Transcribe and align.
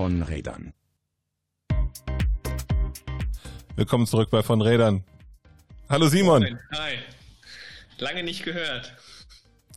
von 0.00 0.22
Rädern. 0.22 0.72
Willkommen 3.76 4.06
zurück 4.06 4.30
bei 4.30 4.42
von 4.42 4.62
Rädern. 4.62 5.04
Hallo 5.90 6.08
Simon. 6.08 6.58
Hi. 6.72 6.94
Lange 7.98 8.22
nicht 8.22 8.42
gehört. 8.42 8.96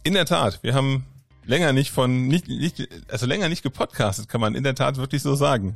In 0.04 0.14
der 0.14 0.26
Tat, 0.26 0.64
wir 0.64 0.76
haben 0.76 1.06
länger 1.44 1.74
nicht 1.74 1.92
von 1.92 2.30
nicht, 2.30 2.48
nicht 2.48 2.88
also 3.10 3.26
länger 3.26 3.50
nicht 3.50 3.64
gepodcastet, 3.64 4.30
kann 4.30 4.40
man 4.40 4.56
in 4.56 4.64
der 4.64 4.76
Tat 4.76 4.96
wirklich 4.96 5.22
so 5.22 5.36
sagen. 5.36 5.76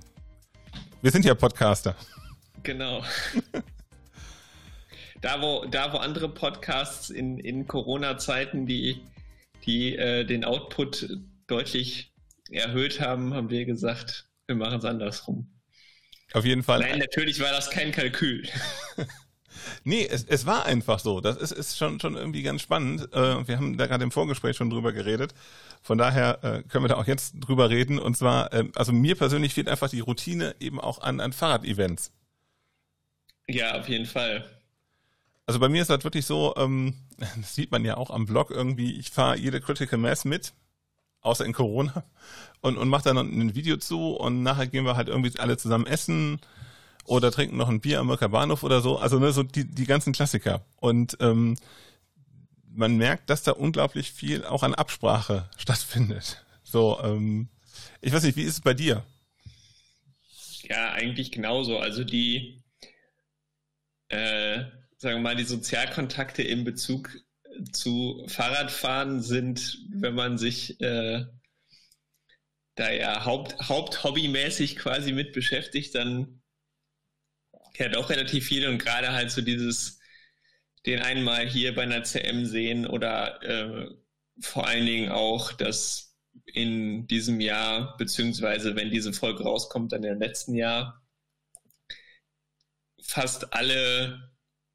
Wir 1.01 1.11
sind 1.11 1.25
ja 1.25 1.35
Podcaster. 1.35 1.93
Genau. 2.63 3.03
da 5.21 5.41
wo 5.41 5.65
da 5.65 5.91
wo 5.91 5.97
andere 5.97 6.29
Podcasts 6.29 7.09
in 7.09 7.37
in 7.37 7.67
Corona 7.67 8.17
Zeiten 8.17 8.65
die 8.65 9.01
die 9.65 9.97
äh, 9.97 10.23
den 10.23 10.45
Output 10.45 11.09
deutlich 11.47 12.13
erhöht 12.49 13.01
haben, 13.01 13.33
haben 13.33 13.49
wir 13.49 13.65
gesagt, 13.65 14.23
wir 14.47 14.55
machen 14.55 14.79
es 14.79 14.85
andersrum. 14.85 15.53
Auf 16.33 16.45
jeden 16.45 16.63
Fall. 16.63 16.79
Nein, 16.79 16.99
natürlich 16.99 17.39
war 17.39 17.51
das 17.51 17.69
kein 17.69 17.91
Kalkül. 17.91 18.47
nee, 19.83 20.05
es, 20.05 20.25
es 20.25 20.45
war 20.45 20.65
einfach 20.65 20.99
so. 20.99 21.21
Das 21.21 21.37
ist, 21.37 21.51
ist 21.51 21.77
schon, 21.77 21.99
schon 21.99 22.15
irgendwie 22.15 22.43
ganz 22.43 22.61
spannend. 22.61 23.13
Äh, 23.13 23.47
wir 23.47 23.57
haben 23.57 23.77
da 23.77 23.87
gerade 23.87 24.03
im 24.03 24.11
Vorgespräch 24.11 24.57
schon 24.57 24.69
drüber 24.69 24.91
geredet. 24.91 25.33
Von 25.81 25.97
daher 25.97 26.43
äh, 26.43 26.63
können 26.63 26.83
wir 26.83 26.89
da 26.89 26.95
auch 26.95 27.07
jetzt 27.07 27.35
drüber 27.39 27.69
reden. 27.69 27.99
Und 27.99 28.17
zwar, 28.17 28.51
äh, 28.53 28.65
also 28.75 28.91
mir 28.91 29.15
persönlich 29.15 29.53
fehlt 29.53 29.69
einfach 29.69 29.89
die 29.89 30.01
Routine 30.01 30.55
eben 30.59 30.79
auch 30.79 30.99
an, 30.99 31.19
an 31.19 31.31
Fahrrad-Events. 31.31 32.11
Ja, 33.47 33.79
auf 33.79 33.87
jeden 33.87 34.05
Fall. 34.05 34.45
Also 35.45 35.59
bei 35.61 35.69
mir 35.69 35.81
ist 35.81 35.89
das 35.89 36.03
wirklich 36.03 36.25
so, 36.25 36.53
ähm, 36.57 36.95
das 37.17 37.55
sieht 37.55 37.71
man 37.71 37.85
ja 37.85 37.95
auch 37.95 38.09
am 38.09 38.25
Blog 38.25 38.51
irgendwie, 38.51 38.99
ich 38.99 39.11
fahre 39.11 39.37
jede 39.37 39.61
Critical 39.61 39.97
Mass 39.97 40.25
mit 40.25 40.53
außer 41.21 41.45
in 41.45 41.53
Corona, 41.53 42.03
und, 42.61 42.77
und 42.77 42.89
macht 42.89 43.05
dann 43.05 43.17
ein 43.17 43.55
Video 43.55 43.77
zu 43.77 44.11
und 44.11 44.43
nachher 44.43 44.67
gehen 44.67 44.85
wir 44.85 44.95
halt 44.95 45.07
irgendwie 45.09 45.37
alle 45.39 45.57
zusammen 45.57 45.85
essen 45.85 46.39
oder 47.05 47.31
trinken 47.31 47.57
noch 47.57 47.69
ein 47.69 47.79
Bier 47.79 47.99
am 47.99 48.07
Mörker 48.07 48.29
Bahnhof 48.29 48.63
oder 48.63 48.81
so. 48.81 48.97
Also 48.97 49.19
ne, 49.19 49.31
so 49.31 49.43
die, 49.43 49.65
die 49.65 49.85
ganzen 49.85 50.13
Klassiker. 50.13 50.65
Und 50.77 51.17
ähm, 51.21 51.55
man 52.69 52.97
merkt, 52.97 53.29
dass 53.29 53.43
da 53.43 53.53
unglaublich 53.53 54.11
viel 54.11 54.45
auch 54.45 54.63
an 54.63 54.75
Absprache 54.75 55.49
stattfindet. 55.57 56.45
So, 56.63 56.99
ähm, 57.01 57.47
ich 58.01 58.13
weiß 58.13 58.23
nicht, 58.23 58.35
wie 58.35 58.43
ist 58.43 58.53
es 58.55 58.61
bei 58.61 58.73
dir? 58.73 59.03
Ja, 60.63 60.91
eigentlich 60.91 61.31
genauso. 61.31 61.77
Also 61.77 62.03
die, 62.03 62.61
äh, 64.09 64.65
sagen 64.97 65.15
wir 65.15 65.19
mal, 65.19 65.35
die 65.35 65.45
Sozialkontakte 65.45 66.43
in 66.43 66.65
Bezug 66.65 67.09
zu 67.71 68.25
Fahrradfahren 68.27 69.21
sind, 69.21 69.79
wenn 69.89 70.15
man 70.15 70.37
sich 70.37 70.79
äh, 70.81 71.25
da 72.75 72.91
ja 72.91 73.25
Haupt, 73.25 73.55
Haupthobbymäßig 73.67 74.75
quasi 74.77 75.11
mit 75.11 75.33
beschäftigt, 75.33 75.95
dann 75.95 76.41
ja 77.77 77.89
doch 77.89 78.09
relativ 78.09 78.47
viel 78.47 78.67
und 78.67 78.77
gerade 78.77 79.11
halt 79.11 79.31
so 79.31 79.41
dieses, 79.41 79.99
den 80.85 80.99
einmal 80.99 81.47
hier 81.47 81.75
bei 81.75 81.83
einer 81.83 82.03
CM 82.03 82.45
sehen 82.45 82.87
oder 82.87 83.41
äh, 83.43 83.89
vor 84.39 84.67
allen 84.67 84.85
Dingen 84.85 85.11
auch 85.11 85.51
das 85.53 86.15
in 86.45 87.07
diesem 87.07 87.41
Jahr, 87.41 87.97
beziehungsweise 87.97 88.75
wenn 88.75 88.91
diese 88.91 89.13
Folge 89.13 89.43
rauskommt, 89.43 89.91
dann 89.91 90.03
im 90.03 90.19
letzten 90.19 90.55
Jahr, 90.55 91.01
fast 93.01 93.53
alle 93.53 94.31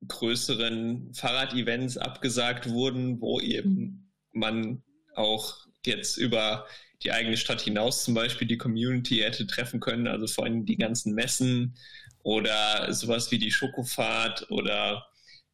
größeren 0.08 1.12
Fahrradevents 1.14 1.96
abgesagt 1.98 2.68
wurden, 2.68 3.20
wo 3.20 3.40
eben 3.40 4.10
man 4.32 4.82
auch 5.14 5.56
jetzt 5.84 6.16
über 6.16 6.66
die 7.02 7.12
eigene 7.12 7.36
Stadt 7.36 7.60
hinaus 7.60 8.04
zum 8.04 8.14
Beispiel 8.14 8.46
die 8.46 8.58
Community 8.58 9.18
hätte 9.18 9.46
treffen 9.46 9.80
können, 9.80 10.06
also 10.06 10.26
vor 10.26 10.44
allem 10.44 10.64
die 10.64 10.76
ganzen 10.76 11.14
Messen 11.14 11.76
oder 12.22 12.92
sowas 12.92 13.30
wie 13.30 13.38
die 13.38 13.50
Schokofahrt 13.50 14.50
oder 14.50 15.06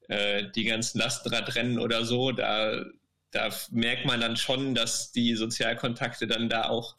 äh, 0.08 0.44
die 0.54 0.64
ganzen 0.64 0.98
Lastenradrennen 0.98 1.78
oder 1.78 2.04
so. 2.04 2.32
Da, 2.32 2.84
da 3.30 3.50
merkt 3.70 4.04
man 4.04 4.20
dann 4.20 4.36
schon, 4.36 4.74
dass 4.74 5.12
die 5.12 5.34
Sozialkontakte 5.34 6.26
dann 6.26 6.48
da 6.48 6.68
auch 6.68 6.96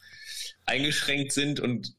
eingeschränkt 0.65 1.31
sind 1.31 1.59
und 1.59 1.95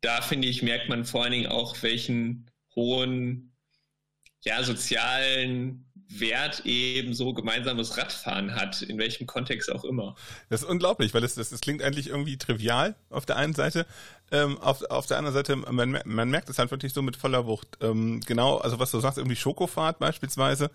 da 0.00 0.20
finde 0.20 0.48
ich, 0.48 0.62
merkt 0.62 0.88
man 0.88 1.04
vor 1.04 1.22
allen 1.22 1.32
Dingen 1.32 1.46
auch, 1.46 1.82
welchen 1.82 2.50
hohen 2.74 3.51
ja, 4.44 4.62
sozialen 4.62 5.84
Wert 6.20 6.66
eben 6.66 7.14
so 7.14 7.32
gemeinsames 7.32 7.96
Radfahren 7.96 8.54
hat, 8.54 8.82
in 8.82 8.98
welchem 8.98 9.26
Kontext 9.26 9.72
auch 9.72 9.84
immer. 9.84 10.14
Das 10.50 10.62
ist 10.62 10.68
unglaublich, 10.68 11.14
weil 11.14 11.24
es 11.24 11.34
das, 11.34 11.50
das 11.50 11.60
klingt 11.60 11.82
eigentlich 11.82 12.08
irgendwie 12.08 12.36
trivial 12.36 12.94
auf 13.10 13.24
der 13.24 13.36
einen 13.36 13.54
Seite. 13.54 13.86
Ähm, 14.30 14.58
auf, 14.58 14.82
auf 14.82 15.06
der 15.06 15.18
anderen 15.18 15.34
Seite, 15.34 15.56
man, 15.56 16.00
man 16.04 16.30
merkt 16.30 16.50
es 16.50 16.58
halt 16.58 16.70
wirklich 16.70 16.92
so 16.92 17.02
mit 17.02 17.16
voller 17.16 17.46
Wucht. 17.46 17.78
Ähm, 17.80 18.20
genau, 18.26 18.58
also 18.58 18.78
was 18.78 18.90
du 18.90 19.00
sagst, 19.00 19.18
irgendwie 19.18 19.36
Schokofahrt 19.36 19.98
beispielsweise. 19.98 20.70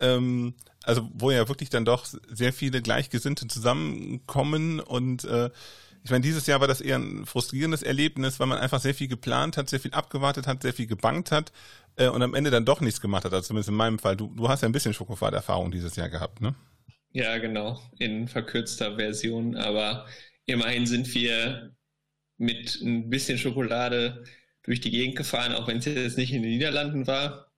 Ähm, 0.00 0.54
also 0.82 1.08
wo 1.14 1.30
ja 1.30 1.48
wirklich 1.48 1.70
dann 1.70 1.84
doch 1.84 2.04
sehr 2.04 2.52
viele 2.52 2.82
Gleichgesinnte 2.82 3.46
zusammenkommen 3.46 4.80
und 4.80 5.24
äh, 5.24 5.50
ich 6.02 6.10
meine, 6.10 6.20
dieses 6.20 6.46
Jahr 6.46 6.60
war 6.60 6.68
das 6.68 6.82
eher 6.82 6.98
ein 6.98 7.24
frustrierendes 7.24 7.82
Erlebnis, 7.82 8.38
weil 8.38 8.46
man 8.46 8.58
einfach 8.58 8.78
sehr 8.78 8.94
viel 8.94 9.08
geplant 9.08 9.56
hat, 9.56 9.70
sehr 9.70 9.80
viel 9.80 9.94
abgewartet 9.94 10.46
hat, 10.46 10.60
sehr 10.60 10.74
viel 10.74 10.86
gebankt 10.86 11.32
hat 11.32 11.50
äh, 11.96 12.08
und 12.08 12.22
am 12.22 12.34
Ende 12.34 12.50
dann 12.50 12.64
doch 12.64 12.80
nichts 12.80 13.00
gemacht 13.00 13.24
hat. 13.24 13.32
Also 13.32 13.48
zumindest 13.48 13.68
in 13.68 13.76
meinem 13.76 13.98
Fall. 13.98 14.16
Du, 14.16 14.34
du 14.34 14.48
hast 14.48 14.62
ja 14.62 14.68
ein 14.68 14.72
bisschen 14.72 14.94
Schokofahrterfahrung 14.94 15.70
dieses 15.70 15.96
Jahr 15.96 16.08
gehabt, 16.08 16.40
ne? 16.40 16.54
Ja, 17.10 17.38
genau. 17.38 17.80
In 17.98 18.28
verkürzter 18.28 18.96
Version. 18.96 19.56
Aber 19.56 20.06
immerhin 20.46 20.86
sind 20.86 21.12
wir 21.14 21.74
mit 22.36 22.80
ein 22.82 23.10
bisschen 23.10 23.38
Schokolade 23.38 24.24
durch 24.62 24.80
die 24.80 24.90
Gegend 24.90 25.16
gefahren, 25.16 25.52
auch 25.52 25.68
wenn 25.68 25.78
es 25.78 25.84
jetzt 25.84 26.18
nicht 26.18 26.32
in 26.32 26.42
den 26.42 26.50
Niederlanden 26.50 27.06
war. 27.06 27.52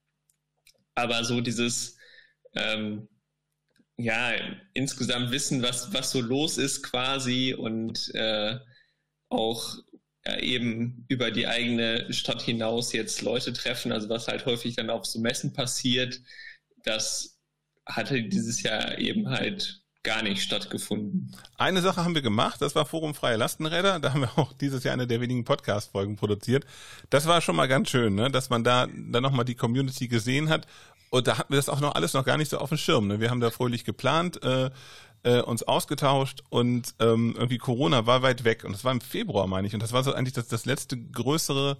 Aber 0.94 1.24
so 1.24 1.40
dieses 1.40 1.96
ähm, 2.54 3.08
ja, 3.98 4.32
insgesamt 4.74 5.30
wissen, 5.30 5.62
was, 5.62 5.92
was 5.92 6.10
so 6.10 6.20
los 6.20 6.58
ist 6.58 6.82
quasi 6.82 7.54
und 7.54 8.14
äh, 8.14 8.58
auch 9.28 9.76
ja, 10.26 10.38
eben 10.38 11.04
über 11.08 11.30
die 11.30 11.46
eigene 11.46 12.12
Stadt 12.12 12.42
hinaus 12.42 12.92
jetzt 12.92 13.22
Leute 13.22 13.52
treffen, 13.52 13.92
also 13.92 14.08
was 14.08 14.28
halt 14.28 14.46
häufig 14.46 14.76
dann 14.76 14.90
auf 14.90 15.06
so 15.06 15.20
Messen 15.20 15.52
passiert, 15.52 16.20
das 16.84 17.38
hatte 17.86 18.22
dieses 18.22 18.62
Jahr 18.62 18.98
eben 18.98 19.28
halt 19.28 19.82
gar 20.02 20.22
nicht 20.22 20.42
stattgefunden. 20.42 21.34
Eine 21.58 21.82
Sache 21.82 22.04
haben 22.04 22.14
wir 22.14 22.22
gemacht, 22.22 22.62
das 22.62 22.76
war 22.76 22.86
Forum 22.86 23.14
Freie 23.14 23.36
Lastenräder. 23.36 23.98
Da 23.98 24.12
haben 24.12 24.20
wir 24.20 24.38
auch 24.38 24.52
dieses 24.52 24.84
Jahr 24.84 24.94
eine 24.94 25.06
der 25.08 25.20
wenigen 25.20 25.44
Podcast-Folgen 25.44 26.14
produziert. 26.14 26.64
Das 27.10 27.26
war 27.26 27.40
schon 27.40 27.56
mal 27.56 27.66
ganz 27.66 27.90
schön, 27.90 28.14
ne? 28.14 28.30
dass 28.30 28.48
man 28.48 28.62
da 28.62 28.86
dann 28.86 29.22
nochmal 29.22 29.44
die 29.44 29.56
Community 29.56 30.06
gesehen 30.06 30.48
hat 30.48 30.66
und 31.10 31.26
da 31.26 31.38
hatten 31.38 31.52
wir 31.52 31.56
das 31.56 31.68
auch 31.68 31.80
noch 31.80 31.94
alles 31.94 32.14
noch 32.14 32.24
gar 32.24 32.36
nicht 32.36 32.50
so 32.50 32.58
auf 32.58 32.68
dem 32.68 32.78
Schirm. 32.78 33.06
Ne? 33.08 33.20
Wir 33.20 33.30
haben 33.30 33.40
da 33.40 33.50
fröhlich 33.50 33.84
geplant, 33.84 34.42
äh, 34.42 34.70
äh, 35.26 35.40
uns 35.40 35.64
ausgetauscht 35.64 36.44
und 36.50 36.94
ähm, 37.00 37.34
irgendwie 37.36 37.58
Corona 37.58 38.06
war 38.06 38.22
weit 38.22 38.44
weg. 38.44 38.64
Und 38.64 38.72
das 38.72 38.84
war 38.84 38.92
im 38.92 39.00
Februar, 39.00 39.48
meine 39.48 39.66
ich. 39.66 39.74
Und 39.74 39.82
das 39.82 39.92
war 39.92 40.04
so 40.04 40.14
eigentlich 40.14 40.34
das, 40.34 40.46
das 40.46 40.64
letzte 40.64 40.96
größere 40.96 41.76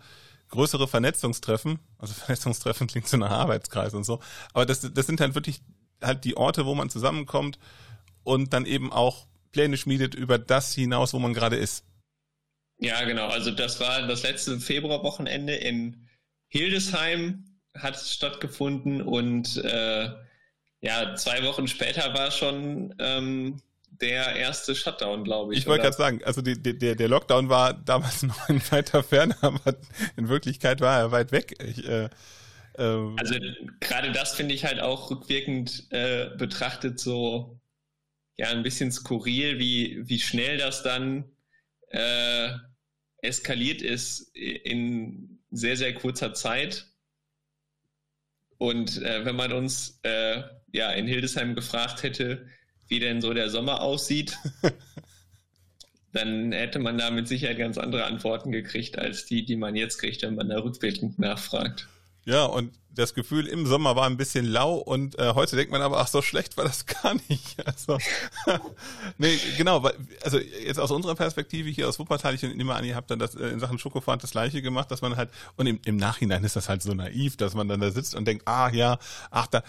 größere 0.48 0.86
Vernetzungstreffen. 0.86 1.78
Also 1.98 2.14
Vernetzungstreffen 2.24 2.88
klingt 2.88 3.08
so 3.08 3.16
nach 3.16 3.30
Arbeitskreis 3.30 3.94
und 3.94 4.04
so. 4.04 4.20
Aber 4.52 4.66
das, 4.66 4.80
das 4.92 5.06
sind 5.06 5.20
halt 5.20 5.34
wirklich 5.34 5.60
halt 6.02 6.24
die 6.24 6.36
Orte, 6.36 6.66
wo 6.66 6.74
man 6.74 6.90
zusammenkommt 6.90 7.58
und 8.24 8.52
dann 8.52 8.66
eben 8.66 8.92
auch 8.92 9.26
Pläne 9.52 9.76
schmiedet 9.76 10.14
über 10.14 10.38
das 10.38 10.74
hinaus, 10.74 11.14
wo 11.14 11.18
man 11.18 11.32
gerade 11.32 11.56
ist. 11.56 11.84
Ja, 12.78 13.02
genau. 13.04 13.28
Also 13.28 13.52
das 13.52 13.80
war 13.80 14.06
das 14.06 14.24
letzte 14.24 14.60
Februarwochenende 14.60 15.54
in 15.54 16.08
Hildesheim 16.48 17.44
hat 17.76 17.96
stattgefunden 17.96 19.02
und 19.02 19.56
äh, 19.58 20.10
ja, 20.80 21.14
zwei 21.14 21.42
Wochen 21.44 21.68
später 21.68 22.14
war 22.14 22.30
schon 22.30 22.94
ähm, 22.98 23.60
der 24.00 24.36
erste 24.36 24.74
Shutdown, 24.74 25.24
glaube 25.24 25.54
ich. 25.54 25.60
Ich 25.60 25.66
wollte 25.66 25.84
gerade 25.84 25.96
sagen, 25.96 26.20
also 26.24 26.42
die, 26.42 26.60
die, 26.60 26.78
der, 26.78 26.94
der 26.94 27.08
Lockdown 27.08 27.48
war 27.48 27.72
damals 27.72 28.22
noch 28.24 28.48
in 28.48 28.60
weiter 28.70 29.02
Ferne, 29.02 29.36
aber 29.40 29.76
in 30.16 30.28
Wirklichkeit 30.28 30.80
war 30.80 30.98
er 30.98 31.12
weit 31.12 31.32
weg. 31.32 31.54
Ich, 31.62 31.86
äh, 31.86 32.08
ähm, 32.78 33.16
also 33.18 33.34
gerade 33.80 34.12
das 34.12 34.34
finde 34.34 34.54
ich 34.54 34.64
halt 34.64 34.80
auch 34.80 35.10
rückwirkend 35.10 35.86
äh, 35.90 36.30
betrachtet 36.36 37.00
so 37.00 37.58
ja 38.36 38.48
ein 38.50 38.62
bisschen 38.62 38.92
skurril, 38.92 39.58
wie, 39.58 40.02
wie 40.08 40.18
schnell 40.18 40.58
das 40.58 40.82
dann 40.82 41.24
äh, 41.88 42.50
eskaliert 43.18 43.82
ist 43.82 44.34
in 44.36 45.40
sehr, 45.50 45.76
sehr 45.76 45.94
kurzer 45.94 46.34
Zeit. 46.34 46.86
Und 48.58 49.02
äh, 49.02 49.24
wenn 49.24 49.36
man 49.36 49.52
uns 49.52 50.00
äh, 50.02 50.42
ja 50.76 50.90
in 50.90 51.06
Hildesheim 51.06 51.54
gefragt 51.54 52.02
hätte, 52.02 52.46
wie 52.88 53.00
denn 53.00 53.20
so 53.20 53.34
der 53.34 53.50
Sommer 53.50 53.80
aussieht, 53.80 54.38
dann 56.12 56.52
hätte 56.52 56.78
man 56.78 56.98
da 56.98 57.10
mit 57.10 57.28
Sicherheit 57.28 57.58
ganz 57.58 57.78
andere 57.78 58.04
Antworten 58.04 58.52
gekriegt 58.52 58.98
als 58.98 59.26
die, 59.26 59.44
die 59.44 59.56
man 59.56 59.76
jetzt 59.76 59.98
kriegt, 59.98 60.22
wenn 60.22 60.36
man 60.36 60.48
da 60.48 60.58
rückwirkend 60.58 61.18
nachfragt. 61.18 61.88
Ja, 62.24 62.44
und 62.44 62.72
das 62.90 63.14
Gefühl 63.14 63.46
im 63.46 63.66
Sommer 63.66 63.94
war 63.94 64.06
ein 64.06 64.16
bisschen 64.16 64.46
lau 64.46 64.74
und 64.74 65.18
äh, 65.18 65.34
heute 65.34 65.54
denkt 65.54 65.70
man 65.70 65.82
aber, 65.82 66.00
ach, 66.00 66.08
so 66.08 66.22
schlecht 66.22 66.56
war 66.56 66.64
das 66.64 66.86
gar 67.02 67.14
nicht. 67.28 67.64
Also, 67.64 67.98
nee, 69.18 69.38
genau, 69.56 69.82
weil, 69.82 69.94
also 70.24 70.38
jetzt 70.38 70.80
aus 70.80 70.90
unserer 70.90 71.14
Perspektive 71.14 71.68
hier 71.68 71.88
aus 71.88 71.98
Wuppertal, 71.98 72.34
ich 72.34 72.42
nehme 72.42 72.74
an, 72.74 72.84
ihr 72.84 72.96
habt 72.96 73.10
dann 73.10 73.18
das 73.18 73.34
äh, 73.34 73.48
in 73.48 73.60
Sachen 73.60 73.78
Schokofahrt 73.78 74.22
das 74.22 74.32
gleiche 74.32 74.62
gemacht, 74.62 74.90
dass 74.90 75.02
man 75.02 75.16
halt, 75.16 75.30
und 75.56 75.66
im, 75.66 75.78
im 75.84 75.96
Nachhinein 75.96 76.42
ist 76.42 76.56
das 76.56 76.68
halt 76.68 76.82
so 76.82 76.94
naiv, 76.94 77.36
dass 77.36 77.54
man 77.54 77.68
dann 77.68 77.80
da 77.80 77.90
sitzt 77.90 78.14
und 78.14 78.26
denkt, 78.26 78.48
ah 78.48 78.70
ja, 78.70 78.98
ach 79.30 79.46
da, 79.46 79.62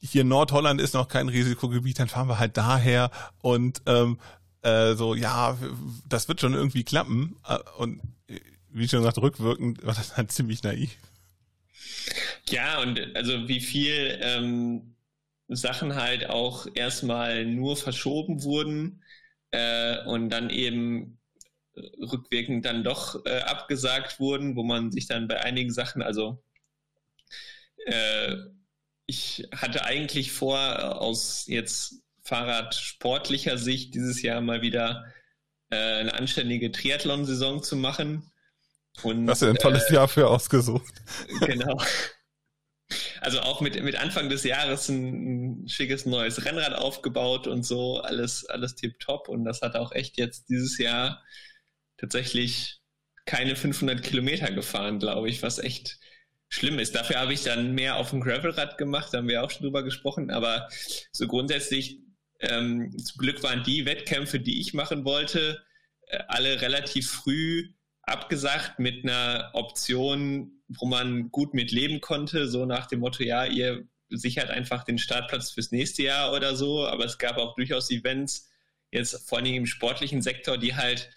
hier 0.00 0.24
Nordholland 0.24 0.80
ist 0.80 0.94
noch 0.94 1.08
kein 1.08 1.28
Risikogebiet, 1.28 1.98
dann 1.98 2.08
fahren 2.08 2.28
wir 2.28 2.38
halt 2.38 2.56
daher 2.56 3.10
und 3.42 3.82
ähm, 3.86 4.18
äh, 4.62 4.94
so, 4.94 5.14
ja, 5.14 5.58
das 6.08 6.28
wird 6.28 6.40
schon 6.40 6.54
irgendwie 6.54 6.84
klappen. 6.84 7.36
Äh, 7.46 7.58
und 7.78 8.00
wie 8.70 8.88
schon 8.88 9.00
gesagt, 9.00 9.18
rückwirkend 9.18 9.84
war 9.84 9.94
das 9.94 10.16
halt 10.16 10.32
ziemlich 10.32 10.62
naiv. 10.62 10.96
Ja, 12.48 12.80
und 12.80 13.16
also 13.16 13.48
wie 13.48 13.60
viel 13.60 14.18
ähm, 14.22 14.96
Sachen 15.48 15.94
halt 15.94 16.28
auch 16.28 16.66
erstmal 16.74 17.44
nur 17.44 17.76
verschoben 17.76 18.42
wurden 18.42 19.02
äh, 19.50 20.04
und 20.04 20.30
dann 20.30 20.50
eben 20.50 21.18
rückwirkend 22.00 22.64
dann 22.64 22.84
doch 22.84 23.24
äh, 23.26 23.40
abgesagt 23.40 24.20
wurden, 24.20 24.56
wo 24.56 24.62
man 24.62 24.92
sich 24.92 25.06
dann 25.06 25.28
bei 25.28 25.42
einigen 25.42 25.72
Sachen, 25.72 26.02
also 26.02 26.42
äh, 27.86 28.36
ich 29.10 29.48
hatte 29.52 29.84
eigentlich 29.84 30.30
vor, 30.30 31.02
aus 31.02 31.44
jetzt 31.48 31.96
fahrradsportlicher 32.22 33.58
Sicht 33.58 33.92
dieses 33.94 34.22
Jahr 34.22 34.40
mal 34.40 34.62
wieder 34.62 35.04
äh, 35.70 35.76
eine 35.76 36.14
anständige 36.14 36.70
Triathlon-Saison 36.70 37.60
zu 37.60 37.74
machen. 37.74 38.30
Und, 39.02 39.28
Hast 39.28 39.42
du 39.42 39.46
ein 39.46 39.56
tolles 39.56 39.90
äh, 39.90 39.94
Jahr 39.94 40.06
für 40.06 40.28
ausgesucht. 40.28 40.94
Genau. 41.40 41.76
Also 43.20 43.40
auch 43.40 43.60
mit, 43.60 43.82
mit 43.82 43.96
Anfang 43.96 44.28
des 44.28 44.44
Jahres 44.44 44.88
ein, 44.88 45.64
ein 45.64 45.68
schickes 45.68 46.06
neues 46.06 46.44
Rennrad 46.44 46.74
aufgebaut 46.74 47.48
und 47.48 47.64
so, 47.64 48.00
alles, 48.00 48.46
alles 48.46 48.76
tipptopp. 48.76 49.28
Und 49.28 49.44
das 49.44 49.60
hat 49.60 49.74
auch 49.74 49.92
echt 49.92 50.18
jetzt 50.18 50.48
dieses 50.48 50.78
Jahr 50.78 51.22
tatsächlich 51.98 52.80
keine 53.26 53.56
500 53.56 54.02
Kilometer 54.02 54.52
gefahren, 54.52 55.00
glaube 55.00 55.28
ich, 55.28 55.42
was 55.42 55.58
echt 55.58 55.98
schlimm 56.50 56.78
ist. 56.78 56.94
Dafür 56.94 57.20
habe 57.20 57.32
ich 57.32 57.44
dann 57.44 57.74
mehr 57.74 57.96
auf 57.96 58.10
dem 58.10 58.20
Gravelrad 58.20 58.76
gemacht, 58.76 59.08
da 59.12 59.18
haben 59.18 59.28
wir 59.28 59.42
auch 59.42 59.50
schon 59.50 59.62
drüber 59.62 59.82
gesprochen. 59.82 60.30
Aber 60.30 60.68
so 61.12 61.26
grundsätzlich, 61.26 62.00
ähm, 62.40 62.96
zum 62.98 63.18
Glück 63.18 63.42
waren 63.42 63.62
die 63.62 63.86
Wettkämpfe, 63.86 64.40
die 64.40 64.60
ich 64.60 64.74
machen 64.74 65.04
wollte, 65.04 65.62
äh, 66.08 66.18
alle 66.28 66.60
relativ 66.60 67.10
früh 67.10 67.70
abgesagt 68.02 68.78
mit 68.78 69.04
einer 69.04 69.50
Option, 69.54 70.62
wo 70.68 70.86
man 70.86 71.30
gut 71.30 71.54
mit 71.54 71.70
leben 71.70 72.00
konnte, 72.00 72.48
so 72.48 72.66
nach 72.66 72.86
dem 72.86 73.00
Motto, 73.00 73.22
ja, 73.22 73.44
ihr 73.44 73.86
sichert 74.08 74.50
einfach 74.50 74.82
den 74.82 74.98
Startplatz 74.98 75.52
fürs 75.52 75.70
nächste 75.70 76.02
Jahr 76.02 76.32
oder 76.32 76.56
so, 76.56 76.86
aber 76.86 77.04
es 77.04 77.18
gab 77.18 77.36
auch 77.36 77.54
durchaus 77.54 77.90
Events, 77.90 78.50
jetzt 78.90 79.28
vor 79.28 79.38
allem 79.38 79.54
im 79.54 79.66
sportlichen 79.66 80.22
Sektor, 80.22 80.58
die 80.58 80.74
halt 80.74 81.10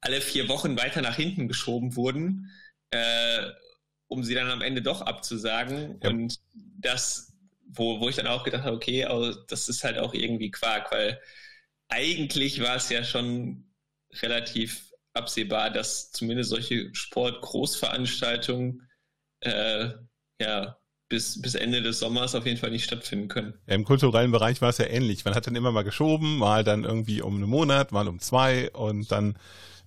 alle 0.00 0.20
vier 0.20 0.48
Wochen 0.48 0.78
weiter 0.78 1.00
nach 1.00 1.16
hinten 1.16 1.48
geschoben 1.48 1.96
wurden, 1.96 2.50
äh, 2.90 3.50
um 4.08 4.24
sie 4.24 4.34
dann 4.34 4.50
am 4.50 4.62
Ende 4.62 4.82
doch 4.82 5.02
abzusagen. 5.02 6.00
Ja. 6.02 6.10
Und 6.10 6.40
das, 6.54 7.32
wo, 7.66 8.00
wo 8.00 8.08
ich 8.08 8.16
dann 8.16 8.26
auch 8.26 8.44
gedacht 8.44 8.64
habe, 8.64 8.76
okay, 8.76 9.04
also 9.04 9.40
das 9.48 9.68
ist 9.68 9.84
halt 9.84 9.98
auch 9.98 10.14
irgendwie 10.14 10.50
Quark, 10.50 10.90
weil 10.90 11.20
eigentlich 11.88 12.60
war 12.62 12.76
es 12.76 12.88
ja 12.88 13.04
schon 13.04 13.64
relativ 14.22 14.92
absehbar, 15.14 15.70
dass 15.70 16.10
zumindest 16.12 16.50
solche 16.50 16.94
Sport-Großveranstaltungen 16.94 18.88
äh, 19.40 19.90
ja, 20.40 20.78
bis, 21.08 21.40
bis 21.40 21.54
Ende 21.54 21.82
des 21.82 21.98
Sommers 21.98 22.34
auf 22.34 22.46
jeden 22.46 22.58
Fall 22.58 22.70
nicht 22.70 22.84
stattfinden 22.84 23.28
können. 23.28 23.54
Ja, 23.66 23.74
Im 23.74 23.84
kulturellen 23.84 24.30
Bereich 24.30 24.60
war 24.60 24.70
es 24.70 24.78
ja 24.78 24.86
ähnlich. 24.86 25.24
Man 25.24 25.34
hat 25.34 25.46
dann 25.46 25.56
immer 25.56 25.72
mal 25.72 25.84
geschoben, 25.84 26.38
mal 26.38 26.64
dann 26.64 26.84
irgendwie 26.84 27.22
um 27.22 27.36
einen 27.36 27.48
Monat, 27.48 27.92
mal 27.92 28.08
um 28.08 28.20
zwei 28.20 28.70
und 28.70 29.10
dann, 29.10 29.38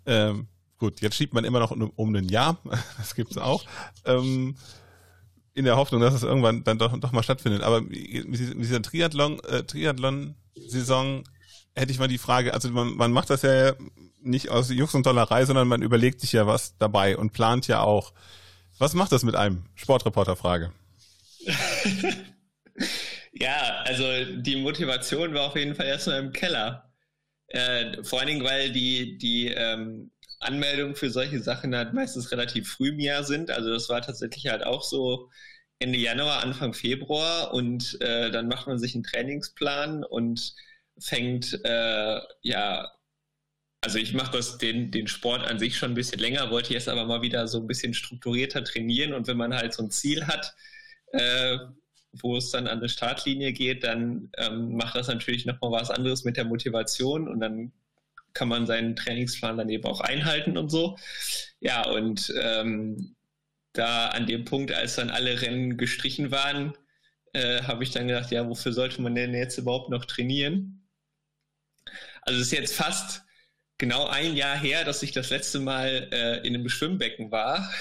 ähm, 0.06 0.48
gut, 0.82 1.00
jetzt 1.00 1.16
schiebt 1.16 1.36
man 1.36 1.46
immer 1.46 1.60
noch 1.60 1.70
um, 1.70 2.16
ein 2.16 2.28
Jahr, 2.28 2.58
das 2.98 3.14
gibt's 3.14 3.38
auch. 3.38 3.64
Ähm, 4.04 4.56
in 5.54 5.66
der 5.66 5.76
Hoffnung, 5.76 6.02
dass 6.02 6.16
es 6.16 6.24
irgendwann 6.24 6.64
dann 6.64 6.80
doch, 6.80 6.98
doch 7.00 7.12
mal 7.12 7.22
stattfindet. 7.22 7.62
Aber 7.62 7.82
mit 7.82 8.40
dieser 8.40 8.82
Triathlon, 8.82 9.40
äh, 9.42 9.62
Triathlon-Saison 9.64 11.24
hätte 11.76 11.92
ich 11.92 12.00
mal 12.00 12.08
die 12.08 12.18
Frage, 12.18 12.56
also 12.56 12.72
man, 12.72 12.96
man 12.96 13.12
macht 13.12 13.30
das 13.30 13.44
ja 13.44 13.74
nicht 14.22 14.50
aus 14.50 14.72
Jux 14.72 14.96
und 14.96 15.06
Dollerei, 15.06 15.46
sondern 15.46 15.68
man 15.68 15.84
überlegt 15.84 16.20
sich 16.20 16.32
ja 16.32 16.48
was 16.48 16.78
dabei 16.78 17.16
und 17.16 17.32
plant 17.32 17.68
ja 17.68 17.82
auch. 17.82 18.14
Was 18.80 18.96
macht 18.96 19.12
das 19.12 19.24
mit 19.24 19.36
einem? 19.36 19.66
Sportreporter-Frage. 19.76 20.72
ja, 23.34 23.84
also 23.86 24.04
die 24.36 24.56
Motivation 24.56 25.36
war 25.36 25.48
auf 25.48 25.56
jeden 25.56 25.76
Fall 25.76 25.86
erstmal 25.86 26.20
im 26.22 26.32
Keller. 26.32 26.92
Äh, 27.48 28.04
vor 28.04 28.20
allen 28.20 28.30
Dingen, 28.30 28.44
weil 28.44 28.72
die, 28.72 29.20
die 29.20 29.50
ähm, 29.50 30.12
Anmeldungen 30.42 30.96
für 30.96 31.10
solche 31.10 31.42
Sachen 31.42 31.76
halt 31.76 31.94
meistens 31.94 32.32
relativ 32.32 32.70
früh 32.72 32.90
im 32.90 33.00
Jahr 33.00 33.24
sind. 33.24 33.52
Also 33.52 33.72
das 33.72 33.90
war 33.90 34.02
tatsächlich 34.02 34.48
halt 34.48 34.64
auch 34.66 34.84
so 34.84 35.30
Ende 35.80 36.00
Januar, 36.00 36.44
Anfang 36.44 36.74
Februar 36.74 37.54
und 37.54 38.00
äh, 38.02 38.32
dann 38.32 38.48
macht 38.48 38.68
man 38.68 38.80
sich 38.80 38.96
einen 38.96 39.04
Trainingsplan 39.04 40.04
und 40.04 40.54
fängt 41.00 41.60
äh, 41.64 42.22
ja 42.44 42.92
also 43.84 43.98
ich 43.98 44.14
mache 44.14 44.32
das 44.32 44.58
den, 44.60 44.92
den 44.92 45.08
Sport 45.08 45.44
an 45.48 45.58
sich 45.60 45.78
schon 45.78 45.92
ein 45.92 45.96
bisschen 45.96 46.20
länger, 46.20 46.52
wollte 46.52 46.74
jetzt 46.74 46.88
aber 46.88 47.06
mal 47.06 47.22
wieder 47.24 47.48
so 47.48 47.60
ein 47.60 47.68
bisschen 47.68 47.94
strukturierter 47.94 48.64
trainieren 48.64 49.14
und 49.14 49.28
wenn 49.28 49.38
man 49.38 49.56
halt 49.56 49.74
so 49.74 49.84
ein 49.84 49.90
Ziel 49.92 50.28
hat, 50.28 50.56
äh, 51.14 51.58
wo 52.14 52.38
es 52.38 52.52
dann 52.52 52.68
an 52.68 52.80
eine 52.80 52.90
Startlinie 52.90 53.54
geht, 53.54 53.84
dann 53.84 54.30
ähm, 54.38 54.76
macht 54.76 54.96
das 54.96 55.08
natürlich 55.08 55.46
nochmal 55.46 55.72
was 55.72 55.90
anderes 55.90 56.24
mit 56.26 56.38
der 56.38 56.46
Motivation 56.46 57.28
und 57.28 57.40
dann 57.40 57.72
kann 58.34 58.48
man 58.48 58.66
seinen 58.66 58.96
Trainingsplan 58.96 59.58
dann 59.58 59.70
eben 59.70 59.86
auch 59.86 60.02
einhalten 60.02 60.58
und 60.58 60.70
so. 60.70 60.98
Ja, 61.60 61.88
und 61.88 62.34
ähm, 62.42 63.16
da 63.74 64.08
an 64.08 64.28
dem 64.28 64.46
Punkt, 64.46 64.72
als 64.72 64.96
dann 64.96 65.10
alle 65.10 65.42
Rennen 65.42 65.78
gestrichen 65.78 66.32
waren, 66.32 66.74
äh, 67.34 67.64
habe 67.64 67.84
ich 67.84 67.92
dann 67.92 68.08
gedacht, 68.08 68.32
ja, 68.32 68.48
wofür 68.48 68.74
sollte 68.74 69.02
man 69.02 69.16
denn 69.16 69.34
jetzt 69.34 69.58
überhaupt 69.58 69.90
noch 69.90 70.06
trainieren? 70.06 70.88
Also 72.24 72.40
es 72.40 72.48
ist 72.48 72.54
jetzt 72.54 72.76
fast 72.76 73.24
genau 73.78 74.08
ein 74.08 74.36
Jahr 74.36 74.58
her, 74.58 74.84
dass 74.86 75.02
ich 75.04 75.12
das 75.12 75.30
letzte 75.30 75.60
Mal 75.60 76.10
äh, 76.12 76.48
in 76.48 76.56
einem 76.56 76.70
Schwimmbecken 76.70 77.32
war. 77.32 77.72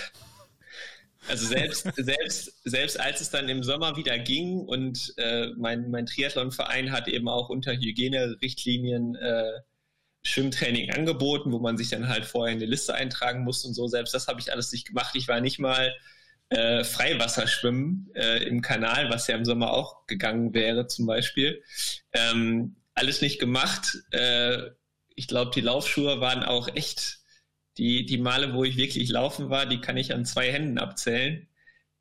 Also 1.28 1.46
selbst, 1.46 1.86
selbst, 1.96 2.60
selbst 2.64 2.98
als 2.98 3.20
es 3.20 3.30
dann 3.30 3.48
im 3.48 3.62
Sommer 3.62 3.96
wieder 3.96 4.18
ging 4.18 4.60
und 4.60 5.12
äh, 5.18 5.48
mein, 5.56 5.90
mein 5.90 6.06
Triathlonverein 6.06 6.92
hat 6.92 7.08
eben 7.08 7.28
auch 7.28 7.50
unter 7.50 7.72
Hygienerichtlinien 7.72 9.16
äh, 9.16 9.52
Schwimmtraining 10.22 10.90
angeboten, 10.90 11.52
wo 11.52 11.58
man 11.58 11.76
sich 11.76 11.88
dann 11.88 12.08
halt 12.08 12.26
vorher 12.26 12.54
in 12.54 12.60
eine 12.60 12.70
Liste 12.70 12.94
eintragen 12.94 13.44
muss 13.44 13.64
und 13.64 13.74
so. 13.74 13.86
Selbst 13.86 14.14
das 14.14 14.28
habe 14.28 14.40
ich 14.40 14.52
alles 14.52 14.72
nicht 14.72 14.86
gemacht. 14.86 15.14
Ich 15.14 15.28
war 15.28 15.40
nicht 15.40 15.58
mal 15.58 15.94
äh, 16.50 16.84
Freiwasserschwimmen 16.84 18.10
äh, 18.14 18.42
im 18.44 18.60
Kanal, 18.60 19.10
was 19.10 19.26
ja 19.28 19.36
im 19.36 19.44
Sommer 19.44 19.72
auch 19.72 20.06
gegangen 20.06 20.52
wäre 20.52 20.86
zum 20.86 21.06
Beispiel. 21.06 21.62
Ähm, 22.12 22.76
alles 22.94 23.22
nicht 23.22 23.38
gemacht. 23.38 23.98
Äh, 24.10 24.70
ich 25.14 25.28
glaube, 25.28 25.52
die 25.54 25.60
Laufschuhe 25.60 26.20
waren 26.20 26.42
auch 26.42 26.68
echt, 26.74 27.20
die, 27.78 28.04
die 28.04 28.18
Male, 28.18 28.54
wo 28.54 28.64
ich 28.64 28.76
wirklich 28.76 29.08
laufen 29.10 29.48
war, 29.48 29.66
die 29.66 29.80
kann 29.80 29.96
ich 29.96 30.12
an 30.12 30.24
zwei 30.24 30.50
Händen 30.50 30.78
abzählen. 30.78 31.48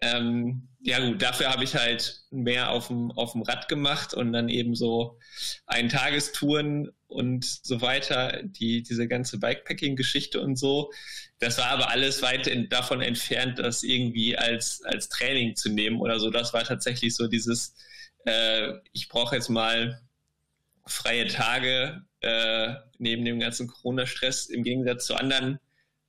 Ähm, 0.01 0.68
ja 0.81 1.05
gut, 1.05 1.21
dafür 1.21 1.49
habe 1.49 1.63
ich 1.63 1.75
halt 1.75 2.21
mehr 2.31 2.71
auf 2.71 2.87
dem, 2.87 3.11
auf 3.11 3.33
dem 3.33 3.41
Rad 3.41 3.67
gemacht 3.67 4.13
und 4.13 4.31
dann 4.31 4.47
eben 4.47 4.75
so 4.75 5.19
Eintagestouren 5.65 6.89
und 7.07 7.43
so 7.45 7.81
weiter, 7.81 8.41
die, 8.43 8.81
diese 8.83 9.07
ganze 9.07 9.39
Bikepacking-Geschichte 9.39 10.39
und 10.39 10.55
so. 10.55 10.91
Das 11.39 11.57
war 11.57 11.67
aber 11.67 11.89
alles 11.89 12.21
weit 12.21 12.47
in, 12.47 12.69
davon 12.69 13.01
entfernt, 13.01 13.59
das 13.59 13.83
irgendwie 13.83 14.37
als, 14.37 14.81
als 14.85 15.09
Training 15.09 15.55
zu 15.55 15.69
nehmen 15.69 15.99
oder 15.99 16.19
so. 16.19 16.29
Das 16.29 16.53
war 16.53 16.63
tatsächlich 16.63 17.13
so 17.15 17.27
dieses, 17.27 17.75
äh, 18.25 18.71
ich 18.93 19.09
brauche 19.09 19.35
jetzt 19.35 19.49
mal 19.49 20.01
freie 20.85 21.27
Tage 21.27 22.03
äh, 22.21 22.75
neben 22.99 23.25
dem 23.25 23.39
ganzen 23.39 23.67
Corona-Stress 23.67 24.47
im 24.47 24.63
Gegensatz 24.63 25.05
zu 25.05 25.15
anderen 25.15 25.59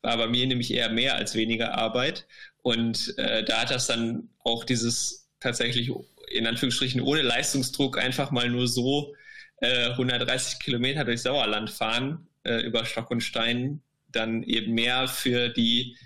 war 0.03 0.17
bei 0.17 0.27
mir 0.27 0.47
nämlich 0.47 0.73
eher 0.73 0.89
mehr 0.89 1.17
als 1.17 1.35
weniger 1.35 1.75
Arbeit. 1.77 2.27
Und 2.63 3.17
äh, 3.19 3.45
da 3.45 3.63
hat 3.63 3.71
das 3.71 3.87
dann 3.87 4.29
auch 4.45 4.65
dieses 4.65 5.29
tatsächlich 5.41 5.91
in 6.31 6.47
Anführungsstrichen 6.47 7.01
ohne 7.01 7.23
Leistungsdruck 7.23 7.99
einfach 7.99 8.31
mal 8.31 8.49
nur 8.49 8.69
so 8.69 9.15
äh, 9.61 9.91
130 9.91 10.59
Kilometer 10.61 11.05
durch 11.05 11.23
Sauerland 11.23 11.71
fahren 11.71 12.29
äh, 12.45 12.61
über 12.61 12.85
Stock 12.85 13.11
und 13.11 13.23
Stein 13.23 13.83
dann 14.09 14.43
eben 14.43 14.75
mehr 14.75 15.09
für 15.09 15.49
die, 15.49 15.97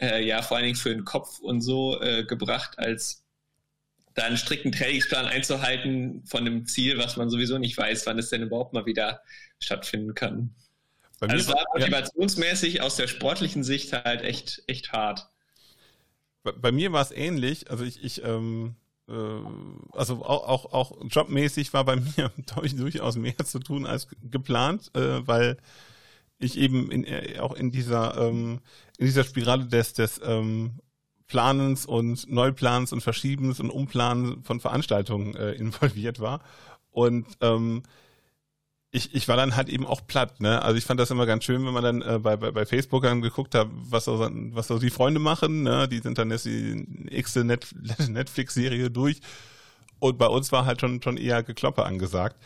äh, 0.00 0.24
ja 0.24 0.42
vor 0.42 0.56
allen 0.56 0.66
Dingen 0.66 0.76
für 0.76 0.90
den 0.90 1.04
Kopf 1.04 1.38
und 1.38 1.60
so 1.60 2.00
äh, 2.00 2.24
gebracht 2.24 2.78
als 2.78 3.24
da 4.14 4.24
einen 4.24 4.36
strikten 4.36 4.72
Trainingsplan 4.72 5.26
einzuhalten 5.26 6.24
von 6.26 6.40
einem 6.40 6.66
Ziel, 6.66 6.98
was 6.98 7.16
man 7.16 7.30
sowieso 7.30 7.58
nicht 7.58 7.78
weiß, 7.78 8.04
wann 8.06 8.18
es 8.18 8.30
denn 8.30 8.42
überhaupt 8.42 8.72
mal 8.72 8.84
wieder 8.84 9.22
stattfinden 9.60 10.14
kann. 10.14 10.54
also 11.20 11.36
es 11.36 11.48
war 11.48 11.64
motivationsmäßig 11.74 12.74
ja. 12.74 12.82
aus 12.82 12.96
der 12.96 13.06
sportlichen 13.06 13.62
Sicht 13.62 13.92
halt 13.92 14.22
echt, 14.22 14.62
echt 14.66 14.92
hart. 14.92 15.28
Bei, 16.52 16.60
bei 16.60 16.72
mir 16.72 16.92
war 16.92 17.02
es 17.02 17.10
ähnlich. 17.10 17.70
Also 17.70 17.84
ich, 17.84 18.02
ich 18.02 18.22
ähm, 18.24 18.76
äh, 19.08 19.12
also 19.92 20.24
auch, 20.24 20.48
auch, 20.48 20.72
auch 20.72 20.92
jobmäßig 21.08 21.72
war 21.72 21.84
bei 21.84 21.96
mir 22.16 22.30
durchaus 22.76 23.16
mehr 23.16 23.38
zu 23.38 23.58
tun 23.58 23.86
als 23.86 24.08
geplant, 24.22 24.90
äh, 24.94 25.26
weil 25.26 25.56
ich 26.38 26.58
eben 26.58 26.90
in, 26.90 27.04
äh, 27.04 27.38
auch 27.40 27.54
in 27.54 27.70
dieser 27.70 28.16
ähm, 28.18 28.60
in 28.98 29.06
dieser 29.06 29.24
Spirale 29.24 29.66
des 29.66 29.92
des 29.94 30.20
ähm, 30.24 30.80
Planens 31.26 31.84
und 31.84 32.30
Neuplans 32.30 32.92
und 32.92 33.02
Verschiebens 33.02 33.60
und 33.60 33.70
Umplanen 33.70 34.42
von 34.44 34.60
Veranstaltungen 34.60 35.34
äh, 35.34 35.52
involviert 35.52 36.20
war 36.20 36.40
und 36.90 37.26
ähm, 37.40 37.82
ich, 38.90 39.14
ich 39.14 39.28
war 39.28 39.36
dann 39.36 39.54
halt 39.54 39.68
eben 39.68 39.86
auch 39.86 40.06
platt, 40.06 40.40
ne? 40.40 40.62
Also 40.62 40.78
ich 40.78 40.84
fand 40.84 40.98
das 40.98 41.10
immer 41.10 41.26
ganz 41.26 41.44
schön, 41.44 41.64
wenn 41.66 41.74
man 41.74 41.82
dann 41.82 42.02
äh, 42.02 42.18
bei, 42.18 42.36
bei, 42.36 42.50
bei 42.50 42.64
Facebook 42.64 43.02
dann 43.02 43.20
geguckt 43.20 43.54
hat, 43.54 43.68
was 43.70 44.06
so, 44.06 44.18
was 44.18 44.68
so 44.68 44.78
die 44.78 44.90
Freunde 44.90 45.20
machen, 45.20 45.62
ne? 45.62 45.88
Die 45.88 45.98
sind 45.98 46.16
dann 46.16 46.30
jetzt 46.30 46.46
die 46.46 47.06
x 47.10 47.34
Net 47.36 47.68
Netflix-Serie 48.08 48.90
durch. 48.90 49.20
Und 49.98 50.16
bei 50.16 50.26
uns 50.26 50.52
war 50.52 50.64
halt 50.64 50.80
schon, 50.80 51.02
schon 51.02 51.16
eher 51.16 51.42
Gekloppe 51.42 51.84
angesagt. 51.84 52.36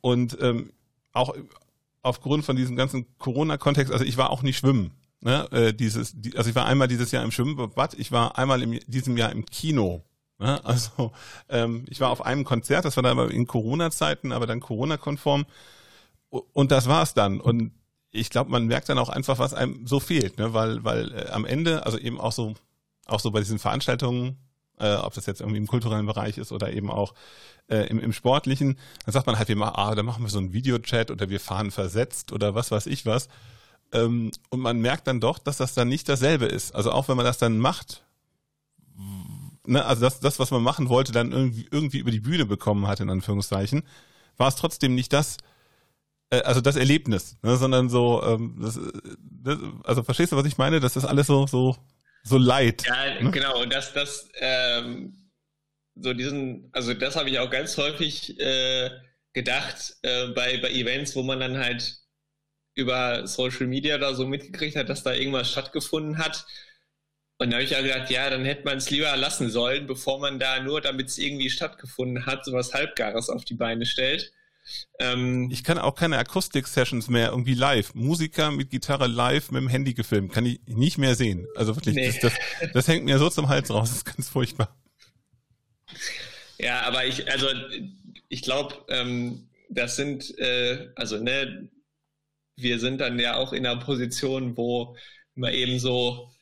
Und 0.00 0.38
ähm, 0.40 0.72
auch 1.12 1.34
aufgrund 2.02 2.44
von 2.44 2.56
diesem 2.56 2.76
ganzen 2.76 3.06
Corona-Kontext, 3.18 3.92
also 3.92 4.04
ich 4.04 4.16
war 4.16 4.30
auch 4.30 4.42
nicht 4.42 4.58
schwimmen. 4.58 4.92
Ne? 5.20 5.48
Äh, 5.50 5.74
dieses, 5.74 6.12
die, 6.14 6.36
also 6.36 6.48
ich 6.48 6.56
war 6.56 6.66
einmal 6.66 6.88
dieses 6.88 7.10
Jahr 7.10 7.24
im 7.24 7.32
Schwimmbad, 7.32 7.94
ich 7.94 8.12
war 8.12 8.38
einmal 8.38 8.62
in 8.62 8.80
diesem 8.86 9.16
Jahr 9.16 9.32
im 9.32 9.44
Kino. 9.44 10.04
Ne? 10.38 10.64
Also 10.64 11.12
ähm, 11.48 11.84
ich 11.88 12.00
war 12.00 12.10
auf 12.10 12.24
einem 12.24 12.44
Konzert, 12.44 12.84
das 12.84 12.96
war 12.96 13.02
dann 13.02 13.18
aber 13.18 13.30
in 13.30 13.46
Corona-Zeiten, 13.46 14.32
aber 14.32 14.46
dann 14.46 14.60
Corona-konform. 14.60 15.46
Und 16.30 16.70
das 16.70 16.88
war's 16.88 17.14
dann. 17.14 17.40
Und 17.40 17.72
ich 18.10 18.30
glaube, 18.30 18.50
man 18.50 18.66
merkt 18.66 18.88
dann 18.88 18.98
auch 18.98 19.08
einfach, 19.08 19.38
was 19.38 19.54
einem 19.54 19.86
so 19.86 20.00
fehlt, 20.00 20.38
ne? 20.38 20.54
weil, 20.54 20.84
weil 20.84 21.12
äh, 21.12 21.30
am 21.30 21.44
Ende, 21.44 21.84
also 21.84 21.98
eben 21.98 22.20
auch 22.20 22.32
so, 22.32 22.54
auch 23.06 23.20
so 23.20 23.30
bei 23.30 23.40
diesen 23.40 23.58
Veranstaltungen, 23.58 24.36
äh, 24.78 24.94
ob 24.94 25.14
das 25.14 25.26
jetzt 25.26 25.40
irgendwie 25.40 25.58
im 25.58 25.66
kulturellen 25.66 26.06
Bereich 26.06 26.38
ist 26.38 26.52
oder 26.52 26.72
eben 26.72 26.90
auch 26.90 27.14
äh, 27.68 27.88
im, 27.88 27.98
im 27.98 28.12
Sportlichen, 28.12 28.78
dann 29.04 29.12
sagt 29.12 29.26
man 29.26 29.38
halt 29.38 29.50
immer, 29.50 29.78
ah, 29.78 29.94
da 29.94 30.02
machen 30.02 30.22
wir 30.22 30.30
so 30.30 30.38
einen 30.38 30.52
Videochat 30.52 31.10
oder 31.10 31.28
wir 31.28 31.40
fahren 31.40 31.70
versetzt 31.70 32.32
oder 32.32 32.54
was 32.54 32.70
weiß 32.70 32.86
ich 32.86 33.04
was. 33.04 33.28
Ähm, 33.92 34.30
und 34.50 34.60
man 34.60 34.80
merkt 34.80 35.06
dann 35.06 35.20
doch, 35.20 35.38
dass 35.38 35.56
das 35.56 35.74
dann 35.74 35.88
nicht 35.88 36.08
dasselbe 36.08 36.46
ist. 36.46 36.74
Also 36.74 36.92
auch 36.92 37.08
wenn 37.08 37.16
man 37.16 37.26
das 37.26 37.38
dann 37.38 37.58
macht, 37.58 38.04
ne, 39.68 39.84
also 39.84 40.02
das, 40.02 40.20
das, 40.20 40.38
was 40.38 40.50
man 40.50 40.62
machen 40.62 40.88
wollte, 40.88 41.12
dann 41.12 41.32
irgendwie, 41.32 41.68
irgendwie 41.70 41.98
über 41.98 42.10
die 42.10 42.20
Bühne 42.20 42.46
bekommen 42.46 42.86
hat, 42.86 43.00
in 43.00 43.10
Anführungszeichen, 43.10 43.82
war 44.36 44.48
es 44.48 44.56
trotzdem 44.56 44.94
nicht 44.94 45.12
das, 45.12 45.36
äh, 46.30 46.40
also 46.42 46.60
das 46.60 46.76
Erlebnis, 46.76 47.36
ne, 47.42 47.56
sondern 47.56 47.88
so, 47.88 48.22
ähm, 48.24 48.58
das, 48.60 48.78
das, 49.20 49.58
also 49.84 50.02
verstehst 50.02 50.32
du, 50.32 50.36
was 50.36 50.46
ich 50.46 50.58
meine? 50.58 50.80
Das 50.80 50.96
ist 50.96 51.04
alles 51.04 51.26
so, 51.26 51.46
so, 51.46 51.76
so 52.22 52.38
leid. 52.38 52.84
Ja, 52.86 53.22
ne? 53.22 53.30
genau, 53.30 53.62
und 53.62 53.72
das, 53.72 53.92
das, 53.92 54.28
ähm, 54.40 55.30
so 55.94 56.14
diesen, 56.14 56.68
also 56.72 56.94
das 56.94 57.16
habe 57.16 57.28
ich 57.30 57.38
auch 57.38 57.50
ganz 57.50 57.76
häufig 57.76 58.38
äh, 58.40 58.90
gedacht 59.32 59.96
äh, 60.02 60.28
bei, 60.28 60.58
bei 60.58 60.70
Events, 60.70 61.14
wo 61.16 61.22
man 61.22 61.40
dann 61.40 61.58
halt 61.58 61.98
über 62.74 63.26
Social 63.26 63.66
Media 63.66 63.98
da 63.98 64.14
so 64.14 64.26
mitgekriegt 64.26 64.76
hat, 64.76 64.88
dass 64.88 65.02
da 65.02 65.12
irgendwas 65.12 65.50
stattgefunden 65.50 66.18
hat 66.18 66.46
und 67.38 67.50
da 67.50 67.56
habe 67.56 67.64
ich 67.64 67.70
ja 67.70 67.80
gedacht, 67.80 68.10
ja, 68.10 68.28
dann 68.30 68.44
hätte 68.44 68.64
man 68.64 68.78
es 68.78 68.90
lieber 68.90 69.16
lassen 69.16 69.48
sollen, 69.48 69.86
bevor 69.86 70.18
man 70.18 70.40
da 70.40 70.60
nur, 70.60 70.80
damit 70.80 71.08
es 71.08 71.18
irgendwie 71.18 71.50
stattgefunden 71.50 72.26
hat, 72.26 72.44
sowas 72.44 72.74
Halbgares 72.74 73.30
auf 73.30 73.44
die 73.44 73.54
Beine 73.54 73.86
stellt. 73.86 74.32
Ähm, 74.98 75.48
ich 75.50 75.62
kann 75.62 75.78
auch 75.78 75.94
keine 75.94 76.18
Akustik-Sessions 76.18 77.08
mehr 77.08 77.30
irgendwie 77.30 77.54
live. 77.54 77.94
Musiker 77.94 78.50
mit 78.50 78.70
Gitarre 78.70 79.06
live 79.06 79.52
mit 79.52 79.62
dem 79.62 79.68
Handy 79.68 79.94
gefilmt, 79.94 80.32
kann 80.32 80.44
ich 80.44 80.60
nicht 80.66 80.98
mehr 80.98 81.14
sehen. 81.14 81.46
Also 81.54 81.76
wirklich, 81.76 81.94
nee. 81.94 82.06
das, 82.06 82.18
das, 82.20 82.72
das 82.72 82.88
hängt 82.88 83.04
mir 83.04 83.18
so 83.18 83.30
zum 83.30 83.48
Hals 83.48 83.70
raus, 83.70 83.88
das 83.90 83.98
ist 83.98 84.04
ganz 84.04 84.28
furchtbar. 84.28 84.76
Ja, 86.58 86.82
aber 86.82 87.06
ich, 87.06 87.30
also 87.30 87.46
ich 88.28 88.42
glaube, 88.42 88.74
ähm, 88.88 89.48
das 89.70 89.94
sind, 89.94 90.36
äh, 90.38 90.88
also 90.96 91.18
ne, 91.18 91.70
wir 92.56 92.80
sind 92.80 93.00
dann 93.00 93.18
ja 93.20 93.36
auch 93.36 93.52
in 93.52 93.64
einer 93.64 93.80
Position, 93.80 94.56
wo 94.56 94.96
man 95.34 95.54
eben 95.54 95.78
so 95.78 96.32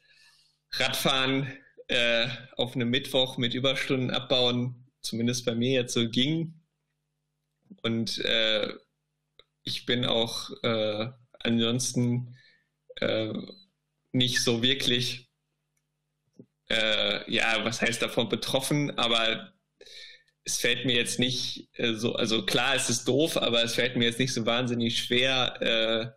Radfahren 0.79 1.53
äh, 1.89 2.29
auf 2.57 2.75
einem 2.75 2.91
Mittwoch 2.91 3.39
mit 3.39 3.55
Überstunden 3.55 4.11
abbauen, 4.11 4.91
zumindest 5.01 5.45
bei 5.45 5.55
mir 5.55 5.73
jetzt 5.73 5.95
so 5.95 6.09
ging. 6.09 6.61
Und 7.83 8.19
äh, 8.19 8.73
ich 9.63 9.87
bin 9.87 10.05
auch 10.05 10.51
äh, 10.63 11.09
ansonsten 11.41 12.37
äh, 12.97 13.33
nicht 14.13 14.43
so 14.43 14.63
wirklich, 14.63 15.31
äh, 16.71 17.31
ja, 17.33 17.65
was 17.65 17.83
heißt 17.83 18.03
davon 18.03 18.29
betroffen, 18.29 18.97
aber 18.99 19.53
es 20.45 20.59
fällt 20.59 20.87
mir 20.87 20.95
jetzt 20.95 21.19
nicht 21.19 21.69
äh, 21.79 21.95
so, 21.95 22.15
also 22.15 22.45
klar, 22.45 22.75
es 22.75 22.91
ist 22.91 23.07
doof, 23.09 23.37
aber 23.37 23.63
es 23.63 23.75
fällt 23.75 23.97
mir 23.97 24.05
jetzt 24.05 24.19
nicht 24.19 24.33
so 24.33 24.47
wahnsinnig 24.47 24.99
schwer, 24.99 26.15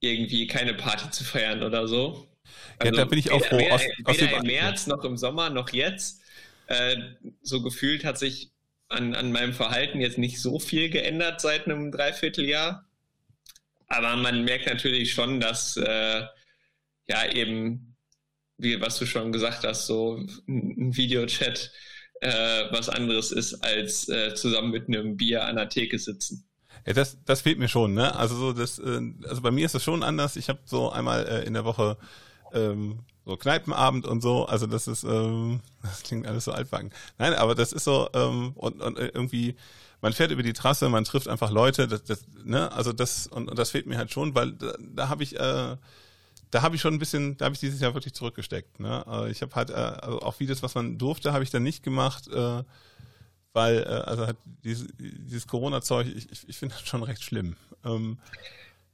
irgendwie 0.00 0.46
keine 0.46 0.74
Party 0.74 1.10
zu 1.10 1.24
feiern 1.24 1.62
oder 1.62 1.88
so. 1.88 2.33
Also 2.78 2.94
ja, 2.94 3.00
da 3.02 3.04
bin 3.04 3.18
ich 3.18 3.30
auch 3.30 3.44
froh. 3.44 3.58
Weder, 3.58 3.74
aus, 3.74 3.82
aus 4.04 4.20
weder 4.20 4.38
im 4.38 4.46
März 4.46 4.86
noch 4.86 5.04
im 5.04 5.16
Sommer 5.16 5.50
noch 5.50 5.70
jetzt. 5.70 6.22
Äh, 6.66 6.96
so 7.42 7.62
gefühlt 7.62 8.04
hat 8.04 8.18
sich 8.18 8.50
an, 8.88 9.14
an 9.14 9.32
meinem 9.32 9.52
Verhalten 9.52 10.00
jetzt 10.00 10.18
nicht 10.18 10.40
so 10.40 10.58
viel 10.58 10.90
geändert 10.90 11.40
seit 11.40 11.66
einem 11.66 11.90
Dreivierteljahr. 11.92 12.84
Aber 13.88 14.16
man 14.16 14.44
merkt 14.44 14.66
natürlich 14.66 15.12
schon, 15.12 15.40
dass 15.40 15.76
äh, 15.76 16.22
ja 17.06 17.32
eben, 17.32 17.96
wie 18.56 18.80
was 18.80 18.98
du 18.98 19.06
schon 19.06 19.32
gesagt 19.32 19.64
hast, 19.64 19.86
so 19.86 20.24
ein 20.48 20.96
Videochat 20.96 21.70
äh, 22.20 22.64
was 22.70 22.88
anderes 22.88 23.32
ist, 23.32 23.54
als 23.62 24.08
äh, 24.08 24.34
zusammen 24.34 24.70
mit 24.70 24.88
einem 24.88 25.16
Bier 25.16 25.44
an 25.44 25.56
der 25.56 25.68
Theke 25.68 25.98
sitzen. 25.98 26.46
Ja, 26.86 26.92
das, 26.92 27.18
das 27.24 27.42
fehlt 27.42 27.58
mir 27.58 27.68
schon, 27.68 27.94
ne? 27.94 28.14
Also 28.14 28.36
so 28.36 28.52
das, 28.52 28.78
äh, 28.78 29.00
also 29.28 29.42
bei 29.42 29.50
mir 29.50 29.66
ist 29.66 29.74
das 29.74 29.82
schon 29.82 30.02
anders. 30.02 30.36
Ich 30.36 30.48
habe 30.48 30.60
so 30.64 30.90
einmal 30.90 31.26
äh, 31.26 31.44
in 31.44 31.54
der 31.54 31.64
Woche 31.64 31.98
ähm, 32.54 33.00
so 33.24 33.36
Kneipenabend 33.36 34.06
und 34.06 34.20
so. 34.20 34.46
Also 34.46 34.66
das 34.66 34.88
ist, 34.88 35.04
ähm, 35.04 35.60
das 35.82 36.02
klingt 36.02 36.26
alles 36.26 36.44
so 36.44 36.52
altbacken. 36.52 36.90
Nein, 37.18 37.34
aber 37.34 37.54
das 37.54 37.72
ist 37.72 37.84
so 37.84 38.08
ähm, 38.14 38.52
und, 38.54 38.80
und 38.80 38.98
irgendwie, 38.98 39.56
man 40.00 40.12
fährt 40.12 40.30
über 40.30 40.42
die 40.42 40.52
Trasse, 40.52 40.88
man 40.88 41.04
trifft 41.04 41.28
einfach 41.28 41.50
Leute. 41.50 41.88
Das, 41.88 42.04
das, 42.04 42.24
ne, 42.44 42.70
also 42.72 42.92
das 42.92 43.26
und, 43.26 43.48
und 43.48 43.58
das 43.58 43.70
fehlt 43.70 43.86
mir 43.86 43.98
halt 43.98 44.10
schon, 44.12 44.34
weil 44.34 44.52
da, 44.52 44.74
da 44.78 45.08
habe 45.08 45.22
ich 45.22 45.38
äh, 45.38 45.76
da 46.54 46.62
habe 46.62 46.76
ich 46.76 46.82
schon 46.82 46.94
ein 46.94 47.00
bisschen, 47.00 47.36
da 47.36 47.46
habe 47.46 47.54
ich 47.54 47.60
dieses 47.60 47.80
Jahr 47.80 47.94
wirklich 47.94 48.14
zurückgesteckt. 48.14 48.78
Ne? 48.78 49.04
Also 49.08 49.26
ich 49.26 49.42
habe 49.42 49.52
halt, 49.56 49.70
äh, 49.70 49.74
also 49.74 50.20
auch 50.20 50.34
vieles, 50.34 50.62
was 50.62 50.76
man 50.76 50.98
durfte, 50.98 51.32
habe 51.32 51.42
ich 51.42 51.50
dann 51.50 51.64
nicht 51.64 51.82
gemacht, 51.82 52.28
äh, 52.28 52.62
weil, 53.52 53.78
äh, 53.78 53.86
also 53.86 54.26
halt 54.26 54.36
dieses, 54.62 55.48
Corona-Zeug, 55.48 56.06
ich, 56.14 56.30
ich, 56.30 56.48
ich 56.48 56.56
finde 56.56 56.76
das 56.76 56.86
schon 56.86 57.02
recht 57.02 57.24
schlimm. 57.24 57.56
Ähm, 57.84 58.18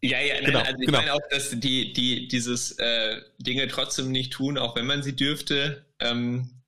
ja, 0.03 0.21
ja, 0.21 0.35
nein, 0.35 0.45
genau, 0.45 0.61
also 0.61 0.79
ich 0.79 0.87
genau. 0.87 0.99
meine 0.99 1.13
auch, 1.15 1.29
dass 1.31 1.51
die, 1.51 1.93
die 1.93 2.29
dieses 2.29 2.73
äh, 2.79 3.21
Dinge 3.39 3.69
trotzdem 3.69 4.11
nicht 4.11 4.33
tun, 4.33 4.57
auch 4.57 4.77
wenn 4.77 4.87
man 4.87 5.03
sie 5.03 5.15
dürfte. 5.15 5.85
Ähm, 5.99 6.63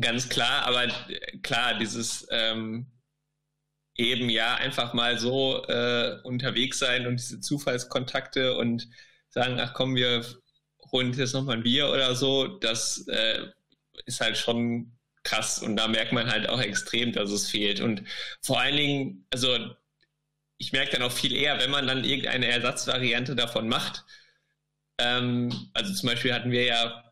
ganz 0.00 0.28
klar, 0.28 0.66
aber 0.66 0.84
äh, 0.84 1.38
klar, 1.42 1.78
dieses 1.78 2.26
ähm, 2.30 2.86
eben 3.96 4.28
ja 4.30 4.54
einfach 4.56 4.92
mal 4.92 5.18
so 5.18 5.64
äh, 5.66 6.20
unterwegs 6.22 6.78
sein 6.78 7.06
und 7.06 7.16
diese 7.16 7.40
Zufallskontakte 7.40 8.56
und 8.56 8.88
sagen, 9.30 9.58
ach 9.58 9.74
komm, 9.74 9.96
wir 9.96 10.24
holen 10.92 11.12
jetzt 11.14 11.34
nochmal 11.34 11.56
ein 11.56 11.62
Bier 11.62 11.88
oder 11.90 12.14
so, 12.14 12.46
das 12.46 13.06
äh, 13.08 13.46
ist 14.06 14.20
halt 14.20 14.36
schon 14.36 14.92
krass 15.24 15.58
und 15.62 15.76
da 15.76 15.88
merkt 15.88 16.12
man 16.12 16.30
halt 16.30 16.48
auch 16.48 16.60
extrem, 16.60 17.12
dass 17.12 17.30
es 17.30 17.48
fehlt. 17.48 17.80
Und 17.80 18.02
vor 18.40 18.60
allen 18.60 18.76
Dingen, 18.76 19.26
also 19.30 19.56
ich 20.58 20.72
merke 20.72 20.92
dann 20.92 21.02
auch 21.02 21.12
viel 21.12 21.32
eher, 21.34 21.58
wenn 21.60 21.70
man 21.70 21.86
dann 21.86 22.04
irgendeine 22.04 22.46
Ersatzvariante 22.46 23.36
davon 23.36 23.68
macht. 23.68 24.04
Ähm, 24.98 25.70
also 25.72 25.94
zum 25.94 26.08
Beispiel 26.08 26.34
hatten 26.34 26.50
wir 26.50 26.64
ja, 26.64 27.04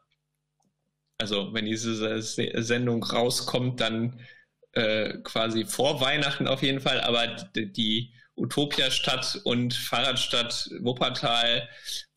also 1.18 1.54
wenn 1.54 1.64
diese 1.64 2.20
Sendung 2.22 3.02
rauskommt, 3.02 3.80
dann 3.80 4.20
äh, 4.72 5.14
quasi 5.22 5.64
vor 5.64 6.00
Weihnachten 6.00 6.46
auf 6.48 6.62
jeden 6.62 6.80
Fall, 6.80 7.00
aber 7.00 7.28
die, 7.28 7.72
die 7.72 8.12
Utopia-Stadt 8.36 9.40
und 9.44 9.72
Fahrradstadt 9.72 10.68
Wuppertal 10.80 11.68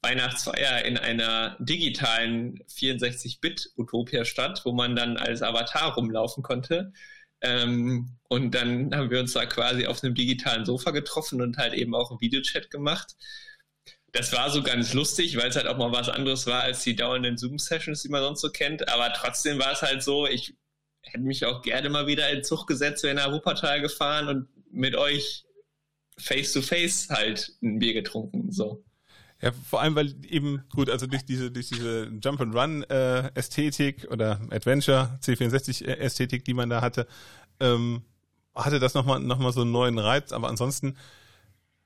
Weihnachtsfeier 0.01 0.83
in 0.85 0.97
einer 0.97 1.57
digitalen 1.59 2.59
64-Bit-Utopia-Stadt, 2.69 4.61
wo 4.65 4.71
man 4.71 4.95
dann 4.95 5.17
als 5.17 5.41
Avatar 5.41 5.93
rumlaufen 5.95 6.43
konnte. 6.43 6.93
Ähm, 7.41 8.17
und 8.27 8.53
dann 8.53 8.93
haben 8.93 9.09
wir 9.09 9.19
uns 9.19 9.33
da 9.33 9.45
quasi 9.45 9.85
auf 9.85 10.03
einem 10.03 10.15
digitalen 10.15 10.65
Sofa 10.65 10.91
getroffen 10.91 11.41
und 11.41 11.57
halt 11.57 11.73
eben 11.73 11.95
auch 11.95 12.11
einen 12.11 12.21
Videochat 12.21 12.69
gemacht. 12.69 13.15
Das 14.11 14.33
war 14.33 14.49
so 14.49 14.63
ganz 14.63 14.93
lustig, 14.93 15.37
weil 15.37 15.49
es 15.49 15.55
halt 15.55 15.67
auch 15.67 15.77
mal 15.77 15.91
was 15.91 16.09
anderes 16.09 16.47
war 16.47 16.63
als 16.63 16.83
die 16.83 16.95
dauernden 16.95 17.37
Zoom-Sessions, 17.37 18.01
die 18.01 18.09
man 18.09 18.23
sonst 18.23 18.41
so 18.41 18.49
kennt. 18.49 18.89
Aber 18.89 19.13
trotzdem 19.13 19.59
war 19.59 19.71
es 19.71 19.81
halt 19.81 20.03
so, 20.03 20.27
ich 20.27 20.55
hätte 21.03 21.23
mich 21.23 21.45
auch 21.45 21.61
gerne 21.61 21.89
mal 21.89 22.07
wieder 22.07 22.29
in 22.29 22.43
Zug 22.43 22.67
gesetzt, 22.67 23.03
wäre 23.03 23.15
nach 23.15 23.31
Wuppertal 23.31 23.81
gefahren 23.81 24.27
und 24.27 24.47
mit 24.71 24.95
euch 24.95 25.45
face 26.17 26.53
to 26.53 26.61
face 26.61 27.09
halt 27.09 27.53
ein 27.61 27.79
Bier 27.79 27.93
getrunken. 27.93 28.51
So. 28.51 28.83
Ja, 29.41 29.51
vor 29.53 29.81
allem, 29.81 29.95
weil 29.95 30.13
eben, 30.25 30.63
gut, 30.75 30.89
also 30.89 31.07
durch 31.07 31.23
diese, 31.23 31.49
durch 31.49 31.69
diese 31.69 32.11
Jump-and-Run-Ästhetik 32.21 34.03
äh, 34.03 34.07
oder 34.07 34.41
Adventure, 34.51 35.17
C64-Ästhetik, 35.21 36.43
die 36.43 36.53
man 36.53 36.69
da 36.69 36.81
hatte, 36.81 37.07
ähm, 37.61 38.01
hatte 38.53 38.79
das 38.79 38.93
nochmal 38.95 39.21
noch 39.21 39.39
mal 39.39 39.53
so 39.53 39.61
einen 39.61 39.71
neuen 39.71 39.97
Reiz, 39.97 40.33
aber 40.33 40.49
ansonsten, 40.49 40.97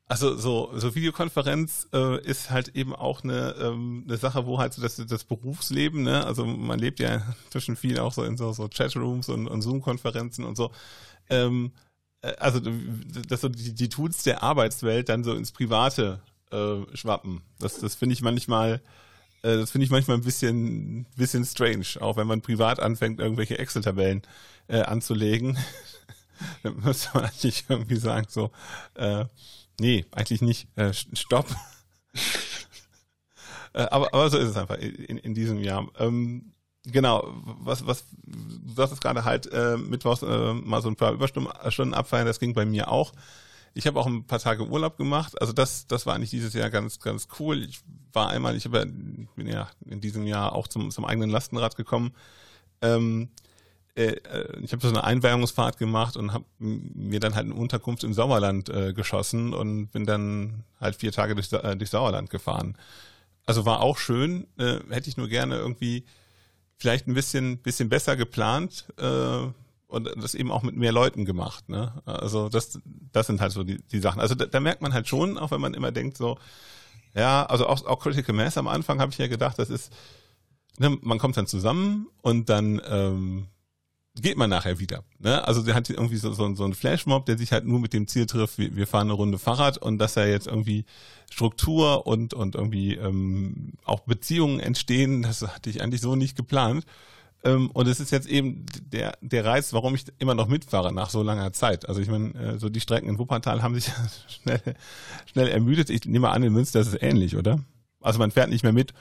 also 0.08 0.36
so, 0.36 0.72
so 0.76 0.96
Videokonferenz 0.96 1.88
äh, 1.94 2.20
ist 2.26 2.50
halt 2.50 2.70
eben 2.70 2.96
auch 2.96 3.24
eine, 3.24 3.56
ähm, 3.60 4.04
eine 4.08 4.18
Sache, 4.18 4.48
wo 4.48 4.58
halt 4.58 4.74
so 4.74 4.82
das, 4.82 4.96
das 4.96 5.24
Berufsleben, 5.24 6.02
ne, 6.02 6.26
also 6.26 6.46
man 6.46 6.80
lebt 6.80 7.00
ja 7.00 7.22
zwischen 7.52 7.76
viel 7.76 8.00
auch 8.00 8.14
so 8.14 8.24
in 8.24 8.36
so, 8.36 8.52
so 8.54 8.68
Chatrooms 8.68 9.30
und, 9.30 9.48
und 9.48 9.62
Zoom-Konferenzen 9.62 10.44
und 10.44 10.58
so, 10.58 10.72
ähm, 11.30 11.72
äh, 12.22 12.36
also 12.38 12.60
dass 12.60 13.42
so 13.42 13.50
die, 13.50 13.76
die 13.76 13.90
Tools 13.90 14.24
der 14.24 14.42
Arbeitswelt 14.42 15.10
dann 15.10 15.24
so 15.24 15.34
ins 15.36 15.52
Private 15.52 16.20
äh, 16.54 16.96
schwappen. 16.96 17.42
Das, 17.60 17.80
das 17.80 17.96
finde 17.96 18.14
ich 18.14 18.22
manchmal, 18.22 18.82
äh, 19.42 19.58
das 19.58 19.72
finde 19.72 19.86
ich 19.86 19.92
manchmal 19.92 20.18
ein 20.18 20.24
bisschen, 20.24 21.06
bisschen 21.18 21.46
strange, 21.46 21.86
auch 22.00 22.18
wenn 22.18 22.28
man 22.28 22.42
privat 22.42 22.80
anfängt, 22.80 23.20
irgendwelche 23.20 23.58
Excel-Tabellen 23.58 24.22
äh, 24.68 24.82
anzulegen. 24.82 25.58
dann 26.64 26.80
müsste 26.80 27.10
man 27.14 27.26
eigentlich 27.26 27.66
irgendwie 27.68 27.98
sagen, 27.98 28.28
so, 28.30 28.52
äh, 28.96 29.26
nee, 29.80 30.06
eigentlich 30.12 30.42
nicht, 30.42 30.68
äh, 30.78 30.94
stopp. 30.94 31.48
äh, 33.74 33.82
aber, 33.84 34.14
aber 34.14 34.30
so 34.30 34.38
ist 34.38 34.50
es 34.50 34.58
einfach 34.58 34.78
in, 34.78 35.18
in 35.18 35.34
diesem 35.34 35.60
Jahr. 35.60 35.90
Ähm, 36.00 36.54
Genau, 36.86 37.34
was, 37.62 37.88
was, 37.88 38.04
du 38.26 38.74
sagtest 38.74 39.02
gerade 39.02 39.24
halt 39.24 39.50
äh, 39.54 39.78
Mittwochs 39.78 40.22
äh, 40.22 40.54
mal 40.54 40.82
so 40.82 40.90
ein 40.90 40.98
paar 40.98 41.14
Überstunden 41.14 41.94
abfeiern, 41.94 42.26
das 42.26 42.42
ging 42.42 42.54
bei 42.54 42.66
mir 42.66 42.92
auch. 42.92 43.14
Ich 43.74 43.88
habe 43.88 44.00
auch 44.00 44.06
ein 44.06 44.26
paar 44.26 44.40
Tage 44.40 44.68
Urlaub 44.68 44.98
gemacht. 44.98 45.40
Also 45.42 45.52
das, 45.52 45.88
das 45.88 46.06
war 46.06 46.16
eigentlich 46.16 46.30
dieses 46.30 46.54
Jahr 46.54 46.70
ganz, 46.70 47.00
ganz 47.00 47.28
cool. 47.40 47.64
Ich 47.64 47.82
war 48.12 48.30
einmal, 48.30 48.56
ich 48.56 48.70
bin 48.70 49.28
ja 49.48 49.70
in 49.86 50.00
diesem 50.00 50.28
Jahr 50.28 50.54
auch 50.54 50.68
zum, 50.68 50.92
zum 50.92 51.06
eigenen 51.06 51.32
Lastenrad 51.32 51.76
gekommen. 51.76 52.14
Ähm, 52.82 53.30
äh, 53.96 54.12
äh 54.12 54.60
ich 54.62 54.74
habe 54.74 54.82
so 54.82 54.90
eine 54.90 55.04
Einweihungsfahrt 55.04 55.78
gemacht 55.78 56.18
und 56.18 56.34
habe 56.34 56.46
mir 56.60 57.20
dann 57.20 57.34
halt 57.34 57.46
eine 57.46 57.56
Unterkunft 57.56 58.04
im 58.04 58.14
Sauerland 58.14 58.70
äh, 58.70 58.94
geschossen 58.94 59.54
und 59.54 59.88
bin 59.88 60.06
dann 60.06 60.64
halt 60.80 60.96
vier 60.96 61.12
Tage 61.12 61.34
durch, 61.34 61.52
äh, 61.52 61.76
durch 61.76 61.90
Sauerland 61.90 62.30
gefahren. 62.30 62.78
Also 63.46 63.66
war 63.66 63.82
auch 63.82 63.98
schön. 63.98 64.48
Äh, 64.58 64.80
hätte 64.90 65.10
ich 65.10 65.18
nur 65.18 65.28
gerne 65.28 65.56
irgendwie 65.58 66.06
vielleicht 66.78 67.08
ein 67.08 67.14
bisschen, 67.14 67.58
bisschen 67.58 67.90
besser 67.90 68.16
geplant. 68.16 68.86
Äh, 68.98 69.48
und 69.94 70.10
das 70.18 70.36
eben 70.36 70.52
auch 70.52 70.64
mit 70.64 70.76
mehr 70.76 70.92
Leuten 70.92 71.26
gemacht. 71.26 71.70
Ne? 71.70 71.94
Also 72.06 72.50
das, 72.50 72.80
das 73.12 73.28
sind 73.28 73.42
halt 73.42 73.52
so 73.52 73.64
die, 73.64 73.82
die 73.84 74.00
Sachen. 74.00 74.20
Also 74.20 74.36
da, 74.36 74.46
da 74.46 74.60
merkt 74.60 74.82
man 74.82 74.94
halt 74.94 75.08
schon, 75.08 75.38
auch 75.38 75.52
wenn 75.52 75.62
man 75.62 75.74
immer 75.74 75.92
denkt 75.92 76.18
so, 76.18 76.38
ja, 77.16 77.46
also 77.46 77.68
auch, 77.68 77.86
auch 77.86 78.00
Critical 78.00 78.36
Mass 78.36 78.58
am 78.58 78.68
Anfang 78.68 79.00
habe 79.00 79.12
ich 79.12 79.18
ja 79.18 79.28
gedacht, 79.28 79.60
das 79.60 79.70
ist, 79.70 79.94
ne, 80.80 80.98
man 81.02 81.20
kommt 81.20 81.38
dann 81.38 81.48
zusammen 81.48 82.08
und 82.22 82.50
dann 82.50 82.82
ähm, 82.88 83.48
geht 84.16 84.38
man 84.38 84.50
nachher 84.50 84.80
wieder. 84.80 85.04
Ne? 85.20 85.46
Also 85.48 85.64
der 85.64 85.76
hat 85.76 85.90
irgendwie 85.90 86.18
so, 86.18 86.34
so, 86.34 86.54
so 86.56 86.64
einen 86.64 86.74
Flashmob, 86.74 87.26
der 87.26 87.38
sich 87.38 87.52
halt 87.52 87.66
nur 87.66 87.80
mit 87.80 87.94
dem 87.94 88.08
Ziel 88.08 88.26
trifft, 88.26 88.58
wir, 88.58 88.76
wir 88.76 88.88
fahren 88.88 89.08
eine 89.08 89.14
Runde 89.14 89.40
Fahrrad 89.40 89.78
und 89.78 89.98
dass 89.98 90.14
da 90.14 90.26
jetzt 90.26 90.48
irgendwie 90.48 90.86
Struktur 91.32 92.06
und, 92.06 92.34
und 92.34 92.56
irgendwie 92.56 92.96
ähm, 92.96 93.74
auch 93.86 94.02
Beziehungen 94.02 94.60
entstehen, 94.60 95.24
das 95.24 95.42
hatte 95.42 95.70
ich 95.70 95.82
eigentlich 95.82 96.02
so 96.02 96.16
nicht 96.16 96.36
geplant. 96.36 96.86
Ähm, 97.44 97.70
und 97.72 97.88
es 97.88 98.00
ist 98.00 98.12
jetzt 98.12 98.28
eben 98.28 98.66
der, 98.92 99.18
der 99.22 99.44
Reiz, 99.44 99.74
warum 99.74 99.96
ich 99.96 100.06
immer 100.20 100.34
noch 100.34 100.48
mitfahre 100.48 100.94
nach 100.94 101.10
so 101.10 101.24
langer 101.24 101.52
Zeit. 101.52 101.88
Also 101.90 102.00
ich 102.00 102.08
meine, 102.08 102.34
äh, 102.36 102.58
so 102.58 102.70
die 102.70 102.80
Strecken 102.80 103.10
in 103.10 103.20
Wuppertal 103.20 103.62
haben 103.62 103.76
sich 103.76 103.92
schnell, 104.28 104.62
schnell 105.32 105.48
ermüdet. 105.50 105.90
Ich 105.90 106.06
nehme 106.06 106.30
an, 106.30 106.44
in 106.44 106.54
Münster 106.54 106.80
ist 106.80 106.88
es 106.88 107.02
ähnlich, 107.02 107.36
oder? 107.36 107.60
Also 108.00 108.20
man 108.20 108.32
fährt 108.32 108.50
nicht 108.50 108.64
mehr 108.64 108.72
mit, 108.74 108.94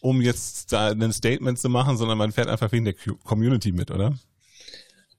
um 0.00 0.22
jetzt 0.22 0.72
da 0.72 0.90
ein 0.90 1.12
Statement 1.12 1.58
zu 1.58 1.68
machen, 1.68 1.96
sondern 1.96 2.18
man 2.18 2.32
fährt 2.32 2.48
einfach 2.48 2.72
wegen 2.72 2.84
der 2.84 2.94
Community 3.24 3.72
mit, 3.72 3.90
oder? 3.90 4.14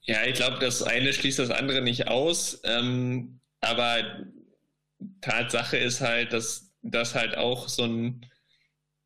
Ja, 0.02 0.24
ich 0.26 0.36
glaube, 0.36 0.58
das 0.60 0.84
eine 0.84 1.14
schließt 1.14 1.40
das 1.40 1.50
andere 1.50 1.82
nicht 1.82 2.08
aus. 2.08 2.60
Ähm, 2.64 3.40
aber 3.62 4.26
Tatsache 5.22 5.78
ist 5.78 6.02
halt, 6.02 6.34
dass 6.34 6.72
das 6.82 7.16
halt 7.16 7.38
auch 7.38 7.70
so 7.70 7.84
ein, 7.84 8.26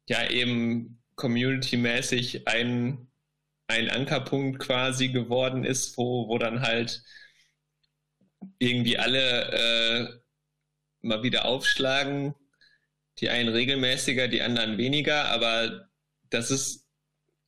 ja, 0.08 0.30
eben 0.30 1.00
community-mäßig 1.16 2.48
ein 2.48 3.07
ein 3.68 3.90
Ankerpunkt 3.90 4.60
quasi 4.60 5.10
geworden 5.10 5.64
ist, 5.66 5.98
wo, 5.98 6.28
wo 6.28 6.38
dann 6.38 6.62
halt 6.62 7.04
irgendwie 8.60 8.98
alle 8.98 9.52
äh, 9.52 10.20
mal 11.02 11.24
wieder 11.24 11.46
aufschlagen. 11.46 12.36
Die 13.20 13.30
einen 13.30 13.50
regelmäßiger, 13.50 14.28
die 14.28 14.42
anderen 14.42 14.78
weniger, 14.78 15.26
aber 15.30 15.90
das 16.30 16.52
ist, 16.52 16.86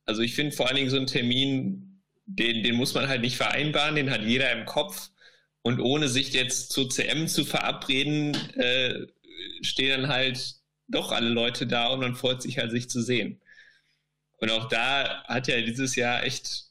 also 0.04 0.22
ich 0.22 0.34
finde 0.34 0.56
vor 0.56 0.66
allen 0.66 0.76
Dingen 0.76 0.90
so 0.90 0.96
ein 0.98 1.06
Termin, 1.06 2.02
den, 2.26 2.62
den 2.64 2.74
muss 2.74 2.94
man 2.94 3.08
halt 3.08 3.20
nicht 3.22 3.36
vereinbaren, 3.36 3.94
den 3.94 4.10
hat 4.10 4.22
jeder 4.22 4.50
im 4.52 4.66
Kopf. 4.66 5.10
Und 5.62 5.80
ohne 5.80 6.08
sich 6.08 6.32
jetzt 6.32 6.72
zu 6.72 6.88
CM 6.88 7.28
zu 7.28 7.44
verabreden, 7.44 8.34
äh, 8.58 9.06
stehen 9.62 10.02
dann 10.02 10.08
halt 10.10 10.56
doch 10.88 11.12
alle 11.12 11.28
Leute 11.28 11.66
da 11.66 11.88
und 11.88 12.00
man 12.00 12.16
freut 12.16 12.42
sich 12.42 12.58
halt, 12.58 12.70
sich 12.72 12.90
zu 12.90 13.02
sehen. 13.02 13.40
Und 14.40 14.50
auch 14.50 14.68
da 14.68 15.22
hat 15.24 15.48
ja 15.48 15.60
dieses 15.60 15.96
Jahr 15.96 16.24
echt, 16.24 16.64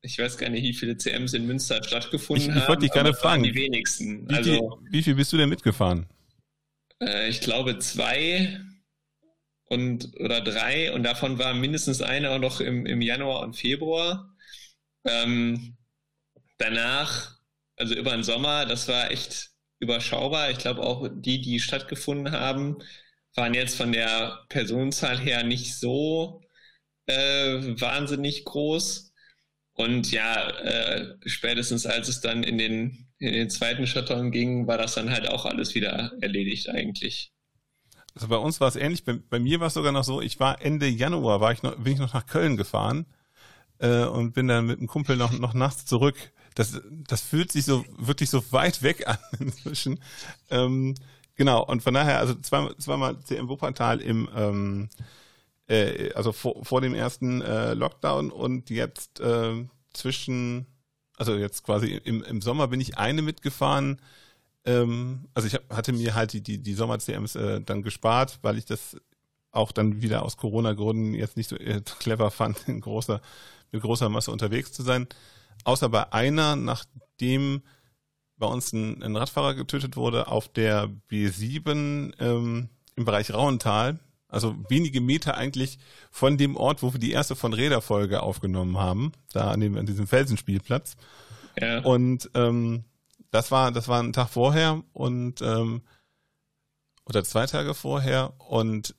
ich 0.00 0.18
weiß 0.18 0.38
gar 0.38 0.48
nicht, 0.48 0.62
wie 0.62 0.74
viele 0.74 0.96
CMs 0.96 1.34
in 1.34 1.46
Münster 1.46 1.82
stattgefunden 1.82 2.50
ich, 2.50 2.62
ich 2.62 2.68
wollte 2.68 2.82
dich 2.82 2.92
gerne 2.92 3.14
fragen. 3.14 3.42
Die 3.42 3.54
wenigsten. 3.54 4.28
Wie, 4.28 4.34
also, 4.34 4.80
wie 4.90 5.02
viel 5.02 5.16
bist 5.16 5.32
du 5.32 5.36
denn 5.36 5.48
mitgefahren? 5.48 6.06
Äh, 7.00 7.28
ich 7.28 7.40
glaube 7.40 7.78
zwei 7.80 8.60
und 9.66 10.14
oder 10.20 10.40
drei 10.40 10.92
und 10.92 11.02
davon 11.02 11.38
war 11.38 11.52
mindestens 11.52 12.00
eine 12.00 12.30
auch 12.30 12.38
noch 12.38 12.60
im, 12.60 12.86
im 12.86 13.02
Januar 13.02 13.42
und 13.42 13.56
Februar. 13.56 14.32
Ähm, 15.04 15.76
danach, 16.58 17.36
also 17.76 17.94
über 17.94 18.12
den 18.12 18.22
Sommer, 18.22 18.66
das 18.66 18.86
war 18.86 19.10
echt 19.10 19.50
überschaubar. 19.80 20.50
Ich 20.50 20.58
glaube 20.58 20.82
auch 20.82 21.08
die, 21.12 21.40
die 21.40 21.58
stattgefunden 21.58 22.32
haben, 22.32 22.78
waren 23.34 23.54
jetzt 23.54 23.76
von 23.76 23.90
der 23.90 24.44
Personenzahl 24.48 25.18
her 25.18 25.42
nicht 25.42 25.74
so 25.74 26.43
äh, 27.06 27.80
wahnsinnig 27.80 28.44
groß. 28.44 29.12
Und 29.74 30.12
ja, 30.12 30.50
äh, 30.60 31.16
spätestens 31.26 31.84
als 31.84 32.08
es 32.08 32.20
dann 32.20 32.44
in 32.44 32.58
den, 32.58 33.08
in 33.18 33.32
den 33.32 33.50
zweiten 33.50 33.86
Shutdown 33.86 34.30
ging, 34.30 34.66
war 34.66 34.78
das 34.78 34.94
dann 34.94 35.10
halt 35.10 35.28
auch 35.28 35.46
alles 35.46 35.74
wieder 35.74 36.12
erledigt 36.20 36.68
eigentlich. 36.68 37.32
Also 38.14 38.28
bei 38.28 38.36
uns 38.36 38.60
war 38.60 38.68
es 38.68 38.76
ähnlich. 38.76 39.04
Bei, 39.04 39.14
bei 39.14 39.40
mir 39.40 39.58
war 39.58 39.66
es 39.66 39.74
sogar 39.74 39.90
noch 39.90 40.04
so, 40.04 40.20
ich 40.20 40.38
war 40.38 40.62
Ende 40.62 40.86
Januar, 40.86 41.40
war 41.40 41.52
ich 41.52 41.62
noch, 41.62 41.76
bin 41.76 41.94
ich 41.94 41.98
noch 41.98 42.14
nach 42.14 42.26
Köln 42.26 42.56
gefahren 42.56 43.06
äh, 43.78 44.04
und 44.04 44.32
bin 44.32 44.46
dann 44.46 44.66
mit 44.66 44.78
einem 44.78 44.86
Kumpel 44.86 45.16
noch, 45.16 45.32
noch 45.32 45.54
nachts 45.54 45.86
zurück. 45.86 46.16
Das, 46.54 46.80
das 47.08 47.20
fühlt 47.20 47.50
sich 47.50 47.64
so 47.64 47.84
wirklich 47.98 48.30
so 48.30 48.52
weit 48.52 48.82
weg 48.82 49.08
an 49.08 49.18
inzwischen. 49.40 50.00
Ähm, 50.50 50.94
genau, 51.34 51.64
und 51.64 51.82
von 51.82 51.94
daher, 51.94 52.20
also 52.20 52.34
zweimal, 52.34 52.76
zweimal 52.76 53.18
CM 53.20 53.48
Wuppertal 53.48 54.00
im 54.00 54.28
ähm, 54.36 54.90
äh, 55.68 56.12
also 56.14 56.32
vor, 56.32 56.64
vor 56.64 56.80
dem 56.80 56.94
ersten 56.94 57.42
äh, 57.42 57.74
Lockdown 57.74 58.30
und 58.30 58.70
jetzt 58.70 59.20
äh, 59.20 59.66
zwischen, 59.92 60.66
also 61.16 61.34
jetzt 61.34 61.64
quasi 61.64 61.94
im, 62.04 62.22
im 62.22 62.40
Sommer 62.40 62.68
bin 62.68 62.80
ich 62.80 62.98
eine 62.98 63.22
mitgefahren. 63.22 64.00
Ähm, 64.64 65.28
also 65.34 65.46
ich 65.46 65.54
hab, 65.54 65.68
hatte 65.74 65.92
mir 65.92 66.14
halt 66.14 66.32
die, 66.32 66.40
die, 66.40 66.58
die 66.58 66.74
Sommer-CMs 66.74 67.36
äh, 67.36 67.60
dann 67.60 67.82
gespart, 67.82 68.38
weil 68.42 68.58
ich 68.58 68.64
das 68.64 68.96
auch 69.52 69.72
dann 69.72 70.02
wieder 70.02 70.22
aus 70.22 70.36
Corona-Gründen 70.36 71.14
jetzt 71.14 71.36
nicht 71.36 71.48
so 71.48 71.56
äh, 71.56 71.80
clever 72.00 72.30
fand, 72.30 72.68
in 72.68 72.80
großer, 72.80 73.20
mit 73.72 73.82
großer 73.82 74.08
Masse 74.08 74.30
unterwegs 74.30 74.72
zu 74.72 74.82
sein. 74.82 75.06
Außer 75.64 75.88
bei 75.88 76.12
einer, 76.12 76.56
nachdem 76.56 77.62
bei 78.36 78.46
uns 78.46 78.72
ein, 78.72 79.02
ein 79.02 79.16
Radfahrer 79.16 79.54
getötet 79.54 79.96
wurde 79.96 80.26
auf 80.26 80.48
der 80.48 80.90
B7 81.10 82.12
ähm, 82.18 82.68
im 82.96 83.04
Bereich 83.04 83.32
Rauental. 83.32 83.98
Also 84.34 84.56
wenige 84.68 85.00
Meter 85.00 85.36
eigentlich 85.36 85.78
von 86.10 86.36
dem 86.36 86.56
Ort, 86.56 86.82
wo 86.82 86.92
wir 86.92 87.00
die 87.00 87.12
erste 87.12 87.36
von 87.36 87.52
Räder-Folge 87.52 88.22
aufgenommen 88.22 88.78
haben, 88.78 89.12
da 89.32 89.50
an, 89.50 89.60
dem, 89.60 89.76
an 89.76 89.86
diesem 89.86 90.06
Felsenspielplatz. 90.06 90.96
Ja. 91.60 91.80
Und 91.80 92.30
ähm, 92.34 92.84
das 93.30 93.50
war, 93.50 93.72
das 93.72 93.88
war 93.88 94.02
ein 94.02 94.12
Tag 94.12 94.28
vorher 94.28 94.82
und 94.92 95.40
ähm, 95.40 95.82
oder 97.06 97.22
zwei 97.24 97.46
Tage 97.46 97.74
vorher 97.74 98.32
und 98.38 98.94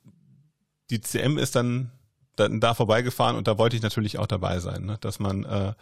die 0.89 1.01
CM 1.01 1.37
ist 1.37 1.55
dann, 1.55 1.91
dann 2.35 2.59
da 2.59 2.73
vorbeigefahren 2.73 3.35
und 3.35 3.47
da 3.47 3.57
wollte 3.57 3.75
ich 3.75 3.81
natürlich 3.81 4.19
auch 4.19 4.27
dabei 4.27 4.59
sein, 4.59 4.85
ne? 4.85 4.97
dass 5.01 5.19
man 5.19 5.43
äh, 5.43 5.73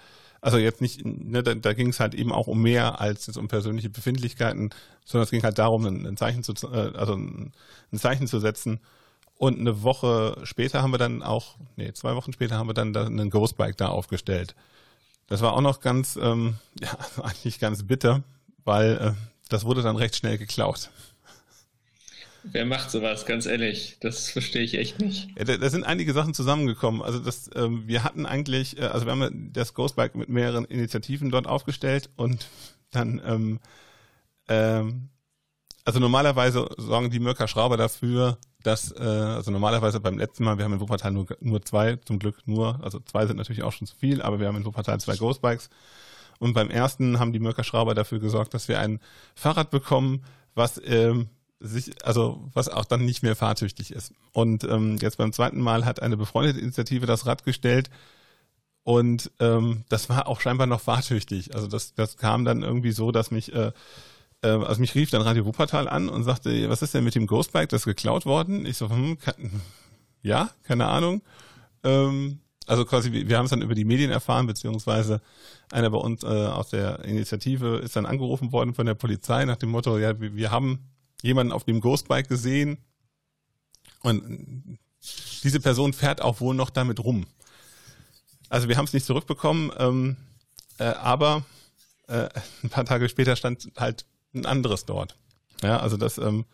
also 0.43 0.57
jetzt 0.57 0.81
nicht, 0.81 1.05
ne, 1.05 1.41
da, 1.41 1.55
da 1.55 1.73
ging 1.73 1.89
es 1.89 2.01
halt 2.01 2.13
eben 2.13 2.33
auch 2.33 2.47
um 2.47 2.61
mehr 2.61 2.99
als 2.99 3.27
jetzt 3.27 3.37
um 3.37 3.47
persönliche 3.47 3.89
Befindlichkeiten, 3.89 4.71
sondern 5.05 5.23
es 5.23 5.31
ging 5.31 5.41
halt 5.43 5.57
darum, 5.57 5.85
ein, 5.85 6.05
ein 6.05 6.17
Zeichen 6.17 6.43
zu, 6.43 6.53
äh, 6.67 6.97
also 6.97 7.13
ein, 7.13 7.53
ein 7.91 7.99
Zeichen 7.99 8.27
zu 8.27 8.39
setzen 8.39 8.81
und 9.43 9.59
eine 9.59 9.83
Woche 9.83 10.37
später 10.43 10.81
haben 10.81 10.93
wir 10.93 10.97
dann 10.97 11.21
auch, 11.21 11.57
nee, 11.75 11.91
zwei 11.91 12.15
Wochen 12.15 12.31
später 12.31 12.55
haben 12.55 12.69
wir 12.69 12.73
dann 12.73 12.95
einen 12.95 13.29
Ghostbike 13.29 13.75
da 13.75 13.89
aufgestellt. 13.89 14.55
Das 15.27 15.41
war 15.41 15.51
auch 15.51 15.59
noch 15.59 15.81
ganz, 15.81 16.15
ähm, 16.15 16.55
ja, 16.79 16.97
eigentlich 17.21 17.59
ganz 17.59 17.83
bitter, 17.83 18.23
weil 18.63 18.97
äh, 18.97 19.11
das 19.49 19.65
wurde 19.65 19.81
dann 19.81 19.97
recht 19.97 20.15
schnell 20.15 20.37
geklaut. 20.37 20.91
Wer 22.43 22.65
macht 22.65 22.89
sowas, 22.89 23.25
ganz 23.25 23.45
ehrlich? 23.45 23.97
Das 23.99 24.29
verstehe 24.29 24.61
ich 24.61 24.75
echt 24.75 25.01
nicht. 25.01 25.27
Ja, 25.37 25.43
da, 25.43 25.57
da 25.57 25.69
sind 25.69 25.83
einige 25.83 26.13
Sachen 26.13 26.33
zusammengekommen. 26.33 27.01
Also 27.01 27.19
das, 27.19 27.49
ähm, 27.53 27.83
wir 27.85 28.05
hatten 28.05 28.25
eigentlich, 28.25 28.77
äh, 28.77 28.85
also 28.85 29.05
wir 29.05 29.11
haben 29.11 29.51
das 29.51 29.73
Ghostbike 29.73 30.15
mit 30.15 30.29
mehreren 30.29 30.63
Initiativen 30.63 31.31
dort 31.31 31.47
aufgestellt 31.47 32.09
und 32.15 32.47
dann, 32.91 33.21
ähm, 33.25 33.59
ähm, 34.47 35.09
also 35.83 35.99
normalerweise 35.99 36.69
sorgen 36.77 37.09
die 37.11 37.19
Mörker 37.19 37.49
Schrauber 37.49 37.75
dafür, 37.75 38.37
dass, 38.63 38.91
äh, 38.91 39.03
also 39.03 39.51
normalerweise 39.51 39.99
beim 39.99 40.17
letzten 40.17 40.43
Mal, 40.43 40.57
wir 40.57 40.65
haben 40.65 40.73
in 40.73 40.79
Wuppertal 40.79 41.11
nur, 41.11 41.27
nur 41.41 41.61
zwei, 41.61 41.97
zum 41.97 42.19
Glück 42.19 42.37
nur, 42.45 42.79
also 42.83 42.99
zwei 42.99 43.25
sind 43.25 43.37
natürlich 43.37 43.63
auch 43.63 43.71
schon 43.71 43.87
zu 43.87 43.95
viel, 43.95 44.21
aber 44.21 44.39
wir 44.39 44.47
haben 44.47 44.57
in 44.57 44.65
Wuppertal 44.65 44.99
zwei 44.99 45.15
Ghostbikes. 45.15 45.69
Und 46.39 46.53
beim 46.53 46.69
ersten 46.69 47.19
haben 47.19 47.31
die 47.31 47.39
Mörker 47.39 47.63
Schrauber 47.63 47.93
dafür 47.93 48.19
gesorgt, 48.19 48.53
dass 48.53 48.67
wir 48.67 48.79
ein 48.79 48.99
Fahrrad 49.35 49.69
bekommen, 49.69 50.23
was 50.55 50.81
ähm, 50.83 51.29
sich, 51.59 52.05
also 52.05 52.49
was 52.53 52.69
auch 52.69 52.85
dann 52.85 53.05
nicht 53.05 53.23
mehr 53.23 53.35
fahrtüchtig 53.35 53.91
ist. 53.91 54.13
Und 54.33 54.63
ähm, 54.65 54.97
jetzt 54.99 55.17
beim 55.17 55.31
zweiten 55.31 55.61
Mal 55.61 55.85
hat 55.85 56.01
eine 56.01 56.17
befreundete 56.17 56.59
Initiative 56.59 57.05
das 57.05 57.25
Rad 57.25 57.43
gestellt 57.45 57.89
und 58.83 59.31
ähm, 59.39 59.85
das 59.89 60.09
war 60.09 60.27
auch 60.27 60.41
scheinbar 60.41 60.67
noch 60.67 60.81
fahrtüchtig. 60.81 61.55
Also 61.55 61.67
das, 61.67 61.95
das 61.95 62.17
kam 62.17 62.43
dann 62.43 62.63
irgendwie 62.63 62.91
so, 62.91 63.11
dass 63.11 63.31
mich, 63.31 63.53
äh, 63.53 63.71
also 64.47 64.81
mich 64.81 64.95
rief 64.95 65.09
dann 65.09 65.21
Radio 65.21 65.45
Wuppertal 65.45 65.87
an 65.87 66.09
und 66.09 66.23
sagte, 66.23 66.69
was 66.69 66.81
ist 66.81 66.93
denn 66.93 67.03
mit 67.03 67.15
dem 67.15 67.27
Ghostbike, 67.27 67.69
das 67.69 67.81
ist 67.81 67.85
geklaut 67.85 68.25
worden? 68.25 68.65
Ich 68.65 68.77
so, 68.77 68.89
hm, 68.89 69.17
kann, 69.19 69.61
ja, 70.21 70.49
keine 70.63 70.87
Ahnung. 70.87 71.21
Ähm, 71.83 72.39
also 72.65 72.85
quasi, 72.85 73.11
wir 73.11 73.37
haben 73.37 73.45
es 73.45 73.51
dann 73.51 73.61
über 73.61 73.75
die 73.75 73.85
Medien 73.85 74.11
erfahren, 74.11 74.47
beziehungsweise 74.47 75.21
einer 75.71 75.89
bei 75.89 75.97
uns 75.97 76.23
äh, 76.23 76.27
aus 76.27 76.69
der 76.69 77.03
Initiative 77.03 77.77
ist 77.77 77.95
dann 77.95 78.05
angerufen 78.05 78.51
worden 78.51 78.73
von 78.73 78.85
der 78.85 78.93
Polizei 78.93 79.43
nach 79.45 79.57
dem 79.57 79.69
Motto, 79.69 79.97
ja, 79.97 80.19
wir, 80.19 80.35
wir 80.35 80.51
haben 80.51 80.79
jemanden 81.21 81.51
auf 81.51 81.63
dem 81.63 81.81
Ghostbike 81.81 82.29
gesehen 82.29 82.77
und 84.01 84.77
diese 85.43 85.59
Person 85.59 85.93
fährt 85.93 86.21
auch 86.21 86.39
wohl 86.39 86.55
noch 86.55 86.69
damit 86.69 87.03
rum. 87.03 87.25
Also 88.49 88.69
wir 88.69 88.77
haben 88.77 88.85
es 88.85 88.93
nicht 88.93 89.05
zurückbekommen, 89.05 89.71
ähm, 89.77 90.15
äh, 90.77 90.85
aber 90.85 91.43
äh, 92.07 92.29
ein 92.63 92.69
paar 92.69 92.85
Tage 92.85 93.09
später 93.09 93.35
stand 93.35 93.71
halt 93.77 94.05
ein 94.33 94.45
anderes 94.45 94.85
dort. 94.85 95.17
Ja, 95.61 95.79
also 95.79 95.97
das 95.97 96.17
ähm, 96.17 96.45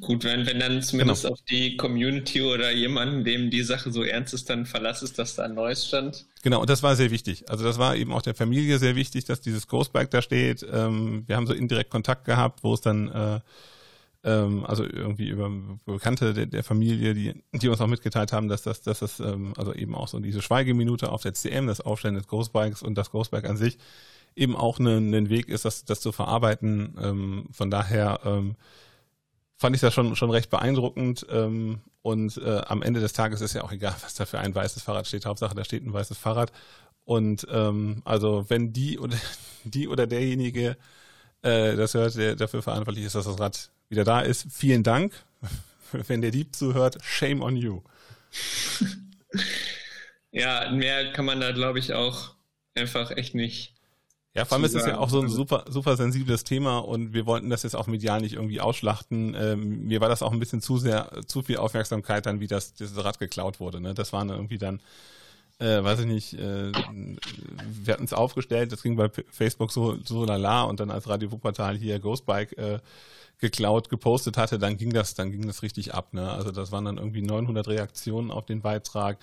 Gut, 0.00 0.24
wenn, 0.24 0.46
wenn 0.46 0.58
dann 0.58 0.80
zumindest 0.80 1.22
genau. 1.22 1.34
auf 1.34 1.40
die 1.42 1.76
Community 1.76 2.40
oder 2.40 2.72
jemanden, 2.72 3.24
dem 3.24 3.50
die 3.50 3.62
Sache 3.62 3.90
so 3.90 4.02
ernst 4.02 4.32
ist, 4.32 4.48
dann 4.48 4.64
Verlass 4.64 5.02
ist, 5.02 5.18
dass 5.18 5.34
da 5.34 5.44
ein 5.44 5.54
neues 5.54 5.86
stand. 5.86 6.24
Genau, 6.42 6.62
und 6.62 6.70
das 6.70 6.82
war 6.82 6.96
sehr 6.96 7.10
wichtig. 7.10 7.50
Also 7.50 7.64
das 7.64 7.78
war 7.78 7.94
eben 7.94 8.12
auch 8.12 8.22
der 8.22 8.34
Familie 8.34 8.78
sehr 8.78 8.96
wichtig, 8.96 9.26
dass 9.26 9.42
dieses 9.42 9.68
Ghostbike 9.68 10.10
da 10.10 10.22
steht. 10.22 10.66
Ähm, 10.72 11.24
wir 11.26 11.36
haben 11.36 11.46
so 11.46 11.52
indirekt 11.52 11.90
Kontakt 11.90 12.24
gehabt, 12.24 12.64
wo 12.64 12.72
es 12.72 12.80
dann 12.80 13.08
äh, 13.10 13.40
ähm, 14.24 14.64
also 14.64 14.84
irgendwie 14.84 15.28
über 15.28 15.50
Bekannte 15.84 16.32
der, 16.32 16.46
der, 16.46 16.64
Familie, 16.64 17.12
die, 17.12 17.34
die 17.52 17.68
uns 17.68 17.80
auch 17.80 17.86
mitgeteilt 17.86 18.32
haben, 18.32 18.48
dass 18.48 18.62
das, 18.62 18.80
dass 18.80 19.00
das 19.00 19.20
ähm, 19.20 19.52
also 19.58 19.74
eben 19.74 19.94
auch 19.94 20.08
so 20.08 20.20
diese 20.20 20.40
Schweigeminute 20.40 21.12
auf 21.12 21.22
der 21.22 21.34
CM, 21.34 21.66
das 21.66 21.82
Aufstellen 21.82 22.14
des 22.14 22.28
Ghostbikes 22.28 22.82
und 22.82 22.96
das 22.96 23.10
Ghostbike 23.10 23.48
an 23.48 23.58
sich 23.58 23.76
eben 24.36 24.56
auch 24.56 24.78
ein, 24.78 25.14
ein 25.14 25.28
Weg 25.30 25.48
ist, 25.48 25.64
das, 25.64 25.84
das 25.84 26.00
zu 26.00 26.12
verarbeiten. 26.12 26.96
Ähm, 27.00 27.48
von 27.52 27.70
daher 27.70 28.20
ähm, 28.24 28.56
fand 29.56 29.76
ich 29.76 29.82
das 29.82 29.94
schon, 29.94 30.16
schon 30.16 30.30
recht 30.30 30.50
beeindruckend. 30.50 31.26
Ähm, 31.30 31.80
und 32.02 32.36
äh, 32.38 32.62
am 32.66 32.82
Ende 32.82 33.00
des 33.00 33.12
Tages 33.12 33.40
ist 33.40 33.54
ja 33.54 33.62
auch 33.62 33.72
egal, 33.72 33.94
was 34.02 34.14
da 34.14 34.26
für 34.26 34.38
ein 34.38 34.54
weißes 34.54 34.82
Fahrrad 34.82 35.06
steht. 35.06 35.26
Hauptsache, 35.26 35.54
da 35.54 35.64
steht 35.64 35.84
ein 35.84 35.92
weißes 35.92 36.18
Fahrrad. 36.18 36.52
Und 37.04 37.46
ähm, 37.50 38.02
also 38.04 38.46
wenn 38.48 38.72
die 38.72 38.98
oder 38.98 39.16
die 39.64 39.88
oder 39.88 40.06
derjenige 40.06 40.76
äh, 41.42 41.76
das 41.76 41.94
hört, 41.94 42.16
der 42.16 42.36
dafür 42.36 42.62
verantwortlich 42.62 43.04
ist, 43.04 43.14
dass 43.14 43.24
das 43.24 43.38
Rad 43.38 43.70
wieder 43.88 44.04
da 44.04 44.20
ist, 44.20 44.46
vielen 44.50 44.82
Dank. 44.82 45.12
Wenn 45.92 46.22
der 46.22 46.30
Dieb 46.30 46.56
zuhört, 46.56 46.98
shame 47.02 47.42
on 47.42 47.56
you. 47.56 47.82
ja, 50.30 50.70
mehr 50.70 51.12
kann 51.12 51.26
man 51.26 51.40
da, 51.40 51.52
glaube 51.52 51.78
ich, 51.78 51.92
auch 51.92 52.34
einfach 52.74 53.10
echt 53.10 53.34
nicht 53.34 53.74
ja, 54.34 54.46
vor 54.46 54.56
allem 54.56 54.64
ist 54.64 54.74
es 54.74 54.86
ja 54.86 54.96
auch 54.96 55.10
so 55.10 55.20
ein 55.20 55.28
super, 55.28 55.64
super 55.68 55.96
sensibles 55.96 56.42
Thema 56.42 56.78
und 56.78 57.12
wir 57.12 57.26
wollten 57.26 57.50
das 57.50 57.64
jetzt 57.64 57.76
auch 57.76 57.86
medial 57.86 58.22
nicht 58.22 58.34
irgendwie 58.34 58.62
ausschlachten. 58.62 59.36
Ähm, 59.38 59.86
mir 59.86 60.00
war 60.00 60.08
das 60.08 60.22
auch 60.22 60.32
ein 60.32 60.38
bisschen 60.38 60.62
zu 60.62 60.78
sehr, 60.78 61.10
zu 61.26 61.42
viel 61.42 61.58
Aufmerksamkeit 61.58 62.24
dann, 62.24 62.40
wie 62.40 62.46
das, 62.46 62.72
dieses 62.72 63.04
Rad 63.04 63.18
geklaut 63.18 63.60
wurde. 63.60 63.82
Ne? 63.82 63.92
Das 63.92 64.14
waren 64.14 64.30
irgendwie 64.30 64.56
dann, 64.56 64.80
äh, 65.58 65.84
weiß 65.84 66.00
ich 66.00 66.06
nicht, 66.06 66.32
äh, 66.32 66.72
wir 66.72 67.92
hatten 67.92 68.04
es 68.04 68.14
aufgestellt, 68.14 68.72
das 68.72 68.82
ging 68.82 68.96
bei 68.96 69.10
Facebook 69.30 69.70
so, 69.70 69.98
so 70.02 70.24
lala 70.24 70.62
und 70.62 70.80
dann 70.80 70.90
als 70.90 71.10
Radio 71.10 71.30
Wuppertal 71.30 71.76
hier 71.76 71.98
Ghostbike 71.98 72.56
äh, 72.56 72.78
geklaut, 73.38 73.90
gepostet 73.90 74.38
hatte, 74.38 74.58
dann 74.58 74.78
ging 74.78 74.94
das, 74.94 75.12
dann 75.12 75.30
ging 75.30 75.46
das 75.46 75.62
richtig 75.62 75.92
ab. 75.92 76.14
Ne? 76.14 76.30
Also 76.30 76.52
das 76.52 76.72
waren 76.72 76.86
dann 76.86 76.96
irgendwie 76.96 77.20
900 77.20 77.68
Reaktionen 77.68 78.30
auf 78.30 78.46
den 78.46 78.62
Beitrag 78.62 79.18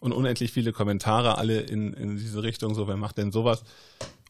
und 0.00 0.12
unendlich 0.12 0.50
viele 0.52 0.72
Kommentare, 0.72 1.36
alle 1.36 1.60
in, 1.60 1.92
in 1.92 2.16
diese 2.16 2.42
Richtung, 2.42 2.74
so, 2.74 2.88
wer 2.88 2.96
macht 2.96 3.18
denn 3.18 3.32
sowas? 3.32 3.62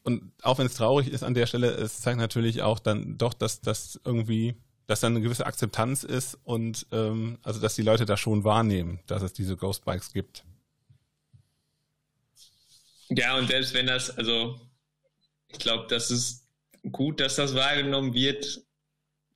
Und 0.07 0.31
auch 0.41 0.57
wenn 0.57 0.67
es 0.67 0.75
traurig 0.75 1.09
ist 1.09 1.23
an 1.23 1.33
der 1.33 1.47
Stelle, 1.47 1.67
es 1.67 1.99
zeigt 1.99 2.17
natürlich 2.17 2.61
auch 2.61 2.79
dann 2.79 3.17
doch, 3.17 3.33
dass 3.33 3.59
das 3.59 3.99
irgendwie, 4.05 4.55
dass 4.85 5.01
dann 5.01 5.11
eine 5.11 5.21
gewisse 5.21 5.45
Akzeptanz 5.45 6.05
ist 6.05 6.37
und 6.45 6.87
ähm, 6.93 7.39
also 7.43 7.59
dass 7.59 7.75
die 7.75 7.81
Leute 7.81 8.05
da 8.05 8.15
schon 8.15 8.45
wahrnehmen, 8.45 9.01
dass 9.07 9.21
es 9.21 9.33
diese 9.33 9.57
Ghost 9.57 9.83
Bikes 9.83 10.13
gibt. 10.13 10.45
Ja, 13.09 13.37
und 13.37 13.49
selbst 13.49 13.73
wenn 13.73 13.85
das, 13.85 14.17
also 14.17 14.57
ich 15.49 15.59
glaube, 15.59 15.87
das 15.89 16.09
ist 16.09 16.47
gut, 16.89 17.19
dass 17.19 17.35
das 17.35 17.53
wahrgenommen 17.53 18.13
wird. 18.13 18.61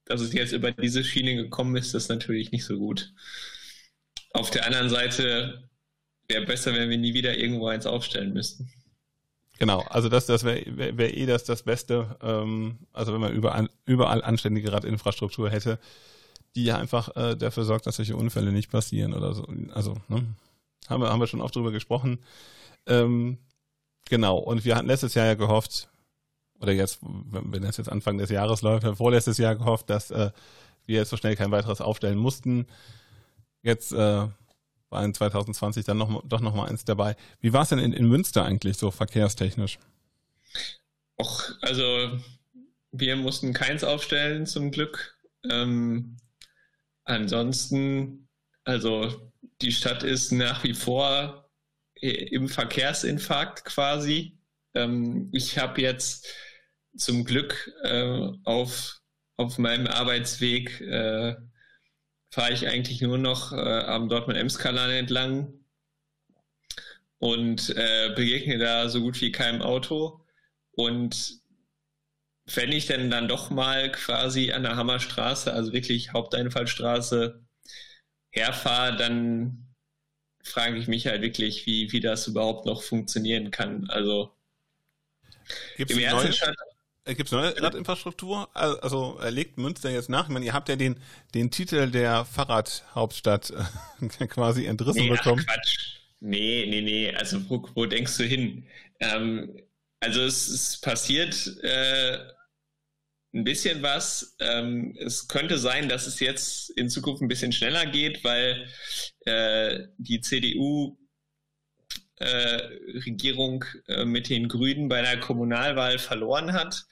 Dass 0.06 0.22
es 0.22 0.32
jetzt 0.32 0.54
über 0.54 0.72
diese 0.72 1.04
Schiene 1.04 1.36
gekommen 1.36 1.76
ist, 1.76 1.94
das 1.94 2.04
ist 2.04 2.10
natürlich 2.10 2.54
nicht 2.54 2.64
so 2.64 2.78
gut. 2.78 3.14
Auf 4.32 4.52
der 4.52 4.66
anderen 4.66 4.90
Seite 4.90 5.70
wäre 6.30 6.46
besser, 6.46 6.74
wenn 6.74 6.90
wir 6.90 6.98
nie 6.98 7.14
wieder 7.14 7.38
irgendwo 7.38 7.68
eins 7.68 7.86
aufstellen 7.86 8.32
müssten. 8.32 8.72
Genau, 9.62 9.82
also 9.92 10.10
das, 10.10 10.26
das 10.26 10.44
wäre 10.44 10.66
wär, 10.98 11.16
eh 11.16 11.28
das, 11.28 11.44
das 11.44 11.62
Beste, 11.62 12.18
ähm, 12.24 12.80
also 12.94 13.14
wenn 13.14 13.22
man 13.22 13.32
überall, 13.32 13.70
überall 13.86 14.24
anständige 14.24 14.74
Radinfrastruktur 14.74 15.52
hätte, 15.52 15.78
die 16.56 16.64
ja 16.64 16.78
einfach 16.78 17.16
äh, 17.16 17.36
dafür 17.36 17.64
sorgt, 17.64 17.86
dass 17.86 17.98
solche 17.98 18.16
Unfälle 18.16 18.52
nicht 18.52 18.72
passieren 18.72 19.14
oder 19.14 19.36
so. 19.36 19.46
Also, 19.76 19.94
ne? 20.08 20.26
Haben 20.90 21.04
wir, 21.04 21.10
haben 21.10 21.20
wir 21.20 21.28
schon 21.28 21.42
oft 21.42 21.56
drüber 21.56 21.72
gesprochen. 21.72 22.24
Ähm, 22.88 23.38
genau, 24.10 24.40
und 24.40 24.66
wir 24.66 24.76
hatten 24.76 24.88
letztes 24.88 25.14
Jahr 25.14 25.28
ja 25.28 25.36
gehofft, 25.36 25.90
oder 26.60 26.72
jetzt, 26.72 26.98
wenn 27.04 27.64
es 27.64 27.78
jetzt 27.78 27.92
Anfang 27.92 28.18
des 28.18 28.32
Jahres 28.32 28.64
läuft, 28.64 28.88
vorletztes 28.98 29.38
Jahr 29.38 29.56
gehofft, 29.56 29.92
dass 29.92 30.10
äh, 30.10 30.32
wir 30.88 30.96
jetzt 30.96 31.12
so 31.12 31.18
schnell 31.18 31.36
kein 31.36 31.52
weiteres 31.52 31.82
aufstellen 31.82 32.18
mussten. 32.18 32.66
Jetzt 33.62 33.94
äh, 33.94 34.26
war 34.92 35.04
in 35.04 35.14
2020 35.14 35.86
dann 35.86 35.98
noch, 35.98 36.24
doch 36.26 36.42
noch 36.42 36.54
mal 36.54 36.70
eins 36.70 36.86
dabei. 36.86 37.16
Wie 37.40 37.54
war 37.54 37.64
es 37.64 37.70
denn 37.70 37.80
in, 37.80 37.94
in 37.94 38.08
Münster 38.08 38.46
eigentlich 38.46 38.78
so 38.78 38.92
verkehrstechnisch? 38.92 39.80
Och, 41.20 41.52
also 41.62 42.20
wir 42.92 43.16
mussten 43.16 43.54
keins 43.54 43.84
aufstellen 43.84 44.46
zum 44.46 44.72
Glück. 44.72 45.18
Ähm, 45.50 46.18
ansonsten, 47.06 48.28
also 48.64 49.32
die 49.62 49.72
Stadt 49.72 50.04
ist 50.04 50.32
nach 50.32 50.64
wie 50.64 50.74
vor 50.74 51.50
im 51.96 52.50
Verkehrsinfarkt 52.50 53.64
quasi. 53.64 54.38
Ähm, 54.74 55.30
ich 55.34 55.58
habe 55.58 55.82
jetzt 55.82 56.28
zum 56.98 57.24
Glück 57.24 57.72
äh, 57.84 58.28
auf, 58.44 59.00
auf 59.38 59.58
meinem 59.58 59.88
Arbeitsweg 59.88 60.82
äh, 60.82 61.36
fahre 62.32 62.54
ich 62.54 62.68
eigentlich 62.68 63.02
nur 63.02 63.18
noch 63.18 63.52
äh, 63.52 63.56
am 63.56 64.10
Dortmund-Ems-Kanal 64.10 64.92
entlang 64.92 65.54
und 67.20 67.70
äh, 67.76 68.14
begegne 68.16 68.58
da 68.58 68.90
so 68.90 69.02
gut 69.02 69.20
wie 69.22 69.32
keinem 69.32 69.62
Auto. 69.62 70.26
Und 70.72 71.42
wenn 72.46 72.72
ich 72.72 72.88
denn 72.88 73.12
dann 73.12 73.28
doch 73.28 73.50
mal 73.50 73.92
quasi 73.92 74.54
an 74.54 74.64
der 74.64 74.78
Hammerstraße, 74.78 75.54
also 75.54 75.74
wirklich 75.74 76.14
Haupteinfallstraße, 76.14 77.44
herfahre, 78.30 78.96
dann 78.96 79.68
frage 80.42 80.78
ich 80.78 80.88
mich 80.88 81.08
halt 81.08 81.22
wirklich, 81.22 81.66
wie, 81.66 81.92
wie 81.92 82.00
das 82.00 82.28
überhaupt 82.28 82.66
noch 82.66 82.82
funktionieren 82.82 83.52
kann. 83.52 83.90
Also 83.90 84.34
Gibt's 85.76 85.94
im 85.94 86.00
ersten 86.00 86.32
Schritt 86.32 86.58
Gibt 87.06 87.24
es 87.24 87.32
neue 87.32 87.60
Radinfrastruktur? 87.60 88.50
Also 88.56 89.20
legt 89.30 89.58
Münster 89.58 89.90
jetzt 89.90 90.10
nach? 90.10 90.26
Ich 90.26 90.30
meine, 90.30 90.46
ihr 90.46 90.54
habt 90.54 90.70
ja 90.70 90.76
den, 90.76 90.98
den 91.34 91.50
Titel 91.50 91.90
der 91.90 92.26
Fahrradhauptstadt 92.26 93.52
äh, 93.52 94.28
quasi 94.28 94.66
entrissen 94.66 95.04
nee, 95.04 95.10
bekommen. 95.10 95.44
Ach 95.48 95.54
Quatsch. 95.56 95.78
Nee, 96.20 96.68
nee, 96.70 96.82
nee. 96.82 97.16
Also 97.16 97.50
wo, 97.50 97.68
wo 97.74 97.88
denkst 97.88 98.16
du 98.18 98.24
hin? 98.24 98.68
Ähm, 99.00 99.58
also 100.00 100.22
es, 100.22 100.48
es 100.48 100.80
passiert 100.80 101.48
äh, 101.64 102.20
ein 103.34 103.44
bisschen 103.46 103.82
was. 103.82 104.36
Ähm, 104.40 104.96
es 105.00 105.28
könnte 105.28 105.58
sein, 105.58 105.90
dass 105.90 106.06
es 106.06 106.20
jetzt 106.20 106.70
in 106.72 106.88
Zukunft 106.90 107.24
ein 107.24 107.28
bisschen 107.28 107.52
schneller 107.52 107.88
geht, 107.88 108.24
weil 108.24 108.68
äh, 109.26 109.88
die 109.98 110.22
CDU 110.22 111.00
äh, 112.18 112.62
Regierung 113.06 113.66
äh, 113.88 114.06
mit 114.06 114.30
den 114.30 114.48
Grünen 114.48 114.88
bei 114.88 115.02
der 115.02 115.20
Kommunalwahl 115.20 115.98
verloren 115.98 116.54
hat 116.54 116.86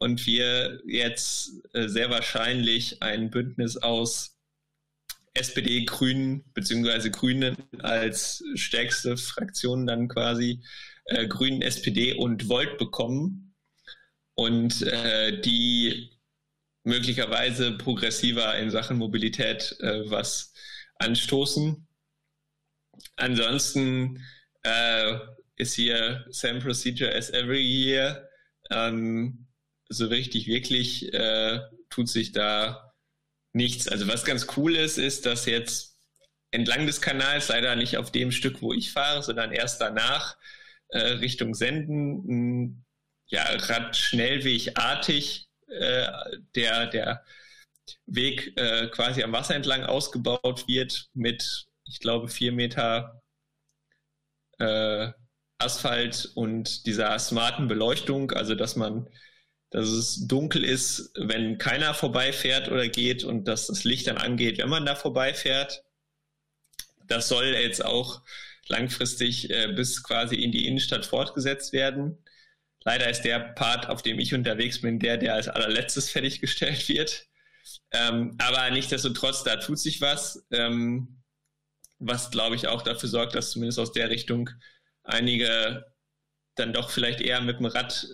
und 0.00 0.26
wir 0.26 0.80
jetzt 0.86 1.52
äh, 1.74 1.88
sehr 1.88 2.10
wahrscheinlich 2.10 3.02
ein 3.02 3.30
Bündnis 3.30 3.76
aus 3.76 4.38
SPD, 5.34 5.84
Grünen 5.84 6.44
beziehungsweise 6.52 7.10
Grünen 7.10 7.56
als 7.80 8.42
stärkste 8.54 9.16
Fraktion 9.16 9.86
dann 9.86 10.08
quasi 10.08 10.62
äh, 11.06 11.26
Grünen, 11.26 11.62
SPD 11.62 12.14
und 12.14 12.48
Volt 12.48 12.78
bekommen 12.78 13.54
und 14.34 14.82
äh, 14.82 15.40
die 15.40 16.10
möglicherweise 16.84 17.76
progressiver 17.76 18.56
in 18.58 18.70
Sachen 18.70 18.96
Mobilität 18.98 19.76
äh, 19.80 20.10
was 20.10 20.52
anstoßen. 20.96 21.86
Ansonsten 23.16 24.24
äh, 24.62 25.18
ist 25.56 25.74
hier 25.74 26.24
same 26.30 26.60
procedure 26.60 27.14
as 27.14 27.30
every 27.30 27.60
year. 27.60 28.28
Ähm, 28.70 29.47
so 29.88 30.06
richtig 30.06 30.46
wirklich 30.46 31.12
äh, 31.12 31.60
tut 31.90 32.08
sich 32.08 32.32
da 32.32 32.94
nichts. 33.52 33.88
Also 33.88 34.08
was 34.08 34.24
ganz 34.24 34.46
cool 34.56 34.76
ist, 34.76 34.98
ist, 34.98 35.26
dass 35.26 35.46
jetzt 35.46 35.96
entlang 36.50 36.86
des 36.86 37.00
Kanals, 37.00 37.48
leider 37.48 37.76
nicht 37.76 37.96
auf 37.96 38.12
dem 38.12 38.32
Stück, 38.32 38.62
wo 38.62 38.72
ich 38.72 38.92
fahre, 38.92 39.22
sondern 39.22 39.52
erst 39.52 39.80
danach 39.80 40.36
äh, 40.88 40.98
Richtung 40.98 41.54
Senden, 41.54 42.24
ein, 42.28 42.84
ja, 43.26 43.44
Radschnellwegartig 43.44 45.48
äh, 45.68 46.08
der, 46.54 46.86
der 46.86 47.24
Weg 48.06 48.52
äh, 48.56 48.88
quasi 48.88 49.22
am 49.22 49.32
Wasser 49.32 49.54
entlang 49.54 49.84
ausgebaut 49.84 50.66
wird 50.66 51.10
mit, 51.14 51.66
ich 51.84 52.00
glaube, 52.00 52.28
vier 52.28 52.52
Meter 52.52 53.22
äh, 54.58 55.12
Asphalt 55.58 56.30
und 56.34 56.86
dieser 56.86 57.18
smarten 57.18 57.68
Beleuchtung, 57.68 58.32
also 58.32 58.54
dass 58.54 58.76
man 58.76 59.08
dass 59.70 59.88
es 59.88 60.26
dunkel 60.26 60.64
ist, 60.64 61.10
wenn 61.14 61.58
keiner 61.58 61.94
vorbeifährt 61.94 62.70
oder 62.70 62.88
geht 62.88 63.24
und 63.24 63.46
dass 63.46 63.66
das 63.66 63.84
Licht 63.84 64.06
dann 64.06 64.16
angeht, 64.16 64.58
wenn 64.58 64.68
man 64.68 64.86
da 64.86 64.94
vorbeifährt. 64.94 65.84
Das 67.06 67.28
soll 67.28 67.46
jetzt 67.46 67.84
auch 67.84 68.22
langfristig 68.68 69.50
äh, 69.50 69.72
bis 69.74 70.02
quasi 70.02 70.36
in 70.36 70.52
die 70.52 70.66
Innenstadt 70.66 71.06
fortgesetzt 71.06 71.72
werden. 71.72 72.18
Leider 72.84 73.10
ist 73.10 73.22
der 73.22 73.38
Part, 73.40 73.88
auf 73.88 74.02
dem 74.02 74.18
ich 74.18 74.34
unterwegs 74.34 74.80
bin, 74.80 74.98
der, 74.98 75.16
der 75.16 75.34
als 75.34 75.48
allerletztes 75.48 76.10
fertiggestellt 76.12 76.88
wird. 76.88 77.26
Ähm, 77.90 78.36
aber 78.38 78.70
nichtsdestotrotz, 78.70 79.44
da 79.44 79.56
tut 79.56 79.78
sich 79.78 80.00
was, 80.00 80.46
ähm, 80.50 81.22
was 81.98 82.30
glaube 82.30 82.56
ich 82.56 82.68
auch 82.68 82.82
dafür 82.82 83.08
sorgt, 83.08 83.34
dass 83.34 83.50
zumindest 83.50 83.78
aus 83.78 83.92
der 83.92 84.08
Richtung 84.08 84.50
einige 85.02 85.84
dann 86.54 86.72
doch 86.72 86.90
vielleicht 86.90 87.20
eher 87.20 87.40
mit 87.40 87.58
dem 87.58 87.66
Rad 87.66 88.06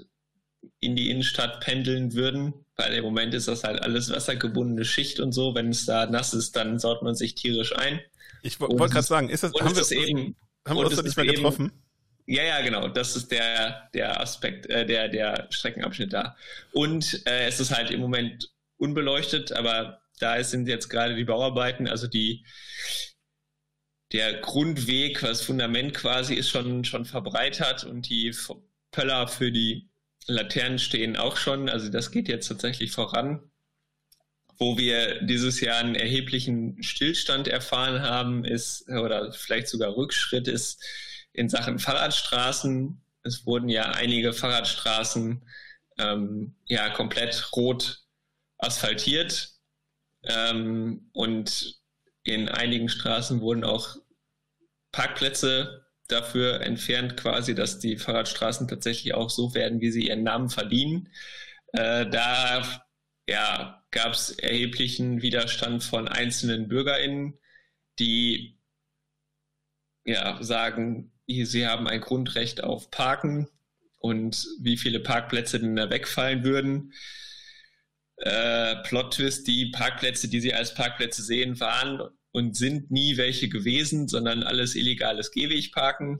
in 0.80 0.96
die 0.96 1.10
Innenstadt 1.10 1.60
pendeln 1.60 2.14
würden, 2.14 2.54
weil 2.76 2.94
im 2.94 3.04
Moment 3.04 3.34
ist 3.34 3.48
das 3.48 3.64
halt 3.64 3.80
alles 3.82 4.10
wassergebundene 4.10 4.84
Schicht 4.84 5.20
und 5.20 5.32
so. 5.32 5.54
Wenn 5.54 5.68
es 5.68 5.86
da 5.86 6.06
nass 6.06 6.34
ist, 6.34 6.56
dann 6.56 6.78
saut 6.78 7.02
man 7.02 7.14
sich 7.14 7.34
tierisch 7.34 7.76
ein. 7.76 8.00
Ich 8.42 8.60
wollte 8.60 8.76
gerade 8.76 9.02
sagen, 9.02 9.30
ist 9.30 9.42
das, 9.42 9.52
haben, 9.54 9.74
wir, 9.74 10.08
eben, 10.08 10.36
haben 10.66 10.76
wir 10.76 10.86
uns 10.86 10.96
da 10.96 11.02
nicht 11.02 11.16
mehr 11.16 11.26
getroffen? 11.26 11.66
Eben, 11.66 11.84
ja, 12.26 12.42
ja, 12.42 12.60
genau. 12.62 12.88
Das 12.88 13.16
ist 13.16 13.30
der, 13.30 13.88
der 13.92 14.20
Aspekt, 14.20 14.66
äh, 14.66 14.86
der, 14.86 15.08
der 15.08 15.46
Streckenabschnitt 15.50 16.12
da. 16.12 16.36
Und 16.72 17.26
äh, 17.26 17.46
es 17.46 17.60
ist 17.60 17.74
halt 17.74 17.90
im 17.90 18.00
Moment 18.00 18.50
unbeleuchtet, 18.76 19.52
aber 19.52 20.00
da 20.20 20.42
sind 20.42 20.68
jetzt 20.68 20.88
gerade 20.88 21.16
die 21.16 21.24
Bauarbeiten, 21.24 21.88
also 21.88 22.06
die, 22.06 22.44
der 24.12 24.40
Grundweg, 24.40 25.20
das 25.20 25.42
Fundament 25.42 25.94
quasi 25.94 26.34
ist 26.34 26.48
schon, 26.48 26.84
schon 26.84 27.04
verbreitert 27.04 27.84
und 27.84 28.08
die 28.08 28.34
Pöller 28.90 29.28
für 29.28 29.50
die 29.50 29.90
Laternen 30.26 30.78
stehen 30.78 31.16
auch 31.16 31.36
schon. 31.36 31.68
Also 31.68 31.88
das 31.88 32.10
geht 32.10 32.28
jetzt 32.28 32.48
tatsächlich 32.48 32.92
voran. 32.92 33.50
Wo 34.58 34.78
wir 34.78 35.20
dieses 35.22 35.60
Jahr 35.60 35.78
einen 35.78 35.96
erheblichen 35.96 36.82
Stillstand 36.82 37.48
erfahren 37.48 38.02
haben, 38.02 38.44
ist, 38.44 38.88
oder 38.88 39.32
vielleicht 39.32 39.68
sogar 39.68 39.96
Rückschritt 39.96 40.46
ist 40.46 40.82
in 41.32 41.48
Sachen 41.48 41.78
Fahrradstraßen. 41.78 43.02
Es 43.24 43.46
wurden 43.46 43.68
ja 43.68 43.90
einige 43.90 44.32
Fahrradstraßen 44.32 45.42
ähm, 45.98 46.54
ja 46.66 46.88
komplett 46.90 47.50
rot 47.56 48.04
asphaltiert. 48.58 49.50
Ähm, 50.22 51.10
und 51.12 51.80
in 52.22 52.48
einigen 52.48 52.88
Straßen 52.88 53.40
wurden 53.40 53.64
auch 53.64 53.96
Parkplätze 54.92 55.83
dafür 56.08 56.60
entfernt, 56.60 57.16
quasi, 57.16 57.54
dass 57.54 57.78
die 57.78 57.96
Fahrradstraßen 57.96 58.68
tatsächlich 58.68 59.14
auch 59.14 59.30
so 59.30 59.54
werden, 59.54 59.80
wie 59.80 59.90
sie 59.90 60.08
ihren 60.08 60.22
Namen 60.22 60.50
verdienen. 60.50 61.08
Äh, 61.72 62.06
da 62.08 62.84
ja, 63.28 63.82
gab 63.90 64.12
es 64.12 64.30
erheblichen 64.30 65.22
Widerstand 65.22 65.82
von 65.82 66.08
einzelnen 66.08 66.68
BürgerInnen, 66.68 67.38
die 67.98 68.58
ja, 70.04 70.42
sagen, 70.42 71.12
sie 71.26 71.66
haben 71.66 71.88
ein 71.88 72.00
Grundrecht 72.00 72.62
auf 72.62 72.90
Parken 72.90 73.48
und 73.98 74.46
wie 74.60 74.76
viele 74.76 75.00
Parkplätze 75.00 75.58
denn 75.58 75.76
da 75.76 75.88
wegfallen 75.88 76.44
würden. 76.44 76.92
Äh, 78.16 78.76
Plot-Twist, 78.82 79.46
die 79.46 79.70
Parkplätze, 79.70 80.28
die 80.28 80.40
sie 80.40 80.52
als 80.52 80.74
Parkplätze 80.74 81.22
sehen, 81.22 81.58
waren 81.60 82.02
und 82.34 82.56
sind 82.56 82.90
nie 82.90 83.16
welche 83.16 83.48
gewesen, 83.48 84.08
sondern 84.08 84.42
alles 84.42 84.74
illegales 84.74 85.30
Gehwegparken. 85.30 86.18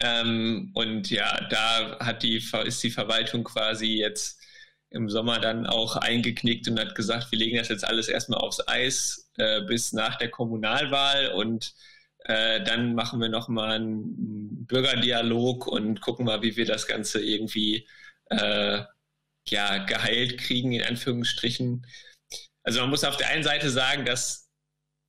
Ähm, 0.00 0.72
und 0.74 1.10
ja, 1.10 1.46
da 1.48 2.00
hat 2.00 2.24
die, 2.24 2.42
ist 2.64 2.82
die 2.82 2.90
Verwaltung 2.90 3.44
quasi 3.44 3.98
jetzt 3.98 4.40
im 4.90 5.08
Sommer 5.08 5.38
dann 5.38 5.66
auch 5.68 5.94
eingeknickt 5.94 6.66
und 6.66 6.80
hat 6.80 6.96
gesagt, 6.96 7.30
wir 7.30 7.38
legen 7.38 7.56
das 7.56 7.68
jetzt 7.68 7.84
alles 7.84 8.08
erstmal 8.08 8.40
aufs 8.40 8.66
Eis 8.66 9.30
äh, 9.36 9.60
bis 9.62 9.92
nach 9.92 10.16
der 10.16 10.28
Kommunalwahl 10.28 11.28
und 11.28 11.72
äh, 12.24 12.60
dann 12.64 12.96
machen 12.96 13.20
wir 13.20 13.28
nochmal 13.28 13.76
einen 13.76 14.66
Bürgerdialog 14.66 15.68
und 15.68 16.00
gucken 16.00 16.26
mal, 16.26 16.42
wie 16.42 16.56
wir 16.56 16.66
das 16.66 16.88
Ganze 16.88 17.22
irgendwie 17.22 17.86
äh, 18.30 18.82
ja, 19.46 19.78
geheilt 19.84 20.38
kriegen, 20.38 20.72
in 20.72 20.82
Anführungsstrichen. 20.82 21.86
Also 22.64 22.80
man 22.80 22.90
muss 22.90 23.04
auf 23.04 23.16
der 23.16 23.28
einen 23.28 23.44
Seite 23.44 23.70
sagen, 23.70 24.04
dass 24.04 24.49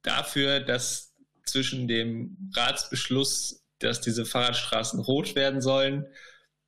dafür, 0.04 0.60
dass 0.60 1.14
zwischen 1.46 1.88
dem 1.88 2.52
Ratsbeschluss, 2.56 3.64
dass 3.80 4.02
diese 4.02 4.26
Fahrradstraßen 4.26 5.00
rot 5.00 5.36
werden 5.36 5.62
sollen 5.62 6.06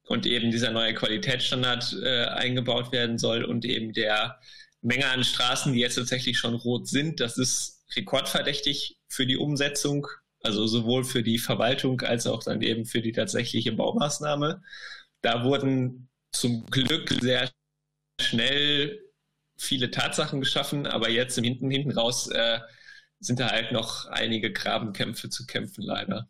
und 0.03 0.25
eben 0.25 0.51
dieser 0.51 0.71
neue 0.71 0.93
Qualitätsstandard 0.93 1.95
äh, 2.03 2.25
eingebaut 2.25 2.91
werden 2.91 3.17
soll 3.17 3.43
und 3.43 3.65
eben 3.65 3.93
der 3.93 4.39
Menge 4.81 5.07
an 5.09 5.23
Straßen, 5.23 5.73
die 5.73 5.79
jetzt 5.79 5.95
tatsächlich 5.95 6.37
schon 6.37 6.55
rot 6.55 6.87
sind, 6.87 7.19
das 7.19 7.37
ist 7.37 7.85
rekordverdächtig 7.95 8.97
für 9.07 9.25
die 9.25 9.37
Umsetzung, 9.37 10.07
also 10.41 10.67
sowohl 10.67 11.05
für 11.05 11.23
die 11.23 11.37
Verwaltung 11.37 12.01
als 12.01 12.27
auch 12.27 12.43
dann 12.43 12.61
eben 12.61 12.85
für 12.85 13.01
die 13.01 13.13
tatsächliche 13.13 13.71
Baumaßnahme. 13.71 14.61
Da 15.21 15.45
wurden 15.45 16.09
zum 16.33 16.65
Glück 16.65 17.09
sehr 17.21 17.49
schnell 18.19 18.99
viele 19.57 19.91
Tatsachen 19.91 20.41
geschaffen, 20.41 20.85
aber 20.85 21.09
jetzt 21.09 21.37
im 21.37 21.45
Hinten, 21.45 21.71
hinten 21.71 21.91
raus 21.91 22.27
äh, 22.29 22.59
sind 23.25 23.39
da 23.39 23.49
halt 23.49 23.71
noch 23.71 24.05
einige 24.07 24.51
Grabenkämpfe 24.51 25.29
zu 25.29 25.45
kämpfen, 25.45 25.83
leider. 25.83 26.27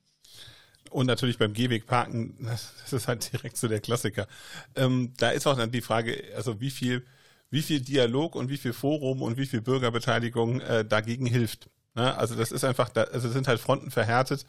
Und 0.89 1.07
natürlich 1.07 1.37
beim 1.37 1.53
Gehweg 1.53 1.87
parken, 1.87 2.37
das 2.39 2.93
ist 2.93 3.07
halt 3.07 3.33
direkt 3.33 3.57
so 3.57 3.67
der 3.67 3.81
Klassiker. 3.81 4.27
Ähm, 4.75 5.13
da 5.17 5.31
ist 5.31 5.47
auch 5.47 5.57
dann 5.57 5.71
die 5.71 5.81
Frage, 5.81 6.23
also 6.35 6.61
wie 6.61 6.69
viel, 6.69 7.05
wie 7.49 7.63
viel 7.63 7.81
Dialog 7.81 8.35
und 8.35 8.49
wie 8.49 8.57
viel 8.57 8.73
Forum 8.73 9.21
und 9.21 9.37
wie 9.37 9.47
viel 9.47 9.61
Bürgerbeteiligung 9.61 10.61
äh, 10.61 10.85
dagegen 10.85 11.25
hilft. 11.25 11.69
Ne? 11.95 12.15
Also 12.15 12.35
das 12.35 12.51
ist 12.51 12.63
einfach, 12.63 12.89
da, 12.89 13.03
also 13.03 13.29
sind 13.29 13.47
halt 13.47 13.59
Fronten 13.59 13.91
verhärtet 13.91 14.45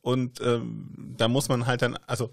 und 0.00 0.40
ähm, 0.40 1.14
da 1.16 1.28
muss 1.28 1.48
man 1.48 1.66
halt 1.66 1.82
dann, 1.82 1.96
also 2.06 2.30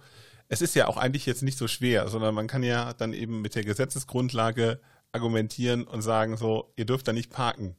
es 0.47 0.61
ist 0.61 0.75
ja 0.75 0.87
auch 0.87 0.97
eigentlich 0.97 1.25
jetzt 1.25 1.43
nicht 1.43 1.57
so 1.57 1.67
schwer, 1.67 2.09
sondern 2.09 2.35
man 2.35 2.47
kann 2.47 2.63
ja 2.63 2.93
dann 2.93 3.13
eben 3.13 3.41
mit 3.41 3.55
der 3.55 3.63
Gesetzesgrundlage 3.63 4.79
argumentieren 5.11 5.83
und 5.83 6.01
sagen 6.01 6.35
so, 6.35 6.73
ihr 6.75 6.85
dürft 6.85 7.07
da 7.07 7.13
nicht 7.13 7.31
parken. 7.31 7.75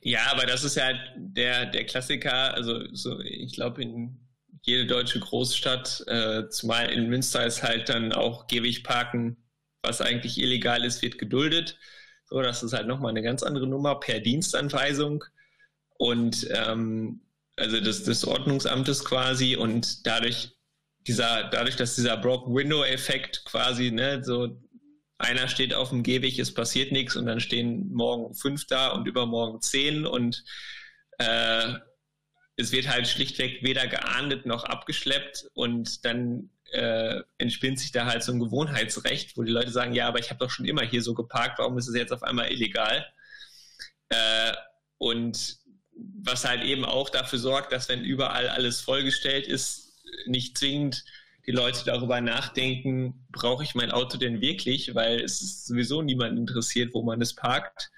Ja, 0.00 0.20
aber 0.30 0.46
das 0.46 0.64
ist 0.64 0.76
ja 0.76 0.92
der, 1.16 1.66
der 1.66 1.84
Klassiker. 1.84 2.54
Also 2.54 2.84
so, 2.94 3.20
ich 3.20 3.52
glaube, 3.54 3.82
in 3.82 4.18
jede 4.62 4.86
deutsche 4.86 5.20
Großstadt, 5.20 6.04
äh, 6.06 6.48
zumal 6.48 6.90
in 6.90 7.08
Münster 7.08 7.46
ist 7.46 7.62
halt 7.62 7.88
dann 7.88 8.12
auch 8.12 8.46
gehweg 8.46 8.84
parken, 8.84 9.36
was 9.82 10.00
eigentlich 10.00 10.38
illegal 10.40 10.84
ist, 10.84 11.02
wird 11.02 11.18
geduldet. 11.18 11.78
So, 12.26 12.40
das 12.40 12.62
ist 12.62 12.72
halt 12.72 12.86
nochmal 12.86 13.10
eine 13.10 13.22
ganz 13.22 13.42
andere 13.42 13.66
Nummer 13.66 13.98
per 14.00 14.20
Dienstanweisung 14.20 15.24
und 15.98 16.46
ähm, 16.50 17.20
also 17.56 17.80
des, 17.80 18.04
des 18.04 18.24
Ordnungsamtes 18.24 19.04
quasi 19.04 19.56
und 19.56 20.06
dadurch 20.06 20.56
dieser, 21.06 21.44
dadurch, 21.50 21.76
dass 21.76 21.96
dieser 21.96 22.16
Broken 22.16 22.54
Window 22.54 22.84
Effekt 22.84 23.44
quasi, 23.44 23.90
ne, 23.90 24.22
so 24.24 24.56
einer 25.22 25.48
steht 25.48 25.74
auf 25.74 25.90
dem 25.90 26.02
Gehweg, 26.02 26.38
es 26.38 26.52
passiert 26.52 26.92
nichts 26.92 27.16
und 27.16 27.26
dann 27.26 27.40
stehen 27.40 27.92
morgen 27.92 28.34
fünf 28.34 28.66
da 28.66 28.88
und 28.88 29.06
übermorgen 29.06 29.60
zehn 29.60 30.06
und 30.06 30.44
äh, 31.18 31.74
es 32.56 32.72
wird 32.72 32.88
halt 32.88 33.08
schlichtweg 33.08 33.62
weder 33.62 33.86
geahndet 33.86 34.46
noch 34.46 34.64
abgeschleppt 34.64 35.48
und 35.54 36.04
dann 36.04 36.50
äh, 36.72 37.20
entspinnt 37.38 37.78
sich 37.78 37.92
da 37.92 38.06
halt 38.06 38.22
so 38.22 38.32
ein 38.32 38.40
Gewohnheitsrecht, 38.40 39.36
wo 39.36 39.42
die 39.42 39.52
Leute 39.52 39.70
sagen, 39.70 39.92
ja, 39.92 40.08
aber 40.08 40.18
ich 40.18 40.30
habe 40.30 40.38
doch 40.38 40.50
schon 40.50 40.66
immer 40.66 40.82
hier 40.82 41.02
so 41.02 41.14
geparkt, 41.14 41.58
warum 41.58 41.78
ist 41.78 41.88
es 41.88 41.96
jetzt 41.96 42.12
auf 42.12 42.22
einmal 42.22 42.50
illegal? 42.50 43.06
Äh, 44.08 44.52
und 44.98 45.58
was 46.24 46.44
halt 46.44 46.64
eben 46.64 46.84
auch 46.84 47.10
dafür 47.10 47.38
sorgt, 47.38 47.72
dass 47.72 47.88
wenn 47.88 48.04
überall 48.04 48.48
alles 48.48 48.80
vollgestellt 48.80 49.46
ist, 49.46 50.02
nicht 50.26 50.56
zwingend 50.58 51.04
die 51.46 51.52
Leute 51.52 51.84
darüber 51.84 52.20
nachdenken, 52.20 53.26
brauche 53.30 53.64
ich 53.64 53.74
mein 53.74 53.90
Auto 53.90 54.16
denn 54.16 54.40
wirklich, 54.40 54.94
weil 54.94 55.20
es 55.20 55.42
ist 55.42 55.66
sowieso 55.66 56.02
niemand 56.02 56.38
interessiert, 56.38 56.94
wo 56.94 57.02
man 57.02 57.20
es 57.20 57.34
parkt. 57.34 57.90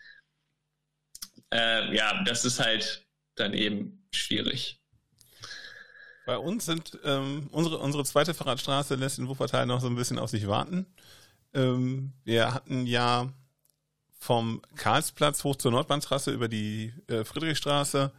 Äh, 1.52 1.94
ja, 1.94 2.22
das 2.24 2.44
ist 2.44 2.58
halt 2.58 3.06
dann 3.34 3.52
eben 3.52 4.06
schwierig. 4.12 4.80
Bei 6.26 6.38
uns 6.38 6.64
sind 6.64 6.98
ähm, 7.04 7.48
unsere, 7.52 7.78
unsere 7.78 8.04
zweite 8.04 8.32
Fahrradstraße 8.32 8.94
lässt 8.94 9.18
in 9.18 9.28
Wuppertal 9.28 9.66
noch 9.66 9.80
so 9.80 9.88
ein 9.88 9.96
bisschen 9.96 10.18
auf 10.18 10.30
sich 10.30 10.46
warten. 10.46 10.86
Ähm, 11.52 12.12
wir 12.24 12.54
hatten 12.54 12.86
ja 12.86 13.30
vom 14.18 14.62
Karlsplatz 14.76 15.44
hoch 15.44 15.56
zur 15.56 15.70
Nordbahntrasse 15.70 16.30
über 16.30 16.48
die 16.48 16.94
äh, 17.08 17.24
Friedrichstraße. 17.24 18.10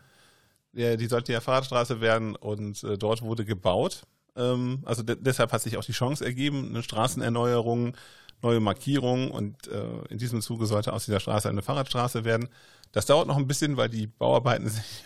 Ja, 0.73 0.95
die 0.97 1.07
sollte 1.07 1.33
ja 1.33 1.41
Fahrradstraße 1.41 1.99
werden 1.99 2.35
und 2.35 2.83
äh, 2.83 2.97
dort 2.97 3.23
wurde 3.23 3.43
gebaut. 3.43 4.03
Ähm, 4.35 4.81
also 4.85 5.03
de 5.03 5.15
deshalb 5.19 5.51
hat 5.51 5.61
sich 5.61 5.77
auch 5.77 5.85
die 5.85 5.91
Chance 5.91 6.25
ergeben, 6.25 6.69
eine 6.69 6.83
Straßenerneuerung, 6.83 7.95
neue 8.41 8.59
Markierungen 8.59 9.31
und 9.31 9.67
äh, 9.67 10.05
in 10.09 10.17
diesem 10.17 10.41
Zuge 10.41 10.65
sollte 10.65 10.93
aus 10.93 11.05
dieser 11.05 11.19
Straße 11.19 11.49
eine 11.49 11.61
Fahrradstraße 11.61 12.25
werden. 12.25 12.49
Das 12.91 13.05
dauert 13.05 13.27
noch 13.27 13.37
ein 13.37 13.47
bisschen, 13.47 13.77
weil 13.77 13.89
die 13.89 14.07
Bauarbeiten 14.07 14.69
sich 14.69 15.05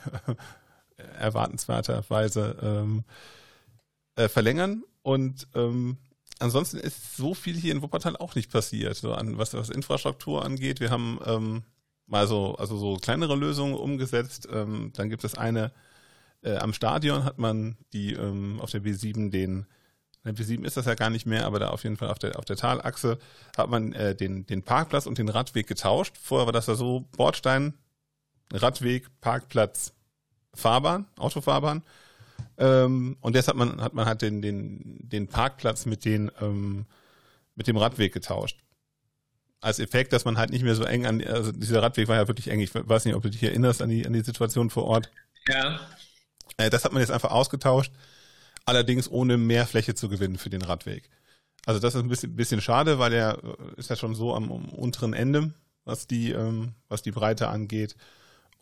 erwartenswerterweise 1.19 2.57
ähm, 2.61 3.03
äh, 4.15 4.27
verlängern 4.27 4.83
und 5.01 5.47
ähm, 5.55 5.97
ansonsten 6.39 6.77
ist 6.77 7.15
so 7.15 7.33
viel 7.33 7.55
hier 7.55 7.73
in 7.73 7.81
Wuppertal 7.81 8.17
auch 8.17 8.35
nicht 8.35 8.51
passiert, 8.51 8.95
so 8.95 9.13
an 9.13 9.37
was, 9.37 9.53
was 9.53 9.69
Infrastruktur 9.69 10.43
angeht. 10.43 10.79
Wir 10.79 10.89
haben 10.89 11.19
ähm, 11.25 11.63
mal 12.07 12.27
so, 12.27 12.55
also 12.55 12.77
so 12.77 12.97
kleinere 12.97 13.35
Lösungen 13.35 13.75
umgesetzt. 13.75 14.47
Ähm, 14.51 14.91
dann 14.95 15.09
gibt 15.09 15.23
es 15.23 15.35
eine 15.35 15.71
äh, 16.41 16.57
am 16.57 16.73
Stadion 16.73 17.23
hat 17.23 17.37
man 17.37 17.77
die 17.93 18.13
ähm, 18.13 18.59
auf 18.61 18.71
der 18.71 18.81
B7 18.81 19.29
den 19.29 19.65
der 20.25 20.35
B7 20.35 20.65
ist 20.65 20.75
das 20.75 20.85
ja 20.85 20.95
gar 20.95 21.09
nicht 21.09 21.25
mehr, 21.25 21.45
aber 21.45 21.59
da 21.59 21.69
auf 21.69 21.83
jeden 21.83 21.95
Fall 21.95 22.09
auf 22.09 22.19
der 22.19 22.37
auf 22.37 22.45
der 22.45 22.57
Talachse 22.57 23.19
hat 23.57 23.69
man 23.69 23.93
äh, 23.93 24.15
den 24.15 24.45
den 24.45 24.63
Parkplatz 24.63 25.05
und 25.05 25.17
den 25.17 25.29
Radweg 25.29 25.67
getauscht. 25.67 26.17
Vorher 26.21 26.45
war 26.45 26.53
das 26.53 26.67
ja 26.67 26.75
so 26.75 27.07
Bordstein, 27.15 27.73
Radweg, 28.53 29.07
Parkplatz, 29.21 29.93
Fahrbahn, 30.53 31.07
Autofahrbahn. 31.17 31.83
Ähm, 32.57 33.17
und 33.21 33.35
jetzt 33.35 33.47
hat 33.47 33.55
man, 33.55 33.81
hat 33.81 33.93
man 33.93 34.05
halt 34.05 34.21
den, 34.21 34.41
den, 34.41 34.99
den 35.07 35.27
Parkplatz 35.27 35.85
mit, 35.85 36.05
den, 36.05 36.31
ähm, 36.41 36.85
mit 37.55 37.67
dem 37.67 37.77
Radweg 37.77 38.13
getauscht. 38.13 38.59
Als 39.61 39.79
Effekt, 39.79 40.13
dass 40.13 40.25
man 40.25 40.37
halt 40.37 40.51
nicht 40.51 40.63
mehr 40.63 40.75
so 40.75 40.83
eng 40.83 41.05
an, 41.05 41.23
also 41.25 41.51
dieser 41.51 41.81
Radweg 41.81 42.07
war 42.07 42.15
ja 42.15 42.27
wirklich 42.27 42.49
eng. 42.49 42.59
Ich 42.59 42.73
weiß 42.73 43.05
nicht, 43.05 43.15
ob 43.15 43.23
du 43.23 43.29
dich 43.29 43.43
erinnerst 43.43 43.81
an 43.81 43.89
die, 43.89 44.05
an 44.05 44.13
die 44.13 44.21
Situation 44.21 44.69
vor 44.69 44.85
Ort. 44.85 45.11
Ja. 45.47 45.79
Äh, 46.57 46.69
das 46.69 46.85
hat 46.85 46.91
man 46.91 47.01
jetzt 47.01 47.11
einfach 47.11 47.31
ausgetauscht, 47.31 47.91
allerdings 48.65 49.09
ohne 49.09 49.37
mehr 49.37 49.65
Fläche 49.65 49.95
zu 49.95 50.09
gewinnen 50.09 50.37
für 50.37 50.49
den 50.49 50.61
Radweg. 50.61 51.09
Also 51.65 51.79
das 51.79 51.95
ist 51.95 52.01
ein 52.01 52.09
bisschen, 52.09 52.35
bisschen 52.35 52.61
schade, 52.61 52.99
weil 52.99 53.11
der 53.11 53.37
äh, 53.43 53.79
ist 53.79 53.89
ja 53.89 53.95
schon 53.95 54.15
so 54.15 54.35
am, 54.35 54.51
am 54.51 54.69
unteren 54.69 55.13
Ende, 55.13 55.53
was 55.85 56.07
die, 56.07 56.31
ähm, 56.31 56.73
was 56.87 57.01
die 57.01 57.11
Breite 57.11 57.49
angeht. 57.49 57.95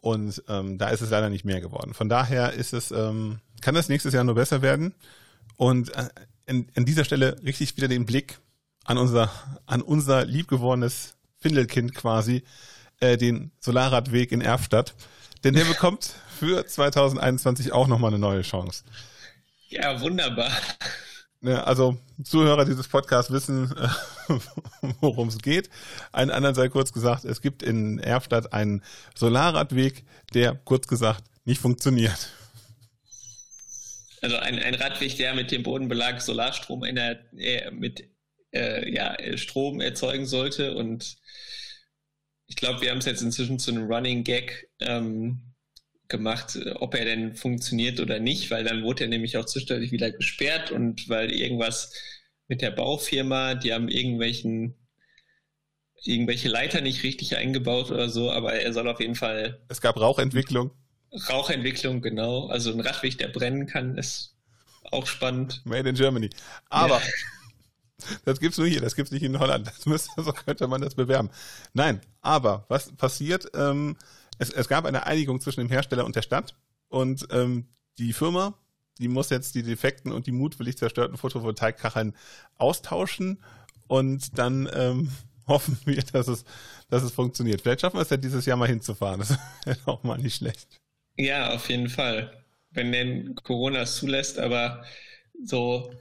Und 0.02 0.44
ähm, 0.48 0.78
da 0.78 0.90
ist 0.90 1.02
es 1.02 1.10
leider 1.10 1.30
nicht 1.30 1.46
mehr 1.46 1.62
geworden. 1.62 1.94
Von 1.94 2.10
daher 2.10 2.54
ist 2.54 2.74
es, 2.74 2.92
ähm, 2.92 3.40
kann 3.62 3.76
das 3.76 3.90
nächstes 3.90 4.14
Jahr 4.14 4.24
nur 4.24 4.36
besser 4.36 4.62
werden. 4.62 4.94
Und 5.56 5.94
äh, 5.96 6.10
in, 6.46 6.68
an 6.76 6.86
dieser 6.86 7.04
Stelle 7.04 7.38
richtig 7.44 7.76
wieder 7.78 7.88
den 7.88 8.06
Blick 8.06 8.40
an 8.86 8.98
unser, 8.98 9.30
an 9.66 9.82
unser 9.82 10.26
liebgewordenes 10.26 11.16
Findelkind 11.40 11.94
quasi, 11.94 12.44
äh, 13.00 13.18
den 13.18 13.52
Solarradweg 13.60 14.32
in 14.32 14.42
Erfstadt. 14.42 14.96
Denn 15.44 15.54
der 15.54 15.66
bekommt 15.66 16.14
für 16.40 16.66
2021 16.66 17.72
auch 17.72 17.88
nochmal 17.88 18.12
eine 18.12 18.20
neue 18.20 18.42
Chance. 18.42 18.84
Ja, 19.70 20.00
wunderbar. 20.02 20.52
Ja, 21.42 21.64
also 21.64 21.98
Zuhörer 22.24 22.66
dieses 22.66 22.88
Podcasts 22.88 23.32
wissen, 23.32 23.72
äh, 23.78 24.34
worum 25.02 25.28
es 25.28 25.38
geht. 25.38 25.70
Einen 26.12 26.32
anderen 26.32 26.56
sei 26.56 26.68
kurz 26.70 26.92
gesagt, 26.92 27.26
es 27.26 27.42
gibt 27.42 27.62
in 27.62 28.00
Erfstadt 28.00 28.54
einen 28.54 28.84
Solarradweg, 29.16 30.04
der 30.34 30.56
kurz 30.56 30.88
gesagt 30.88 31.24
nicht 31.46 31.62
funktioniert. 31.62 32.30
Also 34.22 34.38
ein, 34.38 34.58
ein 34.58 34.74
Radweg, 34.74 35.16
der 35.18 35.36
mit 35.36 35.52
dem 35.52 35.64
Bodenbelag 35.64 36.22
Solarstrom 36.22 36.84
in 36.84 36.96
der, 36.96 37.20
äh, 37.38 37.70
mit 37.72 38.04
äh, 38.52 38.92
ja, 38.92 39.16
Strom 39.38 39.80
erzeugen 39.80 40.26
sollte. 40.26 40.74
Und 40.74 41.18
ich 42.48 42.56
glaube, 42.56 42.82
wir 42.82 42.92
haben 42.92 42.98
es 43.00 43.06
jetzt 43.06 43.22
inzwischen 43.22 43.60
zu 43.60 43.72
einem 43.72 43.92
Running 43.92 44.24
Gag 44.24 44.70
ähm, 44.80 45.42
gemacht, 46.08 46.58
ob 46.76 46.96
er 46.96 47.06
denn 47.06 47.36
funktioniert 47.36 48.00
oder 48.00 48.20
nicht, 48.20 48.50
weil 48.50 48.64
dann 48.64 48.84
wurde 48.84 49.04
er 49.04 49.10
nämlich 49.10 49.38
auch 49.38 49.46
zwischendurch 49.46 49.92
wieder 49.92 50.12
gesperrt 50.12 50.72
und 50.72 51.10
weil 51.10 51.32
irgendwas 51.32 51.94
mit 52.48 52.62
der 52.62 52.72
Baufirma, 52.72 53.56
die 53.56 53.74
haben 53.74 53.90
irgendwelchen 53.90 54.76
irgendwelche 56.04 56.48
Leiter 56.48 56.82
nicht 56.82 57.04
richtig 57.04 57.38
eingebaut 57.38 57.92
oder 57.92 58.10
so, 58.10 58.32
aber 58.32 58.54
er 58.54 58.72
soll 58.72 58.88
auf 58.88 59.00
jeden 59.00 59.16
Fall. 59.16 59.60
Es 59.68 59.82
gab 59.82 60.00
Rauchentwicklung. 60.00 60.72
Rauchentwicklung, 61.30 62.02
genau. 62.02 62.48
Also 62.48 62.72
ein 62.72 62.80
Radweg, 62.80 63.18
der 63.18 63.30
brennen 63.30 63.66
kann, 63.66 63.98
ist 63.98 64.36
auch 64.92 65.08
spannend. 65.08 65.62
Made 65.66 65.90
in 65.90 65.96
Germany. 65.96 66.30
Aber. 66.70 67.02
Das 68.26 68.40
gibt's 68.40 68.58
nur 68.58 68.68
hier, 68.68 68.82
das 68.82 68.96
gibt's 68.96 69.12
nicht 69.12 69.24
in 69.24 69.40
Holland. 69.40 69.68
Das 69.68 69.86
müsste, 69.86 70.22
so 70.22 70.32
könnte 70.32 70.68
man 70.68 70.82
das 70.82 70.96
bewerben. 70.96 71.30
Nein, 71.74 72.02
aber 72.22 72.66
was 72.68 72.92
passiert? 72.92 73.50
Ähm, 73.56 73.98
es, 74.40 74.52
es 74.52 74.68
gab 74.68 74.86
eine 74.86 75.06
Einigung 75.06 75.42
zwischen 75.42 75.62
dem 75.62 75.70
Hersteller 75.70 76.06
und 76.06 76.16
der 76.16 76.22
Stadt 76.22 76.56
und 76.90 77.28
ähm, 77.32 77.68
die 77.98 78.14
Firma, 78.14 78.54
die 79.00 79.08
muss 79.08 79.30
jetzt 79.30 79.56
die 79.56 79.64
defekten 79.64 80.12
und 80.12 80.28
die 80.28 80.32
mutwillig 80.32 80.78
zerstörten 80.78 81.18
Photovoltaikkacheln 81.18 82.16
austauschen 82.58 83.44
und 83.88 84.38
dann 84.38 84.70
ähm, 84.74 85.12
hoffen 85.48 85.80
wir, 85.86 86.02
dass 86.04 86.28
es, 86.28 86.46
dass 86.90 87.04
es 87.04 87.12
funktioniert. 87.12 87.62
Vielleicht 87.62 87.82
schaffen 87.82 87.98
wir 87.98 88.02
es 88.02 88.10
ja 88.10 88.18
dieses 88.18 88.46
Jahr 88.46 88.58
mal 88.58 88.68
hinzufahren. 88.68 89.20
Das 89.20 89.38
wäre 89.66 89.80
auch 89.86 90.04
mal 90.04 90.18
nicht 90.18 90.36
schlecht. 90.36 90.68
Ja, 91.16 91.54
auf 91.54 91.70
jeden 91.70 91.90
Fall. 91.90 92.44
Wenn 92.70 92.92
denn 92.92 93.34
Corona 93.36 93.82
es 93.82 93.96
zulässt, 93.96 94.38
aber 94.38 94.84
so 95.44 95.92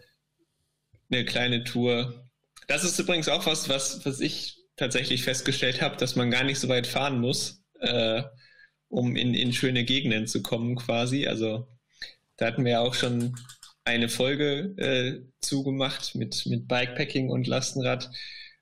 eine 1.11 1.25
kleine 1.25 1.65
Tour. 1.65 2.29
Das 2.69 2.85
ist 2.85 2.99
übrigens 2.99 3.29
auch 3.29 3.47
was, 3.47 3.69
was, 3.69 4.05
was 4.05 4.21
ich 4.21 4.57
tatsächlich 4.77 5.23
festgestellt 5.23 5.81
habe, 5.81 5.97
dass 5.97 6.17
man 6.17 6.31
gar 6.31 6.45
nicht 6.45 6.59
so 6.59 6.69
weit 6.69 6.87
fahren 6.87 7.21
muss 7.21 7.63
äh, 7.81 8.23
um 8.89 9.17
in, 9.17 9.35
in 9.35 9.53
schöne 9.53 9.85
Gegenden 9.85 10.27
zu 10.27 10.43
kommen 10.43 10.77
quasi. 10.77 11.27
Also 11.27 11.67
da 12.37 12.47
hatten 12.47 12.65
wir 12.65 12.73
ja 12.73 12.81
auch 12.81 12.95
schon 12.95 13.37
eine 13.85 14.09
Folge 14.09 14.75
äh, 14.79 15.27
zugemacht 15.41 16.15
mit, 16.15 16.47
mit 16.47 16.69
Bikepacking 16.69 17.31
und 17.31 17.47
Lastenrad. 17.47 18.11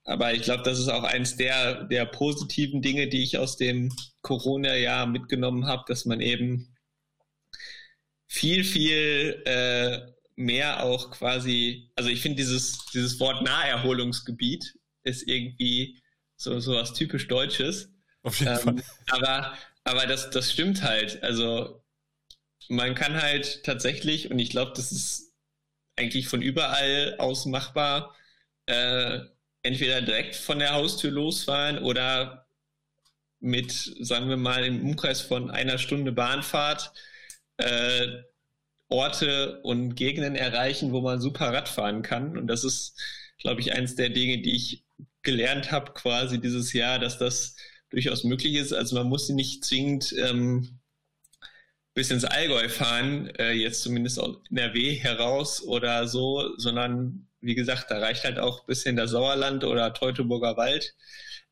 Aber 0.04 0.34
ich 0.34 0.42
glaube, 0.42 0.62
das 0.64 0.78
ist 0.78 0.88
auch 0.88 1.04
eins 1.04 1.36
der, 1.36 1.84
der 1.84 2.04
positiven 2.04 2.82
Dinge, 2.82 3.08
die 3.08 3.22
ich 3.22 3.38
aus 3.38 3.56
dem 3.56 3.90
Corona-Jahr 4.20 5.06
mitgenommen 5.06 5.66
habe, 5.66 5.84
dass 5.88 6.04
man 6.04 6.20
eben 6.20 6.76
viel, 8.26 8.64
viel 8.64 9.42
äh, 9.46 10.13
mehr 10.36 10.82
auch 10.82 11.10
quasi, 11.10 11.90
also 11.96 12.10
ich 12.10 12.20
finde 12.20 12.36
dieses, 12.36 12.84
dieses 12.86 13.20
Wort 13.20 13.42
Naherholungsgebiet 13.42 14.74
ist 15.04 15.28
irgendwie 15.28 16.02
so, 16.36 16.58
so 16.60 16.74
was 16.74 16.92
typisch 16.92 17.28
Deutsches. 17.28 17.90
Auf 18.22 18.40
jeden 18.40 18.52
ähm, 18.52 18.58
Fall. 18.58 18.82
Aber, 19.10 19.58
aber 19.84 20.06
das, 20.06 20.30
das 20.30 20.52
stimmt 20.52 20.82
halt. 20.82 21.22
Also 21.22 21.84
man 22.68 22.94
kann 22.94 23.20
halt 23.20 23.62
tatsächlich, 23.64 24.30
und 24.30 24.38
ich 24.38 24.50
glaube, 24.50 24.72
das 24.74 24.92
ist 24.92 25.32
eigentlich 25.96 26.28
von 26.28 26.42
überall 26.42 27.16
aus 27.18 27.46
machbar, 27.46 28.14
äh, 28.66 29.20
entweder 29.62 30.02
direkt 30.02 30.34
von 30.34 30.58
der 30.58 30.72
Haustür 30.72 31.10
losfahren 31.10 31.78
oder 31.78 32.48
mit, 33.40 33.72
sagen 34.00 34.28
wir 34.28 34.36
mal, 34.36 34.64
im 34.64 34.82
Umkreis 34.82 35.20
von 35.20 35.50
einer 35.50 35.78
Stunde 35.78 36.12
Bahnfahrt 36.12 36.92
äh, 37.58 38.22
Orte 38.88 39.60
und 39.62 39.94
Gegenden 39.94 40.36
erreichen, 40.36 40.92
wo 40.92 41.00
man 41.00 41.20
super 41.20 41.52
Rad 41.52 41.68
fahren 41.68 42.02
kann. 42.02 42.36
Und 42.38 42.46
das 42.46 42.64
ist, 42.64 43.00
glaube 43.38 43.60
ich, 43.60 43.72
eins 43.72 43.96
der 43.96 44.10
Dinge, 44.10 44.38
die 44.38 44.54
ich 44.54 44.84
gelernt 45.22 45.72
habe 45.72 45.92
quasi 45.92 46.40
dieses 46.40 46.72
Jahr, 46.72 46.98
dass 46.98 47.18
das 47.18 47.56
durchaus 47.90 48.24
möglich 48.24 48.54
ist. 48.54 48.72
Also 48.72 48.96
man 48.96 49.08
muss 49.08 49.26
sie 49.26 49.34
nicht 49.34 49.64
zwingend 49.64 50.14
ähm, 50.18 50.80
bis 51.94 52.10
ins 52.10 52.24
Allgäu 52.24 52.68
fahren, 52.68 53.28
äh, 53.38 53.52
jetzt 53.52 53.82
zumindest 53.82 54.18
aus 54.18 54.36
NRW 54.50 54.96
heraus 54.96 55.62
oder 55.62 56.08
so, 56.08 56.56
sondern 56.58 57.28
wie 57.40 57.54
gesagt, 57.54 57.90
da 57.90 57.98
reicht 57.98 58.24
halt 58.24 58.38
auch 58.38 58.64
bis 58.66 58.84
in 58.84 58.96
das 58.96 59.10
Sauerland 59.10 59.64
oder 59.64 59.92
Teutoburger 59.92 60.56
Wald. 60.56 60.94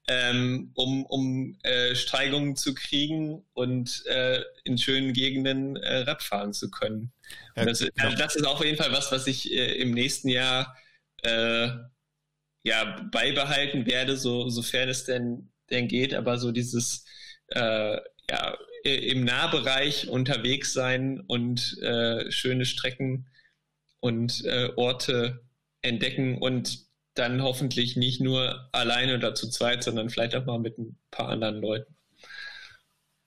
Ähm, 0.08 0.72
um, 0.74 1.06
um 1.06 1.56
äh, 1.62 1.94
Steigungen 1.94 2.56
zu 2.56 2.74
kriegen 2.74 3.44
und 3.52 4.04
äh, 4.06 4.42
in 4.64 4.76
schönen 4.78 5.12
Gegenden 5.12 5.76
äh, 5.76 5.98
Radfahren 5.98 6.52
zu 6.52 6.70
können. 6.70 7.12
Ja, 7.56 7.64
das, 7.64 7.86
also 7.98 8.16
das, 8.16 8.36
ist 8.36 8.46
auf 8.46 8.64
jeden 8.64 8.76
Fall 8.76 8.92
was, 8.92 9.12
was 9.12 9.26
ich 9.26 9.52
äh, 9.52 9.74
im 9.76 9.92
nächsten 9.92 10.28
Jahr 10.28 10.76
äh, 11.22 11.68
ja, 12.64 13.08
beibehalten 13.12 13.86
werde, 13.86 14.16
so, 14.16 14.48
sofern 14.48 14.88
es 14.88 15.04
denn, 15.04 15.52
denn 15.70 15.88
geht, 15.88 16.14
aber 16.14 16.38
so 16.38 16.52
dieses 16.52 17.04
äh, 17.48 17.98
ja, 18.30 18.58
im 18.84 19.24
Nahbereich 19.24 20.08
unterwegs 20.08 20.72
sein 20.72 21.20
und 21.20 21.78
äh, 21.82 22.30
schöne 22.30 22.64
Strecken 22.64 23.28
und 24.00 24.44
äh, 24.44 24.70
Orte 24.76 25.44
entdecken 25.82 26.38
und 26.38 26.86
dann 27.14 27.42
hoffentlich 27.42 27.96
nicht 27.96 28.20
nur 28.20 28.68
alleine 28.72 29.16
oder 29.16 29.34
zu 29.34 29.48
zweit, 29.50 29.84
sondern 29.84 30.10
vielleicht 30.10 30.34
auch 30.34 30.46
mal 30.46 30.58
mit 30.58 30.78
ein 30.78 30.96
paar 31.10 31.28
anderen 31.28 31.60
Leuten. 31.60 31.94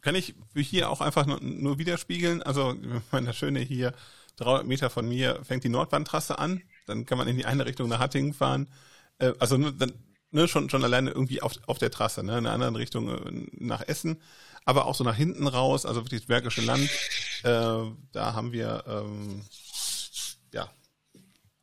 Kann 0.01 0.15
ich 0.15 0.35
hier 0.55 0.89
auch 0.89 1.01
einfach 1.01 1.25
nur, 1.25 1.39
nur 1.41 1.79
widerspiegeln? 1.79 2.43
Also, 2.43 2.75
meine 3.11 3.33
Schöne 3.33 3.59
hier, 3.59 3.93
300 4.37 4.67
Meter 4.67 4.89
von 4.89 5.07
mir 5.07 5.43
fängt 5.43 5.63
die 5.63 5.69
Nordbahntrasse 5.69 6.37
an. 6.37 6.61
Dann 6.85 7.05
kann 7.05 7.17
man 7.17 7.27
in 7.27 7.37
die 7.37 7.45
eine 7.45 7.65
Richtung 7.65 7.89
nach 7.89 7.99
Hattingen 7.99 8.33
fahren. 8.33 8.69
Äh, 9.17 9.33
also, 9.39 9.57
dann, 9.57 9.93
ne, 10.35 10.47
schon, 10.47 10.69
schon 10.69 10.83
alleine 10.83 11.11
irgendwie 11.11 11.41
auf, 11.41 11.53
auf 11.65 11.79
der 11.79 11.91
Trasse, 11.91 12.23
ne, 12.23 12.37
in 12.37 12.43
der 12.43 12.53
anderen 12.53 12.75
Richtung 12.75 13.09
äh, 13.09 13.47
nach 13.53 13.81
Essen, 13.87 14.21
aber 14.65 14.85
auch 14.85 14.95
so 14.95 15.03
nach 15.03 15.15
hinten 15.15 15.47
raus, 15.47 15.85
also 15.85 16.03
wirklich 16.03 16.21
das 16.21 16.27
Bergische 16.27 16.61
Land. 16.61 16.89
Äh, 17.43 17.91
da 18.11 18.33
haben 18.33 18.51
wir, 18.51 18.83
ähm, 18.87 19.41
ja, 20.53 20.69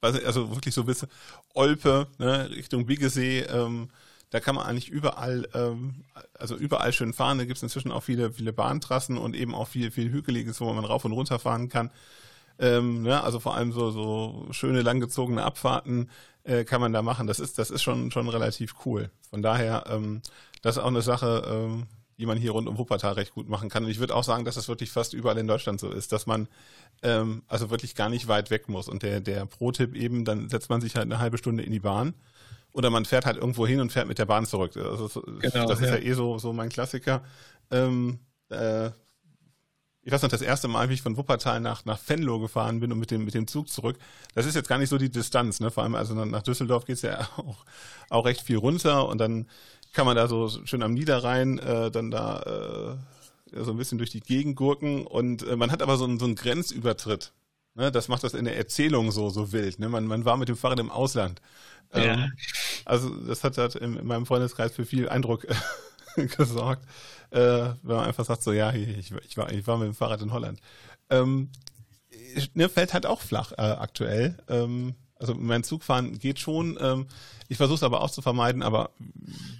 also 0.01 0.51
wirklich 0.51 0.75
so 0.75 0.85
bis 0.85 1.07
Olpe, 1.55 2.07
ne, 2.19 2.51
Richtung 2.51 2.87
Biggesee, 2.87 3.41
ähm, 3.41 3.91
da 4.31 4.41
kann 4.41 4.55
man 4.55 4.67
eigentlich 4.67 4.89
überall, 4.89 5.47
ähm, 5.53 6.05
also 6.39 6.57
überall 6.57 6.93
schön 6.93 7.13
fahren. 7.13 7.37
Da 7.37 7.45
gibt 7.45 7.59
es 7.59 7.63
inzwischen 7.63 7.93
auch 7.93 8.03
viele, 8.03 8.33
viele 8.33 8.53
Bahntrassen 8.55 9.19
und 9.19 9.37
eben 9.37 9.55
auch 9.55 9.69
viel, 9.69 9.91
viel 9.91 10.11
Hügeliges, 10.11 10.61
wo 10.61 10.73
man 10.73 10.87
rauf 10.87 11.05
und 11.05 11.13
runter 11.13 11.39
fahren 11.39 11.69
kann. 11.69 11.91
Ähm, 12.59 13.03
ne, 13.03 13.23
also 13.23 13.41
vor 13.41 13.57
allem 13.57 13.73
so, 13.73 13.91
so 13.91 14.47
schöne 14.51 14.81
langgezogene 14.81 15.43
Abfahrten 15.43 16.09
äh, 16.45 16.65
kann 16.65 16.81
man 16.81 16.95
da 16.95 17.03
machen. 17.03 17.27
Das 17.27 17.41
ist, 17.41 17.59
das 17.59 17.71
ist 17.71 17.83
schon, 17.83 18.11
schon 18.11 18.29
relativ 18.29 18.75
cool. 18.87 19.11
Von 19.29 19.43
daher, 19.43 19.85
ähm, 19.91 20.23
das 20.63 20.77
ist 20.77 20.83
auch 20.83 20.89
eine 20.89 21.03
Sache, 21.03 21.43
ähm, 21.51 21.87
die 22.23 22.27
man 22.27 22.39
hier 22.39 22.53
rund 22.53 22.69
um 22.69 22.79
Wuppertal 22.79 23.15
recht 23.15 23.35
gut 23.35 23.49
machen 23.49 23.69
kann. 23.69 23.85
Und 23.85 23.91
ich 23.91 23.99
würde 23.99 24.15
auch 24.15 24.23
sagen, 24.23 24.45
dass 24.45 24.55
das 24.55 24.69
wirklich 24.69 24.93
fast 24.93 25.13
überall 25.13 25.37
in 25.39 25.49
Deutschland 25.49 25.81
so 25.81 25.91
ist, 25.91 26.13
dass 26.13 26.25
man 26.27 26.47
ähm, 27.03 27.43
also 27.49 27.69
wirklich 27.69 27.97
gar 27.97 28.09
nicht 28.09 28.29
weit 28.29 28.51
weg 28.51 28.69
muss. 28.69 28.89
Und 28.89 29.03
der, 29.03 29.21
der 29.21 29.45
Pro-Tipp 29.45 29.97
eben, 29.97 30.25
dann 30.25 30.49
setzt 30.49 30.71
man 30.71 30.81
sich 30.81 30.95
halt 30.95 31.07
eine 31.07 31.19
halbe 31.19 31.37
Stunde 31.37 31.65
in 31.65 31.73
die 31.73 31.81
Bahn 31.81 32.15
oder 32.73 32.91
man 32.91 33.05
fährt 33.05 33.27
halt 33.27 33.39
irgendwo 33.39 33.67
hin 33.67 33.81
und 33.81 33.91
fährt 33.91 34.07
mit 34.07 34.19
der 34.19 34.27
Bahn 34.27 34.47
zurück. 34.47 34.77
Also, 34.77 35.09
genau, 35.41 35.67
das 35.67 35.81
ist 35.81 35.91
ja. 35.91 35.97
ja 35.97 36.03
eh 36.03 36.13
so, 36.13 36.39
so 36.39 36.53
mein 36.53 36.69
Klassiker. 36.69 37.25
Ähm, 37.73 38.21
äh, 38.51 38.91
ich 40.05 40.13
weiß 40.13 40.23
noch, 40.23 40.31
das 40.31 40.43
erste 40.43 40.67
Mal, 40.69 40.89
wie 40.89 40.95
ich 40.95 41.03
von 41.03 41.17
Wuppertal 41.17 41.61
nach, 41.61 41.85
nach 41.85 41.99
Venlo 42.07 42.41
gefahren 42.41 42.81
bin 42.81 42.91
und 42.93 42.99
mit 42.99 43.11
dem, 43.11 43.25
mit 43.25 43.35
dem 43.35 43.47
Zug 43.47 43.69
zurück, 43.69 43.97
das 44.35 44.47
ist 44.47 44.57
jetzt 44.57 44.69
gar 44.69 44.79
nicht 44.79 44.89
so 44.89 44.99
die 44.99 45.11
Distanz, 45.11 45.61
ne? 45.61 45.71
Vor 45.71 45.85
allem, 45.85 45.95
also 45.95 46.15
nach 46.15 46.43
Düsseldorf 46.43 46.85
geht's 46.85 47.03
ja 47.03 47.21
auch, 47.37 47.65
auch 48.09 48.25
recht 48.25 48.43
viel 48.43 48.57
runter 48.57 49.09
und 49.09 49.19
dann 49.19 49.47
kann 49.93 50.07
man 50.07 50.17
da 50.17 50.27
so 50.27 50.49
schön 50.65 50.83
am 50.83 50.95
Niederrhein 50.95 51.59
äh, 51.59 51.91
dann 51.91 52.11
da 52.11 52.99
äh, 53.53 53.63
so 53.63 53.71
ein 53.71 53.77
bisschen 53.77 53.99
durch 53.99 54.11
die 54.11 54.21
Gegend 54.21 54.57
gurken 54.57 55.07
und 55.07 55.47
äh, 55.47 55.57
man 55.57 55.71
hat 55.71 55.83
aber 55.83 55.97
so 55.97 56.05
einen, 56.05 56.19
so 56.19 56.25
einen 56.25 56.35
Grenzübertritt. 56.35 57.33
Ne? 57.75 57.93
Das 57.93 58.09
macht 58.09 58.25
das 58.25 58.35
in 58.35 58.45
der 58.45 58.57
Erzählung 58.57 59.13
so, 59.13 59.31
so 59.31 59.53
wild. 59.53 59.79
Ne? 59.79 59.89
Man, 59.89 60.07
man 60.07 60.25
war 60.25 60.37
mit 60.37 60.49
dem 60.49 60.57
Fahrrad 60.57 60.81
im 60.81 60.91
Ausland. 60.91 61.41
Ja. 61.95 62.03
Ähm, 62.03 62.33
also 62.85 63.11
das 63.11 63.45
hat, 63.45 63.59
hat 63.59 63.75
in, 63.77 63.97
in 63.97 64.07
meinem 64.07 64.27
Freundeskreis 64.27 64.73
für 64.73 64.87
viel 64.87 65.09
Eindruck 65.09 65.47
gesorgt 66.37 66.87
äh, 67.33 67.75
wenn 67.83 67.97
man 67.97 68.07
einfach 68.07 68.25
sagt, 68.25 68.43
so 68.43 68.53
ja, 68.53 68.73
ich, 68.73 69.13
ich, 69.13 69.37
war, 69.37 69.51
ich 69.51 69.67
war 69.67 69.79
mit 69.79 69.87
dem 69.87 69.95
Fahrrad 69.95 70.21
in 70.21 70.33
Holland. 70.33 70.61
Ähm, 71.11 71.51
ne, 72.55 72.69
fällt 72.69 72.93
halt 72.93 73.07
auch 73.07 73.21
flach 73.21 73.53
äh, 73.53 73.63
aktuell. 73.63 74.37
Ähm, 74.49 74.95
also 75.17 75.35
mein 75.35 75.65
Zugfahren 75.65 76.19
geht 76.19 76.39
schon. 76.39 76.79
Ähm, 76.81 77.07
ich 77.49 77.57
versuche 77.57 77.77
es 77.77 77.83
aber 77.83 78.03
auch 78.03 78.11
zu 78.11 78.23
vermeiden, 78.23 78.63
aber 78.63 78.91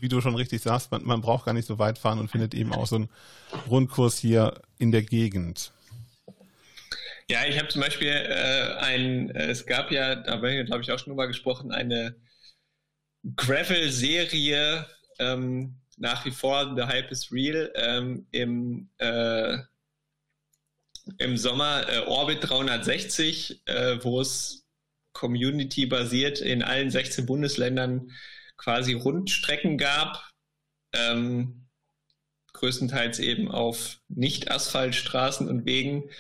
wie 0.01 0.09
du 0.09 0.21
schon 0.21 0.35
richtig 0.35 0.61
sagst, 0.61 0.91
man, 0.91 1.05
man 1.05 1.23
braucht 1.23 1.47
gar 1.47 1.55
nicht 1.55 1.67
so 1.67 1.79
weit 1.79 1.99
fahren 1.99 2.19
und 2.19 2.31
findet 2.31 2.53
eben 2.55 2.75
auch 2.75 2.87
so 2.87 2.97
einen 2.97 3.09
Rundkurs 3.71 4.19
hier 4.19 4.61
in 4.79 4.93
der 4.93 5.03
Gegend. 5.03 5.73
Ja, 7.31 7.47
ich 7.47 7.59
habe 7.59 7.69
zum 7.69 7.81
Beispiel 7.81 8.09
äh, 8.09 8.75
ein, 8.81 9.31
äh, 9.31 9.47
es 9.47 9.65
gab 9.65 9.91
ja, 9.91 10.17
da 10.17 10.33
haben 10.33 10.43
wir, 10.43 10.65
glaube 10.65 10.83
ich, 10.83 10.93
auch 10.93 10.99
schon 10.99 11.13
drüber 11.13 11.29
gesprochen, 11.29 11.73
eine 11.73 12.17
Gravel-Serie 13.37 14.87
ähm, 15.21 15.82
nach 15.97 16.25
wie 16.25 16.31
vor, 16.31 16.75
The 16.77 16.85
Hype 16.85 17.11
is 17.11 17.33
Real, 17.33 17.73
ähm, 17.75 18.27
im, 18.31 18.89
äh, 18.99 19.59
im 21.19 21.37
Sommer 21.37 21.89
äh, 21.89 21.99
Orbit 22.07 22.39
360, 22.49 23.63
äh, 23.67 24.03
wo 24.03 24.21
es 24.21 24.67
community-basiert 25.13 26.41
in 26.41 26.63
allen 26.63 26.91
16 26.91 27.27
Bundesländern 27.27 28.11
quasi 28.57 28.95
Rundstrecken 28.95 29.77
gab, 29.77 30.31
ähm, 30.95 31.69
größtenteils 32.53 33.19
eben 33.19 33.51
auf 33.51 33.99
Nicht-Asphaltstraßen 34.09 35.49
und 35.49 35.67
Wegen. 35.67 36.11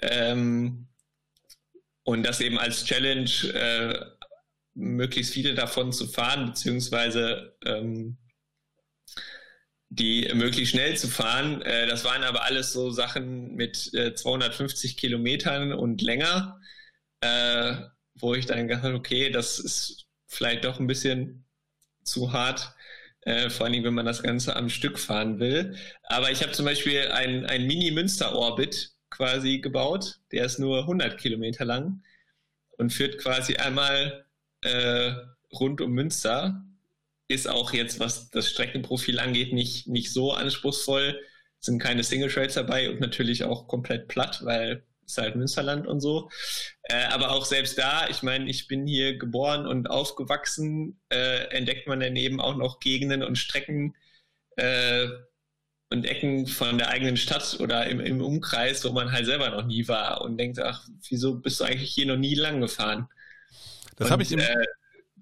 Ähm, 0.00 0.88
und 2.04 2.24
das 2.24 2.40
eben 2.40 2.58
als 2.58 2.84
Challenge, 2.84 3.30
äh, 3.54 4.04
möglichst 4.74 5.32
viele 5.32 5.54
davon 5.54 5.92
zu 5.92 6.08
fahren, 6.08 6.46
beziehungsweise 6.46 7.56
ähm, 7.64 8.16
die 9.94 10.26
möglichst 10.34 10.72
schnell 10.72 10.96
zu 10.96 11.06
fahren. 11.06 11.60
Äh, 11.62 11.86
das 11.86 12.04
waren 12.04 12.24
aber 12.24 12.44
alles 12.44 12.72
so 12.72 12.90
Sachen 12.90 13.54
mit 13.54 13.92
äh, 13.94 14.14
250 14.14 14.96
Kilometern 14.96 15.72
und 15.72 16.00
länger, 16.00 16.58
äh, 17.20 17.74
wo 18.14 18.34
ich 18.34 18.46
dann 18.46 18.68
gedacht 18.68 18.84
habe, 18.84 18.94
okay, 18.94 19.30
das 19.30 19.58
ist 19.58 20.06
vielleicht 20.26 20.64
doch 20.64 20.80
ein 20.80 20.86
bisschen 20.86 21.44
zu 22.04 22.32
hart, 22.32 22.74
äh, 23.22 23.50
vor 23.50 23.66
allem 23.66 23.84
wenn 23.84 23.92
man 23.92 24.06
das 24.06 24.22
Ganze 24.22 24.56
am 24.56 24.70
Stück 24.70 24.98
fahren 24.98 25.38
will. 25.40 25.76
Aber 26.04 26.30
ich 26.30 26.42
habe 26.42 26.52
zum 26.52 26.64
Beispiel 26.64 27.08
ein, 27.08 27.44
ein 27.44 27.66
Mini-Münster-Orbit 27.66 28.92
quasi 29.10 29.58
gebaut, 29.58 30.20
der 30.32 30.46
ist 30.46 30.58
nur 30.58 30.80
100 30.80 31.18
Kilometer 31.20 31.66
lang 31.66 32.02
und 32.78 32.94
führt 32.94 33.18
quasi 33.18 33.56
einmal 33.56 34.24
äh, 34.62 35.12
rund 35.52 35.82
um 35.82 35.92
Münster 35.92 36.64
ist 37.32 37.48
auch 37.48 37.72
jetzt, 37.72 38.00
was 38.00 38.30
das 38.30 38.50
Streckenprofil 38.50 39.18
angeht, 39.18 39.52
nicht, 39.52 39.88
nicht 39.88 40.12
so 40.12 40.32
anspruchsvoll. 40.32 41.20
Es 41.60 41.66
sind 41.66 41.80
keine 41.80 42.02
Single 42.04 42.30
Trails 42.30 42.54
dabei 42.54 42.90
und 42.90 43.00
natürlich 43.00 43.44
auch 43.44 43.68
komplett 43.68 44.08
platt, 44.08 44.40
weil 44.44 44.84
es 45.06 45.18
halt 45.18 45.36
Münsterland 45.36 45.86
und 45.86 46.00
so. 46.00 46.30
Äh, 46.84 47.04
aber 47.04 47.30
auch 47.30 47.44
selbst 47.44 47.78
da, 47.78 48.08
ich 48.08 48.22
meine, 48.22 48.48
ich 48.48 48.68
bin 48.68 48.86
hier 48.86 49.18
geboren 49.18 49.66
und 49.66 49.88
aufgewachsen, 49.88 51.00
äh, 51.10 51.48
entdeckt 51.56 51.86
man 51.86 52.00
dann 52.00 52.16
eben 52.16 52.40
auch 52.40 52.56
noch 52.56 52.80
Gegenden 52.80 53.22
und 53.22 53.36
Strecken 53.36 53.94
äh, 54.56 55.06
und 55.90 56.04
Ecken 56.04 56.46
von 56.46 56.78
der 56.78 56.88
eigenen 56.88 57.16
Stadt 57.16 57.58
oder 57.60 57.86
im, 57.86 58.00
im 58.00 58.20
Umkreis, 58.20 58.84
wo 58.84 58.92
man 58.92 59.12
halt 59.12 59.26
selber 59.26 59.50
noch 59.50 59.66
nie 59.66 59.86
war 59.88 60.22
und 60.22 60.38
denkt, 60.38 60.58
ach, 60.58 60.86
wieso 61.08 61.36
bist 61.36 61.60
du 61.60 61.64
eigentlich 61.64 61.92
hier 61.92 62.06
noch 62.06 62.16
nie 62.16 62.34
lang 62.34 62.60
gefahren? 62.60 63.08
Das 63.96 64.10
habe 64.10 64.22
ich 64.22 64.32
im, 64.32 64.40
äh, 64.40 64.64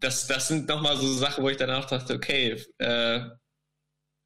das, 0.00 0.26
das 0.26 0.48
sind 0.48 0.68
nochmal 0.68 0.96
so 0.96 1.12
Sachen, 1.14 1.44
wo 1.44 1.48
ich 1.48 1.56
danach 1.56 1.86
dachte, 1.86 2.14
okay, 2.14 2.62
äh, 2.78 3.20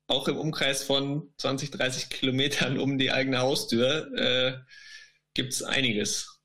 auch 0.07 0.29
im 0.29 0.37
Umkreis 0.37 0.83
von 0.85 1.33
20, 1.39 1.71
30 1.73 2.11
Kilometern 2.11 2.79
um 2.79 2.99
die 2.99 3.11
eigene 3.11 3.39
Haustür 3.39 4.13
äh, 4.17 4.59
gibt 5.35 5.53
es 5.53 5.63
einiges. 5.63 6.41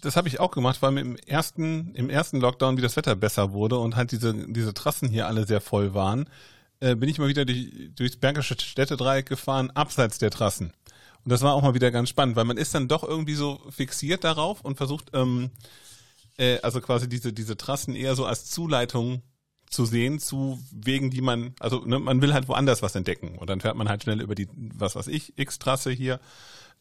Das 0.00 0.16
habe 0.16 0.28
ich 0.28 0.38
auch 0.38 0.52
gemacht, 0.52 0.80
weil 0.80 0.96
im 0.98 1.16
ersten, 1.16 1.94
im 1.94 2.08
ersten 2.08 2.40
Lockdown, 2.40 2.76
wie 2.76 2.82
das 2.82 2.96
Wetter 2.96 3.16
besser 3.16 3.52
wurde 3.52 3.78
und 3.78 3.96
halt 3.96 4.12
diese, 4.12 4.32
diese 4.52 4.74
Trassen 4.74 5.08
hier 5.08 5.26
alle 5.26 5.46
sehr 5.46 5.60
voll 5.60 5.92
waren, 5.92 6.30
äh, 6.80 6.94
bin 6.94 7.08
ich 7.08 7.18
mal 7.18 7.28
wieder 7.28 7.44
durch, 7.44 7.90
durchs 7.94 8.16
Bergische 8.16 8.56
Städtedreieck 8.58 9.26
gefahren, 9.26 9.70
abseits 9.72 10.18
der 10.18 10.30
Trassen. 10.30 10.72
Und 11.24 11.30
das 11.32 11.42
war 11.42 11.54
auch 11.54 11.62
mal 11.62 11.74
wieder 11.74 11.90
ganz 11.90 12.08
spannend, 12.08 12.36
weil 12.36 12.44
man 12.44 12.58
ist 12.58 12.74
dann 12.74 12.86
doch 12.86 13.02
irgendwie 13.02 13.34
so 13.34 13.60
fixiert 13.70 14.22
darauf 14.22 14.60
und 14.60 14.76
versucht, 14.76 15.10
ähm, 15.12 15.50
äh, 16.38 16.58
also 16.60 16.80
quasi 16.80 17.08
diese, 17.08 17.32
diese 17.32 17.56
Trassen 17.56 17.94
eher 17.94 18.14
so 18.14 18.24
als 18.26 18.46
Zuleitung 18.46 19.22
zu 19.70 19.84
sehen 19.84 20.18
zu 20.20 20.60
Wegen, 20.70 21.10
die 21.10 21.20
man, 21.20 21.54
also 21.58 21.84
ne, 21.84 21.98
man 21.98 22.22
will 22.22 22.32
halt 22.32 22.48
woanders 22.48 22.82
was 22.82 22.94
entdecken 22.94 23.36
und 23.36 23.50
dann 23.50 23.60
fährt 23.60 23.76
man 23.76 23.88
halt 23.88 24.02
schnell 24.02 24.20
über 24.20 24.34
die, 24.34 24.48
was 24.54 24.94
weiß 24.96 25.08
ich, 25.08 25.38
X-Trasse 25.38 25.90
hier, 25.90 26.20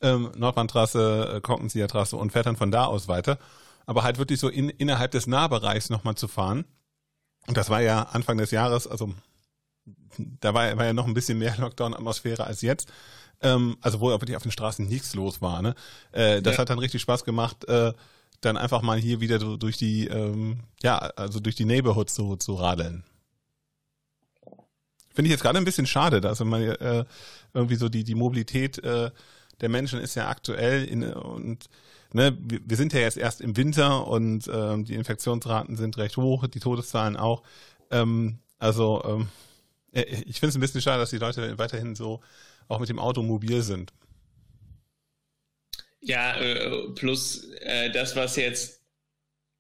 ähm, 0.02 0.32
Nordbahntrasse, 0.36 1.36
äh, 1.36 1.42
Korkenzieher 1.42 1.88
Trasse 1.88 2.18
und 2.18 2.32
fährt 2.32 2.46
dann 2.46 2.58
von 2.58 2.72
da 2.72 2.86
aus 2.86 3.08
weiter. 3.08 3.40
Aber 3.88 4.04
halt 4.04 4.18
wirklich 4.18 4.40
so 4.40 4.50
in, 4.50 4.70
innerhalb 4.70 5.12
des 5.12 5.28
Nahbereichs 5.28 5.90
nochmal 5.90 6.16
zu 6.16 6.28
fahren. 6.28 6.66
Und 7.48 7.58
das 7.58 7.70
war 7.70 7.82
ja 7.82 8.04
Anfang 8.04 8.38
des 8.38 8.52
Jahres, 8.52 8.88
also 8.88 9.14
da 10.18 10.54
war, 10.54 10.78
war 10.78 10.86
ja 10.86 10.94
noch 10.94 11.08
ein 11.08 11.14
bisschen 11.14 11.38
mehr 11.38 11.56
Lockdown-Atmosphäre 11.60 12.46
als 12.46 12.62
jetzt. 12.62 12.92
Ähm, 13.42 13.78
also 13.82 14.00
wo 14.00 14.10
wirklich 14.10 14.36
auf 14.36 14.44
den 14.44 14.52
Straßen 14.52 14.88
nichts 14.88 15.14
los 15.14 15.42
war. 15.42 15.62
Ne? 15.62 15.76
Äh, 16.12 16.42
das 16.42 16.56
ja. 16.56 16.62
hat 16.62 16.70
dann 16.70 16.80
richtig 16.80 17.02
Spaß 17.02 17.26
gemacht. 17.26 17.66
Äh, 17.66 17.94
dann 18.46 18.58
einfach 18.58 18.82
mal 18.82 18.98
hier 18.98 19.20
wieder 19.20 19.40
durch 19.40 19.78
die, 19.78 20.08
ähm, 20.08 20.60
ja, 20.82 20.98
also 20.98 21.40
durch 21.40 21.56
die 21.56 21.66
Neighborhoods 21.66 22.16
so 22.16 22.36
zu 22.36 22.56
radeln. 22.56 23.04
Finde 25.14 25.28
ich 25.28 25.32
jetzt 25.32 25.44
gerade 25.44 25.58
ein 25.58 25.66
bisschen 25.66 25.88
schade, 25.88 26.22
dass 26.22 26.40
man 26.42 26.62
äh, 26.62 27.06
irgendwie 27.54 27.76
so 27.76 27.90
die, 27.90 28.04
die 28.04 28.16
Mobilität 28.16 28.84
äh, 28.84 29.12
der 29.62 29.70
Menschen 29.70 30.00
ist 30.00 30.16
ja 30.16 30.28
aktuell 30.28 30.84
in, 30.84 31.04
und 31.04 31.70
ne, 32.12 32.38
wir, 32.40 32.60
wir 32.66 32.78
sind 32.78 32.94
ja 32.94 33.00
jetzt 33.00 33.18
erst 33.18 33.42
im 33.42 33.56
Winter 33.56 34.08
und 34.08 34.50
ähm, 34.54 34.86
die 34.86 34.96
Infektionsraten 34.96 35.78
sind 35.78 35.98
recht 35.98 36.18
hoch, 36.18 36.48
die 36.48 36.60
Todeszahlen 36.60 37.16
auch. 37.16 37.44
Ähm, 37.92 38.40
also 38.60 39.02
ähm, 39.06 39.28
äh, 39.94 40.02
ich 40.02 40.40
finde 40.40 40.50
es 40.50 40.56
ein 40.56 40.62
bisschen 40.62 40.82
schade, 40.82 41.00
dass 41.00 41.10
die 41.12 41.18
Leute 41.18 41.58
weiterhin 41.58 41.96
so 41.96 42.22
auch 42.68 42.80
mit 42.80 42.90
dem 42.90 43.00
Auto 43.00 43.22
mobil 43.22 43.62
sind. 43.62 43.94
Ja, 46.08 46.38
äh, 46.38 46.90
plus 46.94 47.46
äh, 47.62 47.90
das, 47.90 48.16
was 48.16 48.36
jetzt 48.36 48.84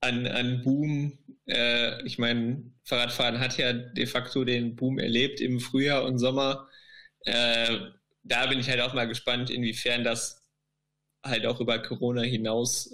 an, 0.01 0.27
an 0.27 0.61
Boom, 0.61 1.17
äh, 1.47 2.05
ich 2.05 2.19
meine, 2.19 2.71
Fahrradfahren 2.83 3.39
hat 3.39 3.57
ja 3.57 3.73
de 3.73 4.05
facto 4.05 4.45
den 4.45 4.75
Boom 4.75 4.99
erlebt 4.99 5.41
im 5.41 5.59
Frühjahr 5.59 6.03
und 6.05 6.19
Sommer. 6.19 6.67
Da 7.25 8.45
bin 8.47 8.59
ich 8.59 8.69
halt 8.69 8.79
auch 8.81 8.93
mal 8.93 9.07
gespannt, 9.07 9.49
inwiefern 9.49 10.03
das 10.03 10.45
halt 11.23 11.47
auch 11.47 11.59
über 11.59 11.79
Corona 11.79 12.21
hinaus 12.21 12.93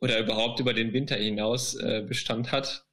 oder 0.00 0.18
überhaupt 0.18 0.58
über 0.58 0.74
den 0.74 0.92
Winter 0.92 1.14
hinaus 1.14 1.78
Bestand 2.08 2.50
hat. 2.50 2.84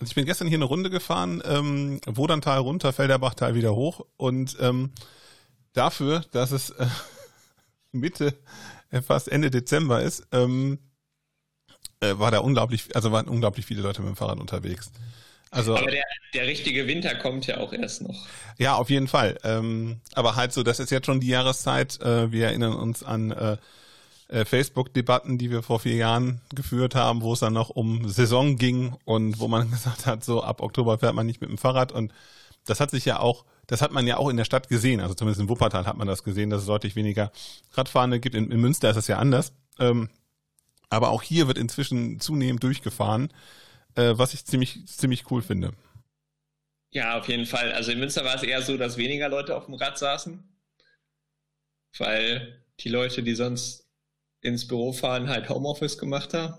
Also 0.00 0.10
ich 0.10 0.14
bin 0.16 0.26
gestern 0.26 0.48
hier 0.48 0.58
eine 0.58 0.64
Runde 0.64 0.90
gefahren, 0.90 1.40
ähm, 1.44 2.00
Woderntal 2.06 2.58
runter, 2.58 2.92
Felderbachtal 2.92 3.54
wieder 3.54 3.76
hoch 3.76 4.04
und 4.16 4.56
ähm, 4.58 4.90
dafür, 5.72 6.24
dass 6.32 6.50
es 6.50 6.74
Mitte, 7.92 8.34
äh, 8.90 9.02
fast 9.02 9.28
Ende 9.28 9.50
Dezember 9.50 10.02
ist, 10.02 10.26
ähm, 10.32 10.78
äh, 12.00 12.18
war 12.18 12.30
da 12.30 12.38
unglaublich, 12.38 12.94
also 12.94 13.12
waren 13.12 13.28
unglaublich 13.28 13.66
viele 13.66 13.82
Leute 13.82 14.02
mit 14.02 14.10
dem 14.10 14.16
Fahrrad 14.16 14.40
unterwegs. 14.40 14.90
Also, 15.50 15.76
aber 15.76 15.90
der, 15.90 16.04
der 16.32 16.46
richtige 16.46 16.86
Winter 16.86 17.14
kommt 17.14 17.46
ja 17.46 17.58
auch 17.58 17.74
erst 17.74 18.02
noch. 18.02 18.26
Ja, 18.58 18.74
auf 18.76 18.88
jeden 18.88 19.06
Fall. 19.06 19.38
Ähm, 19.44 20.00
aber 20.14 20.34
halt 20.34 20.52
so, 20.54 20.62
das 20.62 20.80
ist 20.80 20.90
jetzt 20.90 21.04
schon 21.04 21.20
die 21.20 21.28
Jahreszeit. 21.28 22.00
Äh, 22.00 22.32
wir 22.32 22.46
erinnern 22.46 22.72
uns 22.72 23.02
an 23.02 23.32
äh, 23.32 23.58
äh, 24.28 24.46
Facebook-Debatten, 24.46 25.36
die 25.36 25.50
wir 25.50 25.62
vor 25.62 25.80
vier 25.80 25.96
Jahren 25.96 26.40
geführt 26.54 26.94
haben, 26.94 27.20
wo 27.20 27.34
es 27.34 27.40
dann 27.40 27.52
noch 27.52 27.68
um 27.68 28.08
Saison 28.08 28.56
ging 28.56 28.96
und 29.04 29.40
wo 29.40 29.48
man 29.48 29.70
gesagt 29.70 30.06
hat, 30.06 30.24
so 30.24 30.42
ab 30.42 30.62
Oktober 30.62 30.98
fährt 30.98 31.14
man 31.14 31.26
nicht 31.26 31.42
mit 31.42 31.50
dem 31.50 31.58
Fahrrad. 31.58 31.92
Und 31.92 32.14
das 32.64 32.80
hat 32.80 32.90
sich 32.90 33.04
ja 33.04 33.18
auch, 33.18 33.44
das 33.66 33.82
hat 33.82 33.92
man 33.92 34.06
ja 34.06 34.16
auch 34.16 34.28
in 34.28 34.36
der 34.36 34.44
Stadt 34.44 34.68
gesehen. 34.68 35.00
Also 35.00 35.14
zumindest 35.14 35.40
in 35.40 35.48
Wuppertal 35.48 35.86
hat 35.86 35.96
man 35.96 36.06
das 36.06 36.24
gesehen, 36.24 36.50
dass 36.50 36.62
es 36.62 36.66
deutlich 36.66 36.96
weniger 36.96 37.32
Radfahrende 37.72 38.20
gibt. 38.20 38.34
In, 38.34 38.50
in 38.50 38.60
Münster 38.60 38.90
ist 38.90 38.96
es 38.96 39.08
ja 39.08 39.18
anders. 39.18 39.52
Ähm, 39.78 40.10
aber 40.90 41.10
auch 41.10 41.22
hier 41.22 41.46
wird 41.48 41.58
inzwischen 41.58 42.20
zunehmend 42.20 42.62
durchgefahren, 42.62 43.32
äh, 43.94 44.12
was 44.16 44.34
ich 44.34 44.44
ziemlich, 44.44 44.86
ziemlich 44.86 45.30
cool 45.30 45.42
finde. 45.42 45.72
Ja, 46.90 47.18
auf 47.18 47.28
jeden 47.28 47.46
Fall. 47.46 47.72
Also 47.72 47.92
in 47.92 47.98
Münster 47.98 48.24
war 48.24 48.34
es 48.34 48.42
eher 48.42 48.60
so, 48.60 48.76
dass 48.76 48.98
weniger 48.98 49.30
Leute 49.30 49.56
auf 49.56 49.64
dem 49.64 49.74
Rad 49.74 49.96
saßen, 49.96 50.46
weil 51.96 52.62
die 52.80 52.90
Leute, 52.90 53.22
die 53.22 53.34
sonst 53.34 53.88
ins 54.42 54.68
Büro 54.68 54.92
fahren, 54.92 55.28
halt 55.28 55.48
Homeoffice 55.48 55.96
gemacht 55.96 56.34
haben. 56.34 56.54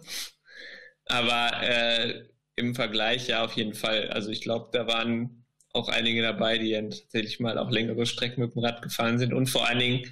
Aber 1.06 1.62
äh, 1.62 2.26
im 2.56 2.74
Vergleich 2.74 3.28
ja 3.28 3.44
auf 3.44 3.54
jeden 3.54 3.74
Fall. 3.74 4.10
Also 4.10 4.32
ich 4.32 4.42
glaube, 4.42 4.70
da 4.72 4.88
waren 4.88 5.43
auch 5.74 5.90
einige 5.90 6.22
dabei, 6.22 6.58
die 6.58 6.72
dann 6.72 6.92
tatsächlich 6.92 7.40
mal 7.40 7.58
auch 7.58 7.72
längere 7.72 8.06
Strecken 8.06 8.42
mit 8.42 8.56
dem 8.56 8.64
Rad 8.64 8.82
gefahren 8.82 9.20
sind. 9.20 9.34
Und 9.34 9.48
vor 9.48 9.68
allen 9.68 9.80
Dingen, 9.80 10.12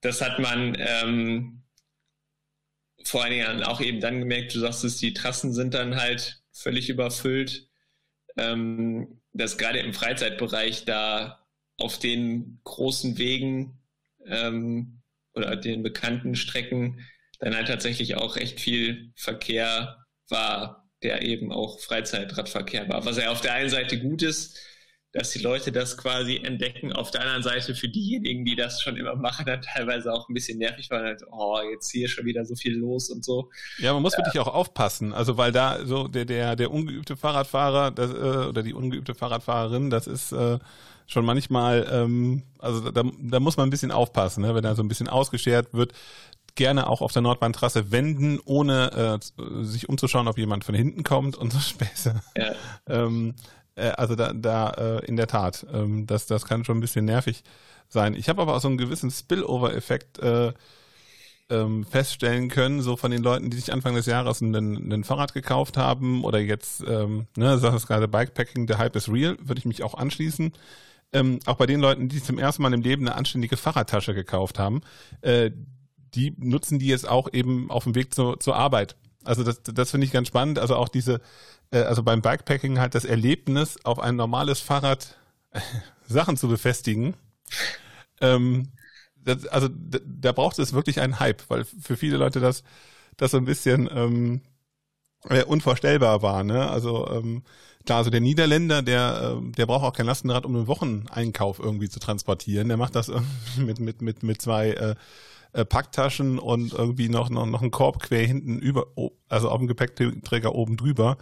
das 0.00 0.20
hat 0.20 0.38
man 0.38 0.76
ähm, 0.78 1.62
vor 3.04 3.22
allen 3.22 3.32
Dingen 3.32 3.62
auch 3.62 3.80
eben 3.80 4.00
dann 4.00 4.18
gemerkt, 4.18 4.54
du 4.54 4.60
sagst 4.60 4.84
es, 4.84 4.96
die 4.98 5.14
Trassen 5.14 5.52
sind 5.52 5.74
dann 5.74 5.96
halt 5.96 6.42
völlig 6.52 6.88
überfüllt. 6.88 7.68
Ähm, 8.36 9.20
dass 9.32 9.58
gerade 9.58 9.78
im 9.78 9.94
Freizeitbereich 9.94 10.84
da 10.84 11.46
auf 11.76 11.98
den 11.98 12.60
großen 12.64 13.18
Wegen 13.18 13.78
ähm, 14.26 15.00
oder 15.34 15.56
den 15.56 15.82
bekannten 15.82 16.34
Strecken 16.34 17.06
dann 17.38 17.54
halt 17.54 17.68
tatsächlich 17.68 18.16
auch 18.16 18.36
recht 18.36 18.58
viel 18.60 19.12
Verkehr 19.14 20.04
war, 20.28 20.90
der 21.02 21.22
eben 21.22 21.52
auch 21.52 21.78
Freizeitradverkehr 21.78 22.88
war. 22.88 23.04
Was 23.04 23.16
ja 23.16 23.30
auf 23.30 23.40
der 23.40 23.54
einen 23.54 23.70
Seite 23.70 24.00
gut 24.00 24.22
ist, 24.22 24.60
dass 25.12 25.30
die 25.30 25.38
Leute 25.38 25.72
das 25.72 25.96
quasi 25.96 26.36
entdecken. 26.36 26.92
Auf 26.92 27.10
der 27.10 27.22
anderen 27.22 27.42
Seite 27.42 27.74
für 27.74 27.88
diejenigen, 27.88 28.44
die 28.44 28.56
das 28.56 28.82
schon 28.82 28.96
immer 28.96 29.16
machen, 29.16 29.46
dann 29.46 29.62
teilweise 29.62 30.12
auch 30.12 30.28
ein 30.28 30.34
bisschen 30.34 30.58
nervig, 30.58 30.90
weil 30.90 31.02
halt, 31.02 31.22
oh, 31.30 31.58
jetzt 31.72 31.90
hier 31.90 32.08
schon 32.08 32.26
wieder 32.26 32.44
so 32.44 32.54
viel 32.54 32.76
los 32.76 33.08
und 33.08 33.24
so. 33.24 33.50
Ja, 33.78 33.94
man 33.94 34.02
muss 34.02 34.12
ja. 34.12 34.18
wirklich 34.18 34.38
auch 34.38 34.52
aufpassen. 34.52 35.12
Also 35.12 35.36
weil 35.36 35.52
da 35.52 35.84
so 35.84 36.08
der 36.08 36.26
der 36.26 36.56
der 36.56 36.70
ungeübte 36.70 37.16
Fahrradfahrer 37.16 37.90
das, 37.90 38.10
äh, 38.10 38.48
oder 38.48 38.62
die 38.62 38.74
ungeübte 38.74 39.14
Fahrradfahrerin, 39.14 39.88
das 39.88 40.06
ist 40.06 40.32
äh, 40.32 40.58
schon 41.06 41.24
manchmal, 41.24 41.88
ähm, 41.90 42.42
also 42.58 42.90
da, 42.90 43.02
da 43.18 43.40
muss 43.40 43.56
man 43.56 43.68
ein 43.68 43.70
bisschen 43.70 43.90
aufpassen, 43.90 44.42
ne? 44.42 44.54
wenn 44.54 44.62
da 44.62 44.74
so 44.74 44.82
ein 44.82 44.88
bisschen 44.88 45.08
ausgeschert 45.08 45.72
wird 45.72 45.94
gerne 46.54 46.88
auch 46.88 47.02
auf 47.02 47.12
der 47.12 47.22
Nordbahntrasse 47.22 47.92
wenden, 47.92 48.40
ohne 48.44 49.20
äh, 49.38 49.64
sich 49.64 49.88
umzuschauen, 49.88 50.26
ob 50.26 50.38
jemand 50.38 50.64
von 50.64 50.74
hinten 50.74 51.04
kommt 51.04 51.36
und 51.36 51.52
so 51.52 51.58
Späße. 51.60 52.20
Ja. 52.36 52.52
ähm, 52.88 53.36
äh, 53.78 53.92
also 53.96 54.14
da, 54.14 54.32
da 54.32 54.70
äh, 54.70 55.06
in 55.06 55.16
der 55.16 55.26
Tat, 55.26 55.66
ähm, 55.72 56.06
das, 56.06 56.26
das 56.26 56.44
kann 56.44 56.64
schon 56.64 56.78
ein 56.78 56.80
bisschen 56.80 57.04
nervig 57.04 57.44
sein. 57.88 58.14
Ich 58.14 58.28
habe 58.28 58.42
aber 58.42 58.56
auch 58.56 58.60
so 58.60 58.68
einen 58.68 58.78
gewissen 58.78 59.10
Spillover-Effekt 59.10 60.18
äh, 60.18 60.52
ähm, 61.50 61.84
feststellen 61.84 62.48
können, 62.48 62.82
so 62.82 62.96
von 62.96 63.10
den 63.10 63.22
Leuten, 63.22 63.50
die 63.50 63.56
sich 63.56 63.72
Anfang 63.72 63.94
des 63.94 64.06
Jahres 64.06 64.40
ein, 64.40 65.04
Fahrrad 65.04 65.32
gekauft 65.32 65.76
haben 65.76 66.24
oder 66.24 66.38
jetzt, 66.38 66.84
ähm, 66.86 67.26
ne, 67.36 67.58
sagst 67.58 67.76
es 67.78 67.86
gerade 67.86 68.08
Bikepacking, 68.08 68.66
der 68.66 68.78
Hype 68.78 68.96
is 68.96 69.10
real, 69.10 69.36
würde 69.40 69.58
ich 69.58 69.64
mich 69.64 69.82
auch 69.82 69.94
anschließen. 69.94 70.52
Ähm, 71.14 71.40
auch 71.46 71.56
bei 71.56 71.64
den 71.64 71.80
Leuten, 71.80 72.10
die 72.10 72.22
zum 72.22 72.38
ersten 72.38 72.62
Mal 72.62 72.74
im 72.74 72.82
Leben 72.82 73.06
eine 73.06 73.16
anständige 73.16 73.56
Fahrradtasche 73.56 74.12
gekauft 74.14 74.58
haben, 74.58 74.82
äh, 75.22 75.50
die 76.14 76.34
nutzen 76.36 76.78
die 76.78 76.86
jetzt 76.86 77.08
auch 77.08 77.32
eben 77.32 77.70
auf 77.70 77.84
dem 77.84 77.94
Weg 77.94 78.14
zu, 78.14 78.36
zur 78.36 78.56
Arbeit. 78.56 78.96
Also 79.28 79.44
das, 79.44 79.62
das 79.62 79.90
finde 79.90 80.06
ich 80.06 80.12
ganz 80.12 80.28
spannend. 80.28 80.58
Also 80.58 80.74
auch 80.76 80.88
diese, 80.88 81.20
äh, 81.70 81.82
also 81.82 82.02
beim 82.02 82.22
Bikepacking 82.22 82.78
halt 82.78 82.94
das 82.94 83.04
Erlebnis, 83.04 83.76
auf 83.84 83.98
ein 83.98 84.16
normales 84.16 84.60
Fahrrad 84.60 85.16
äh, 85.50 85.60
Sachen 86.06 86.36
zu 86.36 86.48
befestigen. 86.48 87.14
Ähm, 88.20 88.72
das, 89.16 89.46
also 89.46 89.68
da, 89.70 90.32
braucht 90.32 90.58
es 90.58 90.72
wirklich 90.72 91.00
einen 91.00 91.20
Hype, 91.20 91.42
weil 91.48 91.64
für 91.64 91.96
viele 91.96 92.16
Leute 92.16 92.40
das, 92.40 92.62
das 93.16 93.32
so 93.32 93.36
ein 93.36 93.44
bisschen 93.44 93.88
ähm, 93.92 94.40
äh, 95.28 95.44
unvorstellbar 95.44 96.22
war. 96.22 96.44
Ne? 96.44 96.68
Also 96.70 97.06
ähm, 97.10 97.42
klar, 97.84 97.98
also 97.98 98.10
der 98.10 98.20
Niederländer, 98.20 98.82
der, 98.82 99.38
äh, 99.38 99.52
der 99.52 99.66
braucht 99.66 99.84
auch 99.84 99.92
kein 99.92 100.06
Lastenrad, 100.06 100.46
um 100.46 100.56
einen 100.56 100.66
Wocheneinkauf 100.68 101.58
irgendwie 101.58 101.90
zu 101.90 102.00
transportieren. 102.00 102.68
Der 102.68 102.78
macht 102.78 102.94
das 102.94 103.10
mit 103.58 103.80
mit 103.80 104.00
mit 104.00 104.22
mit 104.22 104.40
zwei 104.40 104.70
äh, 104.70 104.94
äh, 105.52 105.64
Packtaschen 105.64 106.38
und 106.38 106.72
irgendwie 106.72 107.08
noch 107.08 107.30
noch 107.30 107.46
noch 107.46 107.62
einen 107.62 107.70
Korb 107.70 108.00
quer 108.00 108.26
hinten 108.26 108.58
über, 108.58 108.86
also 109.28 109.48
auf 109.48 109.58
dem 109.58 109.66
Gepäckträger 109.66 110.54
oben 110.54 110.76
drüber 110.76 111.18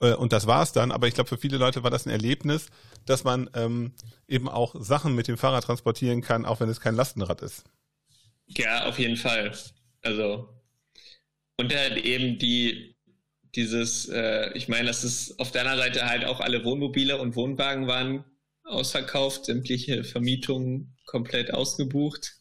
äh, 0.00 0.14
und 0.14 0.32
das 0.32 0.46
war's 0.46 0.72
dann. 0.72 0.92
Aber 0.92 1.08
ich 1.08 1.14
glaube, 1.14 1.28
für 1.28 1.38
viele 1.38 1.56
Leute 1.56 1.82
war 1.82 1.90
das 1.90 2.06
ein 2.06 2.10
Erlebnis, 2.10 2.66
dass 3.06 3.24
man 3.24 3.48
ähm, 3.54 3.92
eben 4.28 4.48
auch 4.48 4.74
Sachen 4.78 5.14
mit 5.14 5.28
dem 5.28 5.38
Fahrrad 5.38 5.64
transportieren 5.64 6.20
kann, 6.20 6.44
auch 6.44 6.60
wenn 6.60 6.68
es 6.68 6.80
kein 6.80 6.94
Lastenrad 6.94 7.42
ist. 7.42 7.64
Ja, 8.48 8.86
auf 8.86 8.98
jeden 8.98 9.16
Fall. 9.16 9.52
Also 10.02 10.48
und 11.56 11.74
halt 11.74 11.96
eben 12.04 12.38
die 12.38 12.96
dieses, 13.54 14.08
äh, 14.08 14.50
ich 14.54 14.68
meine, 14.68 14.86
das 14.86 15.04
ist 15.04 15.38
auf 15.38 15.50
deiner 15.52 15.76
Seite 15.76 16.08
halt 16.08 16.24
auch 16.24 16.40
alle 16.40 16.64
Wohnmobile 16.64 17.18
und 17.18 17.36
Wohnwagen 17.36 17.86
waren 17.86 18.24
ausverkauft, 18.64 19.44
sämtliche 19.44 20.04
Vermietungen 20.04 20.96
komplett 21.04 21.52
ausgebucht. 21.52 22.36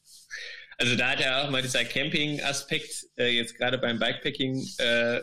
Also 0.81 0.95
da 0.95 1.11
hat 1.11 1.19
ja 1.19 1.43
auch 1.45 1.51
mal 1.51 1.61
dieser 1.61 1.85
Camping-Aspekt 1.85 3.05
äh, 3.15 3.27
jetzt 3.27 3.55
gerade 3.55 3.77
beim 3.77 3.99
Bikepacking 3.99 4.67
äh, 4.79 5.21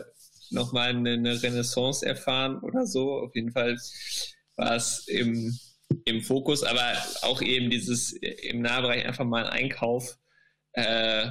nochmal 0.51 0.91
eine, 0.91 1.15
eine 1.15 1.43
Renaissance 1.43 2.05
erfahren 2.05 2.59
oder 2.61 2.87
so. 2.87 3.19
Auf 3.19 3.35
jeden 3.35 3.51
Fall 3.51 3.77
war 4.55 4.77
es 4.77 5.05
im, 5.09 5.59
im 6.05 6.21
Fokus, 6.21 6.63
aber 6.63 6.93
auch 7.23 7.41
eben 7.41 7.69
dieses 7.69 8.13
im 8.13 8.61
Nahbereich 8.61 9.05
einfach 9.05 9.25
mal 9.25 9.47
einen 9.47 9.65
Einkauf 9.65 10.17
äh, 10.71 11.27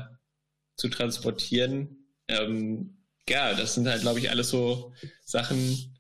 zu 0.77 0.91
transportieren. 0.91 2.13
Ähm, 2.29 2.99
ja, 3.31 3.55
das 3.55 3.77
sind 3.77 3.89
halt, 3.89 4.03
glaube 4.03 4.19
ich, 4.19 4.29
alles 4.29 4.51
so 4.51 4.93
Sachen, 5.25 5.99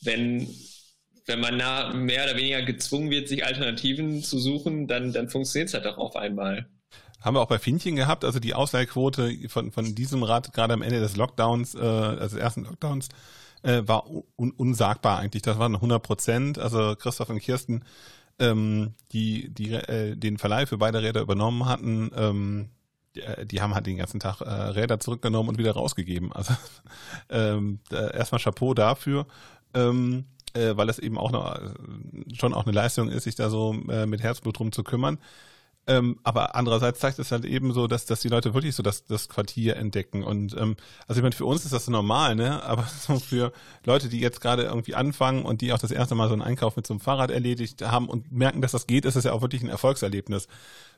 wenn, 0.00 0.48
wenn 1.26 1.40
man 1.40 1.58
nah, 1.58 1.92
mehr 1.92 2.24
oder 2.24 2.38
weniger 2.38 2.62
gezwungen 2.62 3.10
wird, 3.10 3.28
sich 3.28 3.44
Alternativen 3.44 4.22
zu 4.22 4.38
suchen, 4.38 4.86
dann, 4.86 5.12
dann 5.12 5.28
funktioniert 5.28 5.68
es 5.68 5.74
halt 5.74 5.84
auch 5.84 5.98
auf 5.98 6.16
einmal. 6.16 6.70
Haben 7.20 7.36
wir 7.36 7.40
auch 7.40 7.48
bei 7.48 7.58
Finchen 7.58 7.96
gehabt, 7.96 8.24
also 8.24 8.38
die 8.38 8.54
Ausleihquote 8.54 9.48
von, 9.48 9.72
von 9.72 9.94
diesem 9.94 10.22
Rad 10.22 10.52
gerade 10.52 10.74
am 10.74 10.82
Ende 10.82 11.00
des 11.00 11.16
Lockdowns, 11.16 11.74
äh, 11.74 11.78
also 11.78 12.36
des 12.36 12.42
ersten 12.42 12.64
Lockdowns, 12.64 13.08
äh, 13.62 13.82
war 13.86 14.08
un 14.08 14.52
unsagbar 14.52 15.18
eigentlich. 15.18 15.42
Das 15.42 15.58
waren 15.58 15.74
100 15.74 16.02
Prozent. 16.02 16.58
Also 16.58 16.94
Christoph 16.96 17.30
und 17.30 17.40
Kirsten, 17.40 17.84
ähm, 18.38 18.94
die, 19.12 19.48
die 19.52 19.72
äh, 19.72 20.16
den 20.16 20.38
Verleih 20.38 20.66
für 20.66 20.78
beide 20.78 21.02
Räder 21.02 21.22
übernommen 21.22 21.66
hatten, 21.66 22.10
ähm, 22.14 22.68
die, 23.14 23.20
äh, 23.56 23.60
haben 23.60 23.74
halt 23.74 23.86
den 23.86 23.96
ganzen 23.96 24.20
Tag 24.20 24.40
äh, 24.42 24.50
Räder 24.50 25.00
zurückgenommen 25.00 25.48
und 25.48 25.58
wieder 25.58 25.72
rausgegeben. 25.72 26.32
Also 26.32 26.54
ähm, 27.30 27.80
erstmal 27.90 28.40
Chapeau 28.40 28.74
dafür. 28.74 29.26
Ähm, 29.74 30.26
äh, 30.56 30.76
weil 30.76 30.88
es 30.88 30.98
eben 30.98 31.18
auch 31.18 31.30
noch, 31.30 31.54
äh, 31.54 31.74
schon 32.34 32.54
auch 32.54 32.64
eine 32.64 32.72
Leistung 32.74 33.08
ist, 33.08 33.24
sich 33.24 33.34
da 33.34 33.50
so 33.50 33.74
äh, 33.88 34.06
mit 34.06 34.22
Herzblut 34.22 34.58
drum 34.58 34.72
zu 34.72 34.82
kümmern. 34.82 35.18
Ähm, 35.88 36.18
aber 36.24 36.56
andererseits 36.56 36.98
zeigt 36.98 37.18
es 37.20 37.30
halt 37.30 37.44
eben 37.44 37.72
so, 37.72 37.86
dass, 37.86 38.06
dass 38.06 38.20
die 38.20 38.28
Leute 38.28 38.54
wirklich 38.54 38.74
so 38.74 38.82
das, 38.82 39.04
das 39.04 39.28
Quartier 39.28 39.76
entdecken. 39.76 40.24
Und 40.24 40.56
ähm, 40.58 40.76
also 41.06 41.20
ich 41.20 41.22
meine, 41.22 41.34
für 41.34 41.44
uns 41.44 41.64
ist 41.64 41.72
das 41.72 41.84
so 41.84 41.92
normal, 41.92 42.34
ne? 42.34 42.62
Aber 42.64 42.84
so 42.84 43.20
für 43.20 43.52
Leute, 43.84 44.08
die 44.08 44.20
jetzt 44.20 44.40
gerade 44.40 44.64
irgendwie 44.64 44.96
anfangen 44.96 45.44
und 45.44 45.60
die 45.60 45.72
auch 45.72 45.78
das 45.78 45.92
erste 45.92 46.14
Mal 46.14 46.28
so 46.28 46.32
einen 46.32 46.42
Einkauf 46.42 46.76
mit 46.76 46.86
so 46.86 46.94
einem 46.94 47.00
Fahrrad 47.00 47.30
erledigt 47.30 47.82
haben 47.82 48.08
und 48.08 48.32
merken, 48.32 48.62
dass 48.62 48.72
das 48.72 48.86
geht, 48.86 49.04
ist 49.04 49.16
es 49.16 49.24
ja 49.24 49.32
auch 49.32 49.42
wirklich 49.42 49.62
ein 49.62 49.68
Erfolgserlebnis. 49.68 50.48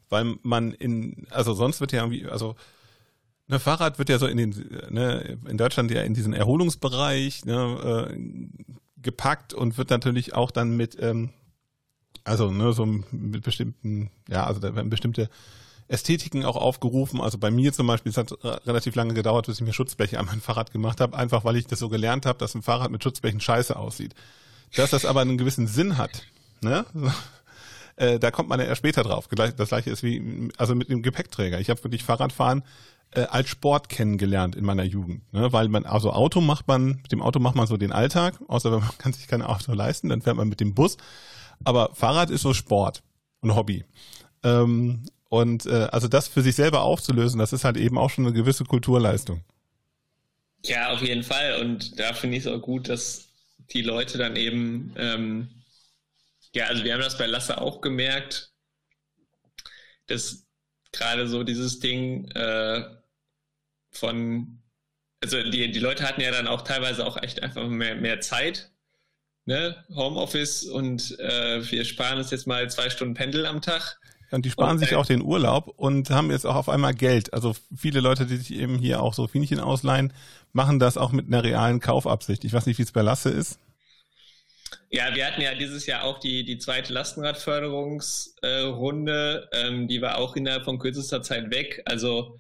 Weil 0.08 0.36
man 0.42 0.72
in, 0.72 1.26
also 1.30 1.52
sonst 1.52 1.80
wird 1.80 1.92
ja 1.92 2.00
irgendwie, 2.00 2.26
also 2.26 2.56
Ne, 3.50 3.58
Fahrrad 3.58 3.98
wird 3.98 4.10
ja 4.10 4.18
so 4.18 4.26
in 4.26 4.36
den, 4.36 4.50
ne, 4.90 5.38
in 5.48 5.56
Deutschland 5.56 5.90
ja 5.90 6.02
in 6.02 6.12
diesen 6.12 6.34
Erholungsbereich 6.34 7.46
ne, 7.46 8.10
äh, 8.12 8.18
gepackt 9.00 9.54
und 9.54 9.78
wird 9.78 9.88
natürlich 9.88 10.34
auch 10.34 10.50
dann 10.50 10.76
mit 10.76 10.98
ähm, 11.00 11.30
also 12.28 12.50
ne, 12.50 12.72
so 12.72 12.86
mit 12.86 13.42
bestimmten, 13.42 14.10
ja, 14.28 14.44
also 14.44 14.60
da 14.60 14.74
werden 14.74 14.90
bestimmte 14.90 15.28
Ästhetiken 15.88 16.44
auch 16.44 16.56
aufgerufen. 16.56 17.20
Also 17.20 17.38
bei 17.38 17.50
mir 17.50 17.72
zum 17.72 17.86
Beispiel, 17.86 18.10
es 18.10 18.18
hat 18.18 18.32
relativ 18.66 18.94
lange 18.94 19.14
gedauert, 19.14 19.46
bis 19.46 19.56
ich 19.56 19.66
mir 19.66 19.72
Schutzbleche 19.72 20.18
an 20.18 20.26
mein 20.26 20.40
Fahrrad 20.40 20.70
gemacht 20.70 21.00
habe, 21.00 21.16
einfach 21.16 21.44
weil 21.44 21.56
ich 21.56 21.66
das 21.66 21.78
so 21.78 21.88
gelernt 21.88 22.26
habe, 22.26 22.38
dass 22.38 22.54
ein 22.54 22.62
Fahrrad 22.62 22.90
mit 22.90 23.02
Schutzblechen 23.02 23.40
scheiße 23.40 23.74
aussieht. 23.74 24.14
Dass 24.76 24.90
das 24.90 25.06
aber 25.06 25.22
einen 25.22 25.38
gewissen 25.38 25.66
Sinn 25.66 25.98
hat, 25.98 26.24
ne? 26.60 26.84
Äh, 28.00 28.20
da 28.20 28.30
kommt 28.30 28.48
man 28.48 28.60
ja 28.60 28.66
erst 28.66 28.78
später 28.78 29.02
drauf. 29.02 29.26
Das 29.26 29.70
gleiche 29.70 29.90
ist 29.90 30.04
wie, 30.04 30.50
also 30.56 30.76
mit 30.76 30.88
dem 30.88 31.02
Gepäckträger. 31.02 31.58
Ich 31.58 31.68
habe 31.68 31.82
wirklich 31.82 32.04
Fahrradfahren 32.04 32.62
äh, 33.12 33.22
als 33.22 33.48
Sport 33.48 33.88
kennengelernt 33.88 34.54
in 34.54 34.64
meiner 34.64 34.84
Jugend. 34.84 35.32
Ne? 35.32 35.52
Weil 35.52 35.68
man, 35.68 35.84
also 35.86 36.12
Auto 36.12 36.40
macht 36.40 36.68
man, 36.68 37.00
mit 37.02 37.12
dem 37.12 37.22
Auto 37.22 37.38
macht 37.40 37.56
man 37.56 37.66
so 37.66 37.76
den 37.76 37.92
Alltag, 37.92 38.38
außer 38.48 38.72
wenn 38.72 38.80
man 38.80 38.90
kann 38.98 39.12
sich 39.12 39.28
kein 39.28 39.42
Auto 39.42 39.72
leisten, 39.72 40.08
dann 40.08 40.22
fährt 40.22 40.36
man 40.36 40.48
mit 40.48 40.60
dem 40.60 40.74
Bus. 40.74 40.96
Aber 41.64 41.94
Fahrrad 41.94 42.30
ist 42.30 42.42
so 42.42 42.54
Sport 42.54 43.02
und 43.40 43.54
Hobby. 43.54 43.84
Ähm, 44.42 45.04
und 45.28 45.66
äh, 45.66 45.88
also 45.90 46.08
das 46.08 46.28
für 46.28 46.42
sich 46.42 46.54
selber 46.54 46.82
aufzulösen, 46.82 47.38
das 47.38 47.52
ist 47.52 47.64
halt 47.64 47.76
eben 47.76 47.98
auch 47.98 48.10
schon 48.10 48.26
eine 48.26 48.34
gewisse 48.34 48.64
Kulturleistung. 48.64 49.42
Ja, 50.64 50.92
auf 50.92 51.02
jeden 51.02 51.22
Fall. 51.22 51.60
Und 51.60 51.98
da 51.98 52.12
finde 52.14 52.36
ich 52.36 52.44
es 52.44 52.52
auch 52.52 52.60
gut, 52.60 52.88
dass 52.88 53.28
die 53.72 53.82
Leute 53.82 54.18
dann 54.18 54.36
eben, 54.36 54.94
ähm, 54.96 55.48
ja, 56.54 56.66
also 56.66 56.84
wir 56.84 56.94
haben 56.94 57.02
das 57.02 57.18
bei 57.18 57.26
Lasse 57.26 57.60
auch 57.60 57.80
gemerkt, 57.80 58.52
dass 60.06 60.46
gerade 60.92 61.28
so 61.28 61.44
dieses 61.44 61.78
Ding 61.80 62.30
äh, 62.30 62.97
von, 63.98 64.62
also 65.22 65.42
die, 65.42 65.70
die 65.70 65.80
Leute 65.80 66.06
hatten 66.06 66.20
ja 66.20 66.30
dann 66.30 66.46
auch 66.46 66.62
teilweise 66.62 67.06
auch 67.06 67.20
echt 67.22 67.42
einfach 67.42 67.66
mehr, 67.68 67.96
mehr 67.96 68.20
Zeit 68.20 68.70
ne, 69.48 69.74
Homeoffice 69.94 70.64
und 70.64 71.18
äh, 71.18 71.68
wir 71.70 71.86
sparen 71.86 72.18
uns 72.18 72.30
jetzt 72.30 72.46
mal 72.46 72.70
zwei 72.70 72.90
Stunden 72.90 73.14
Pendel 73.14 73.46
am 73.46 73.62
Tag. 73.62 73.98
Und 74.30 74.44
die 74.44 74.50
sparen 74.50 74.72
und, 74.72 74.78
sich 74.78 74.92
äh, 74.92 74.96
auch 74.96 75.06
den 75.06 75.22
Urlaub 75.22 75.72
und 75.74 76.10
haben 76.10 76.30
jetzt 76.30 76.44
auch 76.44 76.54
auf 76.54 76.68
einmal 76.68 76.92
Geld. 76.92 77.32
Also 77.32 77.56
viele 77.74 78.00
Leute, 78.00 78.26
die 78.26 78.36
sich 78.36 78.52
eben 78.52 78.78
hier 78.78 79.02
auch 79.02 79.14
so 79.14 79.26
Fienchen 79.26 79.58
ausleihen, 79.58 80.12
machen 80.52 80.78
das 80.78 80.98
auch 80.98 81.12
mit 81.12 81.28
einer 81.28 81.42
realen 81.42 81.80
Kaufabsicht. 81.80 82.44
Ich 82.44 82.52
weiß 82.52 82.66
nicht, 82.66 82.76
wie 82.78 82.82
es 82.82 82.92
bei 82.92 83.00
Lasse 83.00 83.30
ist. 83.30 83.58
Ja, 84.90 85.14
wir 85.14 85.26
hatten 85.26 85.40
ja 85.40 85.54
dieses 85.54 85.86
Jahr 85.86 86.04
auch 86.04 86.20
die, 86.20 86.44
die 86.44 86.58
zweite 86.58 86.92
Lastenradförderungsrunde. 86.92 89.48
Äh, 89.50 89.66
ähm, 89.66 89.88
die 89.88 90.02
war 90.02 90.18
auch 90.18 90.36
innerhalb 90.36 90.64
von 90.64 90.78
kürzester 90.78 91.22
Zeit 91.22 91.50
weg. 91.50 91.80
Also 91.86 92.36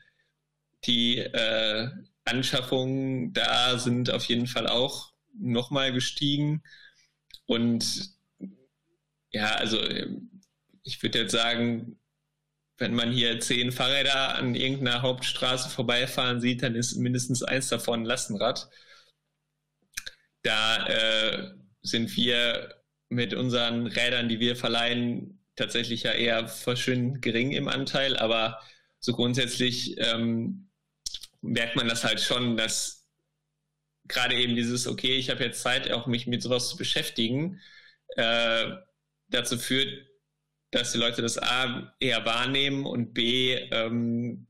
die 0.84 1.18
äh, 1.18 1.88
Anschaffungen 2.24 3.32
da 3.32 3.78
sind 3.78 4.10
auf 4.10 4.24
jeden 4.26 4.46
Fall 4.46 4.66
auch 4.66 5.12
nochmal 5.34 5.92
gestiegen. 5.92 6.62
Und 7.46 8.10
ja, 9.30 9.52
also 9.54 9.80
ich 10.82 11.02
würde 11.02 11.20
jetzt 11.20 11.32
sagen, 11.32 11.98
wenn 12.76 12.94
man 12.94 13.10
hier 13.10 13.40
zehn 13.40 13.72
Fahrräder 13.72 14.36
an 14.36 14.54
irgendeiner 14.54 15.02
Hauptstraße 15.02 15.68
vorbeifahren 15.68 16.40
sieht, 16.40 16.62
dann 16.62 16.74
ist 16.76 16.96
mindestens 16.96 17.42
eins 17.42 17.68
davon 17.68 18.02
ein 18.02 18.06
Lastenrad. 18.06 18.68
Da 20.42 20.86
äh, 20.86 21.50
sind 21.82 22.16
wir 22.16 22.74
mit 23.08 23.34
unseren 23.34 23.86
Rädern, 23.86 24.28
die 24.28 24.38
wir 24.38 24.54
verleihen, 24.54 25.44
tatsächlich 25.56 26.04
ja 26.04 26.12
eher 26.12 26.46
verschwindend 26.46 27.20
gering 27.20 27.50
im 27.52 27.66
Anteil, 27.66 28.16
aber 28.16 28.60
so 29.00 29.12
grundsätzlich 29.12 29.96
ähm, 29.98 30.67
merkt 31.40 31.76
man 31.76 31.88
das 31.88 32.04
halt 32.04 32.20
schon, 32.20 32.56
dass 32.56 33.08
gerade 34.08 34.34
eben 34.34 34.56
dieses, 34.56 34.86
okay, 34.86 35.16
ich 35.16 35.30
habe 35.30 35.44
jetzt 35.44 35.62
Zeit, 35.62 35.90
auch 35.90 36.06
mich 36.06 36.26
mit 36.26 36.42
sowas 36.42 36.68
zu 36.70 36.76
beschäftigen, 36.76 37.60
äh, 38.16 38.70
dazu 39.28 39.58
führt, 39.58 40.06
dass 40.70 40.92
die 40.92 40.98
Leute 40.98 41.22
das 41.22 41.38
A 41.38 41.94
eher 42.00 42.24
wahrnehmen 42.24 42.84
und 42.86 43.14
B, 43.14 43.54
ähm, 43.54 44.46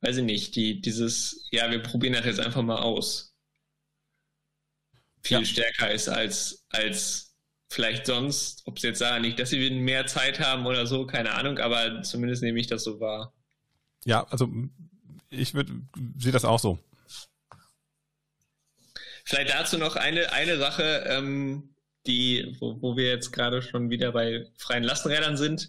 weiß 0.00 0.18
ich 0.18 0.24
nicht, 0.24 0.56
die, 0.56 0.80
dieses, 0.80 1.48
ja, 1.50 1.70
wir 1.70 1.82
probieren 1.82 2.14
das 2.14 2.24
jetzt 2.24 2.40
einfach 2.40 2.62
mal 2.62 2.78
aus. 2.78 3.36
Viel 5.22 5.38
ja. 5.38 5.44
stärker 5.44 5.90
ist 5.90 6.08
als, 6.08 6.66
als 6.70 7.36
vielleicht 7.68 8.06
sonst, 8.06 8.62
ob 8.66 8.78
es 8.78 8.82
jetzt 8.82 9.00
da 9.00 9.18
nicht, 9.18 9.38
dass 9.38 9.50
sie 9.50 9.70
mehr 9.70 10.06
Zeit 10.06 10.40
haben 10.40 10.66
oder 10.66 10.86
so, 10.86 11.06
keine 11.06 11.34
Ahnung, 11.34 11.58
aber 11.58 12.02
zumindest 12.02 12.42
nehme 12.42 12.58
ich 12.58 12.66
das 12.66 12.84
so 12.84 13.00
wahr. 13.00 13.34
Ja, 14.04 14.24
also 14.28 14.50
ich 15.30 15.54
würde 15.54 15.72
sehe 16.18 16.32
das 16.32 16.44
auch 16.44 16.58
so. 16.58 16.78
Vielleicht 19.24 19.54
dazu 19.54 19.78
noch 19.78 19.96
eine, 19.96 20.32
eine 20.32 20.58
Sache, 20.58 21.04
ähm, 21.06 21.74
die, 22.06 22.56
wo, 22.58 22.80
wo 22.82 22.96
wir 22.96 23.08
jetzt 23.08 23.32
gerade 23.32 23.62
schon 23.62 23.90
wieder 23.90 24.12
bei 24.12 24.46
freien 24.56 24.82
Lastenrädern 24.82 25.36
sind. 25.36 25.68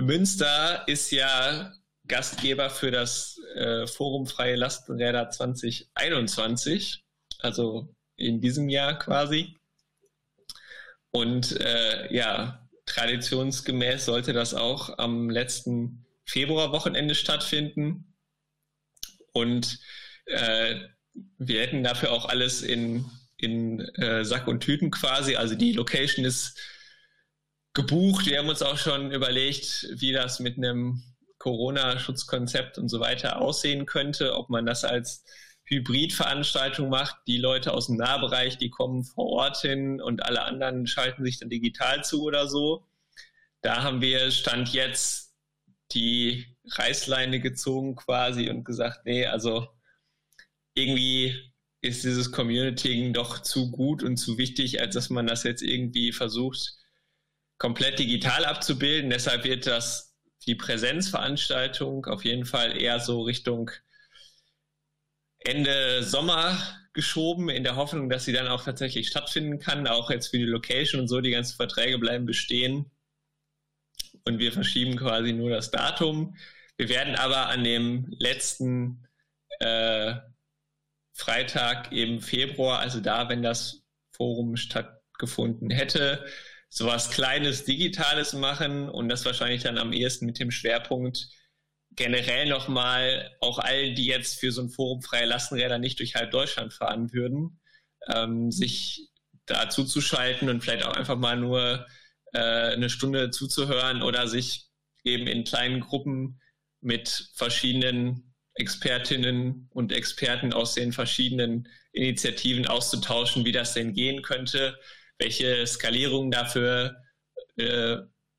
Münster 0.00 0.84
ist 0.86 1.10
ja 1.10 1.72
Gastgeber 2.06 2.70
für 2.70 2.90
das 2.90 3.40
äh, 3.54 3.86
Forum 3.86 4.26
Freie 4.26 4.56
Lastenräder 4.56 5.30
2021, 5.30 7.04
also 7.38 7.94
in 8.16 8.40
diesem 8.40 8.68
Jahr 8.68 8.98
quasi. 8.98 9.56
Und 11.10 11.58
äh, 11.60 12.12
ja, 12.12 12.68
traditionsgemäß 12.86 14.06
sollte 14.06 14.32
das 14.32 14.54
auch 14.54 14.98
am 14.98 15.30
letzten 15.30 16.06
Februarwochenende 16.24 17.14
stattfinden. 17.14 18.07
Und 19.32 19.78
äh, 20.26 20.76
wir 21.38 21.60
hätten 21.60 21.82
dafür 21.82 22.12
auch 22.12 22.26
alles 22.28 22.62
in, 22.62 23.04
in 23.36 23.80
äh, 23.96 24.24
Sack 24.24 24.46
und 24.48 24.60
Tüten 24.60 24.90
quasi. 24.90 25.36
Also 25.36 25.54
die 25.54 25.72
Location 25.72 26.24
ist 26.24 26.58
gebucht. 27.74 28.26
Wir 28.26 28.38
haben 28.38 28.48
uns 28.48 28.62
auch 28.62 28.78
schon 28.78 29.12
überlegt, 29.12 29.88
wie 29.92 30.12
das 30.12 30.40
mit 30.40 30.56
einem 30.56 31.02
Corona-Schutzkonzept 31.38 32.78
und 32.78 32.88
so 32.88 33.00
weiter 33.00 33.40
aussehen 33.40 33.86
könnte, 33.86 34.34
ob 34.34 34.50
man 34.50 34.66
das 34.66 34.84
als 34.84 35.24
Hybridveranstaltung 35.64 36.88
macht. 36.88 37.16
Die 37.26 37.36
Leute 37.38 37.72
aus 37.72 37.86
dem 37.86 37.96
Nahbereich, 37.96 38.58
die 38.58 38.70
kommen 38.70 39.04
vor 39.04 39.26
Ort 39.26 39.58
hin 39.58 40.00
und 40.00 40.24
alle 40.24 40.42
anderen 40.44 40.86
schalten 40.86 41.24
sich 41.24 41.38
dann 41.38 41.50
digital 41.50 42.02
zu 42.04 42.22
oder 42.22 42.48
so. 42.48 42.86
Da 43.60 43.82
haben 43.82 44.00
wir 44.00 44.30
Stand 44.30 44.72
jetzt 44.72 45.34
die 45.92 46.46
Reißleine 46.70 47.40
gezogen 47.40 47.96
quasi 47.96 48.50
und 48.50 48.64
gesagt, 48.64 49.04
nee, 49.04 49.26
also 49.26 49.68
irgendwie 50.74 51.52
ist 51.80 52.04
dieses 52.04 52.32
Communitying 52.32 53.12
doch 53.12 53.40
zu 53.40 53.70
gut 53.70 54.02
und 54.02 54.16
zu 54.16 54.38
wichtig, 54.38 54.80
als 54.80 54.94
dass 54.94 55.10
man 55.10 55.26
das 55.26 55.44
jetzt 55.44 55.62
irgendwie 55.62 56.12
versucht, 56.12 56.74
komplett 57.58 57.98
digital 57.98 58.44
abzubilden. 58.44 59.10
Deshalb 59.10 59.44
wird 59.44 59.66
das 59.66 60.16
die 60.46 60.54
Präsenzveranstaltung 60.54 62.06
auf 62.06 62.24
jeden 62.24 62.44
Fall 62.44 62.80
eher 62.80 63.00
so 63.00 63.22
Richtung 63.22 63.70
Ende 65.40 66.02
Sommer 66.02 66.58
geschoben, 66.92 67.48
in 67.48 67.62
der 67.62 67.76
Hoffnung, 67.76 68.08
dass 68.08 68.24
sie 68.24 68.32
dann 68.32 68.48
auch 68.48 68.64
tatsächlich 68.64 69.08
stattfinden 69.08 69.58
kann. 69.58 69.86
Auch 69.86 70.10
jetzt 70.10 70.28
für 70.28 70.38
die 70.38 70.44
Location 70.44 71.00
und 71.00 71.08
so, 71.08 71.20
die 71.20 71.30
ganzen 71.30 71.56
Verträge 71.56 71.98
bleiben 71.98 72.26
bestehen. 72.26 72.90
Und 74.24 74.38
wir 74.38 74.52
verschieben 74.52 74.96
quasi 74.96 75.32
nur 75.32 75.50
das 75.50 75.70
Datum. 75.70 76.36
Wir 76.78 76.88
werden 76.88 77.16
aber 77.16 77.48
an 77.48 77.64
dem 77.64 78.06
letzten 78.18 79.06
äh, 79.58 80.14
Freitag 81.12 81.92
im 81.92 82.20
Februar, 82.20 82.78
also 82.78 83.00
da, 83.00 83.28
wenn 83.28 83.42
das 83.42 83.82
Forum 84.12 84.56
stattgefunden 84.56 85.70
hätte, 85.70 86.24
sowas 86.70 87.10
Kleines, 87.10 87.64
Digitales 87.64 88.32
machen 88.32 88.88
und 88.88 89.08
das 89.08 89.24
wahrscheinlich 89.24 89.64
dann 89.64 89.76
am 89.76 89.92
ehesten 89.92 90.26
mit 90.26 90.38
dem 90.38 90.52
Schwerpunkt 90.52 91.28
generell 91.96 92.48
nochmal 92.48 93.36
auch 93.40 93.58
all, 93.58 93.94
die 93.94 94.06
jetzt 94.06 94.38
für 94.38 94.52
so 94.52 94.62
ein 94.62 94.70
Forum 94.70 95.02
freie 95.02 95.26
Lastenräder 95.26 95.78
nicht 95.78 95.98
durch 95.98 96.14
halb 96.14 96.30
Deutschland 96.30 96.72
fahren 96.72 97.12
würden, 97.12 97.58
ähm, 98.06 98.52
sich 98.52 99.08
da 99.46 99.68
zuzuschalten 99.68 100.48
und 100.48 100.62
vielleicht 100.62 100.84
auch 100.84 100.94
einfach 100.94 101.16
mal 101.16 101.36
nur 101.36 101.86
äh, 102.34 102.38
eine 102.38 102.88
Stunde 102.88 103.30
zuzuhören 103.30 104.02
oder 104.02 104.28
sich 104.28 104.68
eben 105.02 105.26
in 105.26 105.42
kleinen 105.42 105.80
Gruppen 105.80 106.40
mit 106.80 107.30
verschiedenen 107.34 108.34
Expertinnen 108.54 109.68
und 109.70 109.92
Experten 109.92 110.52
aus 110.52 110.74
den 110.74 110.92
verschiedenen 110.92 111.68
Initiativen 111.92 112.66
auszutauschen, 112.66 113.44
wie 113.44 113.52
das 113.52 113.74
denn 113.74 113.94
gehen 113.94 114.22
könnte, 114.22 114.78
welche 115.18 115.66
Skalierungen 115.66 116.30
dafür 116.30 116.96
äh, 117.56 117.98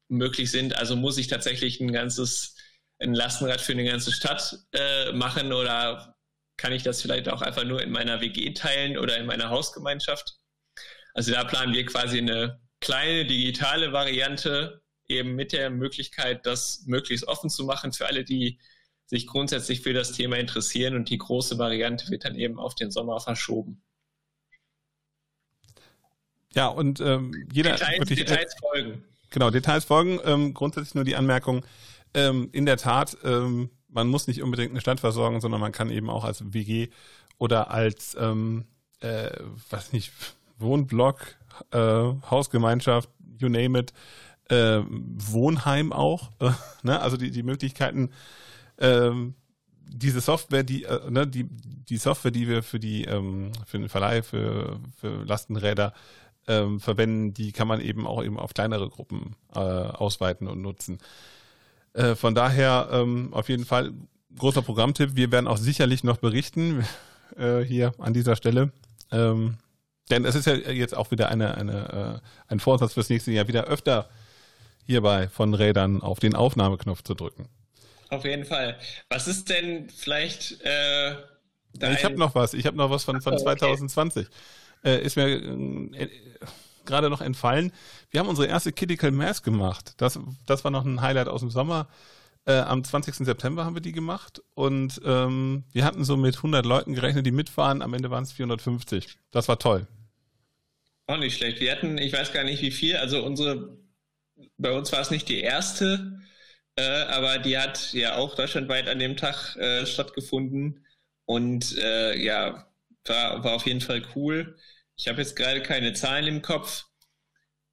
möglich 0.10 0.52
sind. 0.52 0.76
Also 0.76 0.96
muss 0.96 1.18
ich 1.18 1.28
tatsächlich 1.28 1.80
ein 1.80 1.92
ganzes 1.92 2.56
ein 3.00 3.14
Lastenrad 3.14 3.62
für 3.62 3.72
eine 3.72 3.86
ganze 3.86 4.12
Stadt 4.12 4.58
äh, 4.74 5.12
machen 5.14 5.54
oder 5.54 6.16
kann 6.58 6.74
ich 6.74 6.84
das 6.84 7.02
vielleicht 7.02 7.30
auch 7.30 7.42
einfach 7.42 7.64
nur 7.64 7.82
in 7.82 7.92
meiner 7.92 8.20
WG 8.22 8.54
teilen 8.54 8.98
oder 8.98 9.18
in 9.18 9.26
meiner 9.26 9.50
Hausgemeinschaft? 9.50 10.36
Also 11.14 11.32
da 11.32 11.46
planen 11.46 11.74
wir 11.74 11.86
quasi 11.86 12.18
eine 12.18 12.60
kleine 12.82 13.26
digitale 13.26 13.94
Variante 13.94 14.82
eben 15.10 15.36
mit 15.36 15.51
der 15.51 15.70
Möglichkeit, 15.70 16.45
das 16.45 16.84
möglichst 16.86 17.28
offen 17.28 17.49
zu 17.49 17.66
machen 17.66 17.91
für 17.91 18.05
alle, 18.05 18.24
die 18.24 18.60
sich 19.05 19.26
grundsätzlich 19.26 19.82
für 19.82 19.93
das 19.93 20.12
Thema 20.12 20.38
interessieren 20.38 20.95
und 20.95 21.10
die 21.10 21.18
große 21.18 21.57
Variante 21.57 22.10
wird 22.12 22.26
dann 22.26 22.36
eben 22.36 22.60
auf 22.60 22.76
den 22.76 22.91
Sommer 22.91 23.20
verschoben. 23.20 23.82
Ja, 26.53 26.68
und 26.68 26.99
ähm, 26.99 27.47
jeder 27.51 27.72
Details, 27.72 27.99
wirklich, 27.99 28.20
Details 28.20 28.55
folgen. 28.60 29.03
Genau, 29.32 29.49
Details 29.49 29.86
folgen. 29.86 30.20
Ähm, 30.24 30.53
grundsätzlich 30.53 30.95
nur 30.95 31.03
die 31.03 31.16
Anmerkung, 31.16 31.66
ähm, 32.14 32.49
in 32.51 32.66
der 32.66 32.78
Tat, 32.78 33.18
ähm, 33.24 33.70
man 33.88 34.07
muss 34.07 34.28
nicht 34.28 34.41
unbedingt 34.41 34.72
eine 34.72 34.82
Stadt 34.82 34.99
versorgen, 34.99 35.41
sondern 35.41 35.62
man 35.62 35.72
kann 35.72 35.89
eben 35.89 36.10
auch 36.10 36.24
als 36.24 36.53
WG 36.53 36.89
oder 37.38 37.72
als, 37.72 38.16
ähm, 38.20 38.66
äh, 38.99 39.32
was 39.70 39.91
nicht, 39.93 40.12
Wohnblock, 40.57 41.36
äh, 41.72 41.78
Hausgemeinschaft, 41.80 43.10
you 43.39 43.49
name 43.49 43.80
it, 43.80 43.93
äh, 44.50 44.82
Wohnheim 44.88 45.93
auch. 45.93 46.32
Äh, 46.39 46.52
ne? 46.84 47.00
Also 47.00 47.18
die, 47.18 47.32
die 47.32 47.43
Möglichkeiten, 47.43 48.12
ähm, 48.80 49.36
diese 49.88 50.22
Software, 50.22 50.64
die, 50.64 50.84
äh, 50.84 51.10
ne, 51.10 51.26
die, 51.26 51.45
die 51.50 51.97
Software, 51.97 52.32
die 52.32 52.47
wir 52.47 52.64
für 52.64 52.80
die, 52.80 53.06
ähm, 53.06 53.52
für 53.66 53.80
den 53.80 53.89
Verleih, 53.89 54.22
für, 54.22 54.80
für 55.00 55.24
Lastenräder 55.24 55.93
ähm, 56.47 56.80
verwenden, 56.80 57.34
die 57.34 57.52
kann 57.52 57.68
man 57.68 57.82
eben 57.82 58.08
auch 58.08 58.24
eben 58.24 58.39
auf 58.39 58.54
kleinere 58.54 58.89
Gruppen 58.89 59.36
äh, 59.56 59.60
ausweiten 59.60 60.47
und 60.47 60.62
nutzen. 60.62 61.00
Äh, 61.93 62.16
von 62.16 62.36
daher 62.36 62.89
ähm, 62.91 63.34
auf 63.34 63.50
jeden 63.50 63.66
Fall 63.66 63.93
großer 64.38 64.62
Programmtipp. 64.62 65.16
Wir 65.16 65.32
werden 65.32 65.47
auch 65.47 65.58
sicherlich 65.58 66.04
noch 66.04 66.18
berichten 66.18 66.86
äh, 67.38 67.60
hier 67.62 67.93
an 67.97 68.14
dieser 68.14 68.36
Stelle. 68.36 68.72
Ähm, 69.12 69.58
denn 70.10 70.26
es 70.26 70.36
ist 70.36 70.45
ja 70.45 70.56
jetzt 70.56 70.95
auch 70.95 71.12
wieder 71.12 71.30
eine, 71.30 71.56
eine, 71.56 72.22
äh, 72.22 72.52
ein 72.52 72.60
Vorsatz 72.60 72.93
fürs 72.93 73.10
nächste 73.10 73.32
Jahr, 73.32 73.47
wieder 73.47 73.66
öfter 73.66 74.10
hierbei 74.90 75.28
von 75.28 75.54
Rädern 75.54 76.02
auf 76.02 76.20
den 76.20 76.36
Aufnahmeknopf 76.36 77.04
zu 77.04 77.14
drücken. 77.14 77.48
Auf 78.10 78.26
jeden 78.26 78.46
Fall. 78.46 78.78
Was 79.10 79.28
ist 79.28 79.50
denn 79.50 79.88
vielleicht 79.90 80.62
äh, 80.62 81.16
dein... 81.74 81.94
Ich 81.94 82.04
habe 82.04 82.18
noch 82.18 82.34
was. 82.34 82.56
Ich 82.56 82.66
habe 82.66 82.76
noch 82.76 82.90
was 82.90 83.04
von, 83.04 83.22
von 83.22 83.34
okay. 83.34 83.44
2020. 83.44 84.28
Äh, 84.84 85.04
ist 85.04 85.16
mir 85.16 85.28
äh, 85.28 86.10
gerade 86.86 87.10
noch 87.12 87.22
entfallen. 87.22 87.72
Wir 88.10 88.20
haben 88.20 88.28
unsere 88.28 88.48
erste 88.48 88.72
Critical 88.72 89.12
Mass 89.12 89.44
gemacht. 89.44 89.94
Das, 89.98 90.20
das 90.48 90.64
war 90.64 90.72
noch 90.72 90.86
ein 90.86 91.02
Highlight 91.02 91.28
aus 91.28 91.42
dem 91.42 91.52
Sommer. 91.52 91.88
Äh, 92.46 92.54
am 92.54 92.84
20. 92.84 93.14
September 93.14 93.66
haben 93.66 93.76
wir 93.76 93.82
die 93.82 93.92
gemacht 93.92 94.42
und 94.56 95.00
ähm, 95.06 95.66
wir 95.72 95.86
hatten 95.86 96.04
so 96.04 96.18
mit 96.18 96.38
100 96.38 96.66
Leuten 96.66 96.96
gerechnet, 96.96 97.28
die 97.28 97.32
mitfahren. 97.32 97.84
Am 97.84 97.94
Ende 97.94 98.10
waren 98.10 98.24
es 98.24 98.32
450. 98.32 99.20
Das 99.30 99.48
war 99.48 99.60
toll. 99.60 99.86
Auch 101.06 101.18
nicht 101.18 101.38
schlecht. 101.38 101.60
Wir 101.60 101.72
hatten, 101.72 102.00
ich 102.00 102.12
weiß 102.12 102.34
gar 102.34 102.44
nicht 102.44 102.64
wie 102.64 102.72
viel, 102.72 102.96
also 102.96 103.24
unsere, 103.24 103.78
bei 104.58 104.72
uns 104.72 104.92
war 104.92 105.02
es 105.02 105.12
nicht 105.12 105.30
die 105.30 105.42
erste, 105.42 106.20
äh, 106.76 106.82
aber 106.82 107.40
die 107.40 107.58
hat 107.58 107.94
ja 107.94 108.16
auch 108.16 108.36
deutschlandweit 108.36 108.88
an 108.88 109.00
dem 109.00 109.18
Tag 109.18 109.56
äh, 109.58 109.86
stattgefunden 109.86 110.86
und 111.26 111.78
äh, 111.78 112.18
ja, 112.18 112.68
war, 113.06 113.44
war 113.44 113.54
auf 113.54 113.66
jeden 113.66 113.82
Fall 113.82 114.04
cool. 114.16 114.58
Ich 114.96 115.08
habe 115.08 115.22
jetzt 115.22 115.36
gerade 115.36 115.62
keine 115.62 115.94
Zahlen 115.94 116.28
im 116.28 116.42
Kopf. 116.42 116.86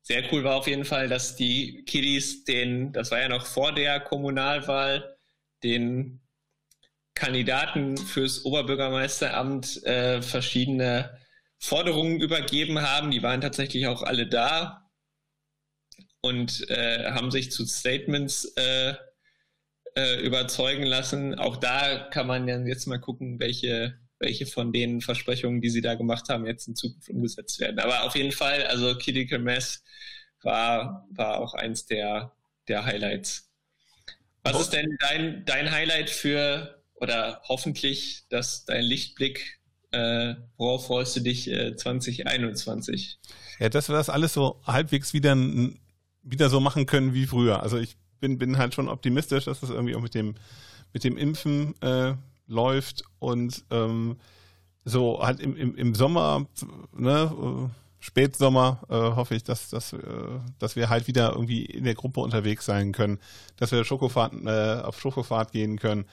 Sehr 0.03 0.23
cool 0.33 0.45
war 0.45 0.57
auf 0.57 0.69
jeden 0.69 0.85
Fall, 0.85 1.09
dass 1.09 1.37
die 1.37 1.85
Kiddies 1.85 2.45
den, 2.45 2.93
das 2.93 3.11
war 3.11 3.21
ja 3.21 3.29
noch 3.29 3.47
vor 3.47 3.73
der 3.73 3.99
Kommunalwahl, 4.01 5.17
den 5.65 6.21
Kandidaten 7.15 7.97
fürs 7.97 8.45
Oberbürgermeisteramt 8.45 9.83
äh, 9.85 10.23
verschiedene 10.23 11.19
Forderungen 11.59 12.21
übergeben 12.21 12.81
haben. 12.83 13.11
Die 13.11 13.23
waren 13.23 13.41
tatsächlich 13.41 13.87
auch 13.89 14.03
alle 14.03 14.29
da 14.29 14.86
und 16.27 16.69
äh, 16.71 17.11
haben 17.11 17.31
sich 17.31 17.51
zu 17.51 17.65
Statements 17.67 18.45
äh, 18.57 18.95
äh, 19.97 20.21
überzeugen 20.25 20.85
lassen. 20.85 21.35
Auch 21.35 21.57
da 21.57 22.09
kann 22.11 22.27
man 22.27 22.47
dann 22.47 22.67
jetzt 22.67 22.87
mal 22.87 22.99
gucken, 22.99 23.41
welche 23.41 23.99
welche 24.19 24.47
von 24.47 24.73
den 24.73 25.01
Versprechungen, 25.01 25.61
die 25.61 25.71
sie 25.71 25.81
da 25.81 25.95
gemacht 25.95 26.29
haben, 26.29 26.47
jetzt 26.47 26.69
in 26.69 26.77
Zukunft 26.77 27.09
umgesetzt 27.11 27.61
werden. 27.61 27.79
Aber 27.79 28.05
auf 28.05 28.17
jeden 28.17 28.33
Fall, 28.33 28.65
also 28.67 28.97
Critical 28.97 29.39
Mass 29.39 29.83
war, 30.43 31.07
war 31.11 31.39
auch 31.39 31.55
eins 31.55 31.87
der, 31.87 32.33
der 32.69 32.85
Highlights. 32.85 33.51
Was 34.43 34.61
ist 34.61 34.73
denn 34.73 34.97
dein, 35.01 35.45
dein 35.45 35.71
Highlight 35.71 36.09
für, 36.09 36.83
oder 36.95 37.43
hoffentlich, 37.49 38.25
dass 38.29 38.65
dein 38.65 38.85
Lichtblick, 38.85 39.61
äh, 39.91 40.35
worauf 40.57 40.87
freust 40.87 41.17
du 41.17 41.21
dich 41.21 41.51
äh, 41.51 41.75
2021? 41.75 43.19
Ja, 43.59 43.69
dass 43.69 43.89
wir 43.89 43.97
das 43.97 44.09
alles 44.09 44.35
so 44.35 44.61
halbwegs 44.65 45.13
wieder, 45.13 45.35
wieder 46.27 46.51
so 46.51 46.61
machen 46.61 46.87
können 46.87 47.15
wie 47.15 47.27
früher. 47.27 47.63
Also 47.63 47.79
ich 47.79 47.97
bin, 48.21 48.39
bin 48.39 48.59
halt 48.59 48.75
schon 48.75 48.89
optimistisch, 48.89 49.45
dass 49.45 49.61
das 49.61 49.71
irgendwie 49.71 49.95
auch 49.95 50.03
mit 50.03 50.15
dem, 50.15 50.35
mit 50.93 51.05
dem 51.05 51.17
Impfen 51.17 51.81
äh, 51.83 52.15
läuft 52.47 53.05
und 53.19 53.65
ähm, 53.71 54.17
so 54.85 55.21
halt 55.23 55.41
im, 55.41 55.57
im, 55.57 55.75
im 55.75 55.95
Sommer, 55.95 56.47
ne, 56.97 57.71
Spätsommer 57.99 58.83
äh, 58.89 58.95
hoffe 58.95 59.35
ich, 59.35 59.43
dass, 59.43 59.69
dass, 59.69 59.93
äh, 59.93 59.99
dass 60.59 60.77
wir 60.77 60.89
halt 60.89 61.09
wieder 61.09 61.33
irgendwie 61.33 61.65
in 61.65 61.85
der 61.85 61.95
Gruppe 61.95 62.21
unterwegs 62.21 62.65
sein 62.65 62.93
können, 62.93 63.19
dass 63.57 63.73
wir 63.73 63.85
Schokofahrt, 63.85 64.33
äh, 64.45 64.83
auf 64.83 65.01
Schokofahrt 65.01 65.51
gehen 65.51 65.79
können, 65.79 66.05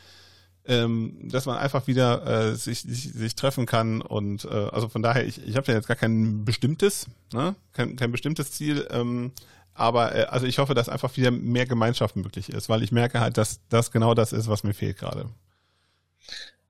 ähm, 0.66 1.30
dass 1.30 1.46
man 1.46 1.58
einfach 1.58 1.86
wieder 1.86 2.26
äh, 2.26 2.56
sich, 2.56 2.82
sich, 2.82 3.14
sich 3.14 3.36
treffen 3.36 3.66
kann 3.68 4.02
und 4.02 4.46
äh, 4.46 4.70
also 4.72 4.90
von 4.90 5.04
daher, 5.04 5.28
ich, 5.28 5.46
ich 5.46 5.56
habe 5.56 5.68
ja 5.68 5.76
jetzt 5.76 5.88
gar 5.88 5.98
kein 5.98 6.46
bestimmtes, 6.46 7.08
ne? 7.32 7.56
kein, 7.74 7.96
kein 7.96 8.12
bestimmtes 8.12 8.54
Ziel, 8.54 8.88
ähm, 8.90 9.32
aber 9.74 10.16
äh, 10.16 10.24
also 10.26 10.46
ich 10.46 10.60
hoffe, 10.60 10.74
dass 10.74 10.90
einfach 10.90 11.16
wieder 11.18 11.32
mehr 11.32 11.66
Gemeinschaft 11.66 12.16
möglich 12.16 12.50
ist, 12.50 12.70
weil 12.70 12.84
ich 12.84 12.92
merke 12.92 13.20
halt, 13.20 13.38
dass 13.38 13.62
das 13.70 13.92
genau 13.92 14.14
das 14.14 14.34
ist, 14.34 14.48
was 14.48 14.64
mir 14.64 14.74
fehlt 14.74 14.98
gerade. 14.98 15.30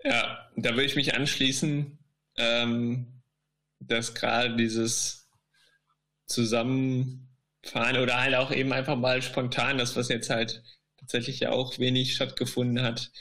Ja, 0.03 0.49
da 0.55 0.71
würde 0.71 0.85
ich 0.85 0.95
mich 0.95 1.15
anschließen, 1.15 1.97
ähm, 2.37 3.21
dass 3.79 4.13
gerade 4.13 4.55
dieses 4.55 5.29
Zusammenfahren 6.25 7.97
oder 8.01 8.19
halt 8.19 8.35
auch 8.35 8.51
eben 8.51 8.73
einfach 8.73 8.95
mal 8.97 9.21
spontan, 9.21 9.77
das 9.77 9.95
was 9.95 10.09
jetzt 10.09 10.29
halt 10.29 10.63
tatsächlich 10.97 11.41
ja 11.41 11.51
auch 11.51 11.79
wenig 11.79 12.15
stattgefunden 12.15 12.81
hat, 12.81 13.11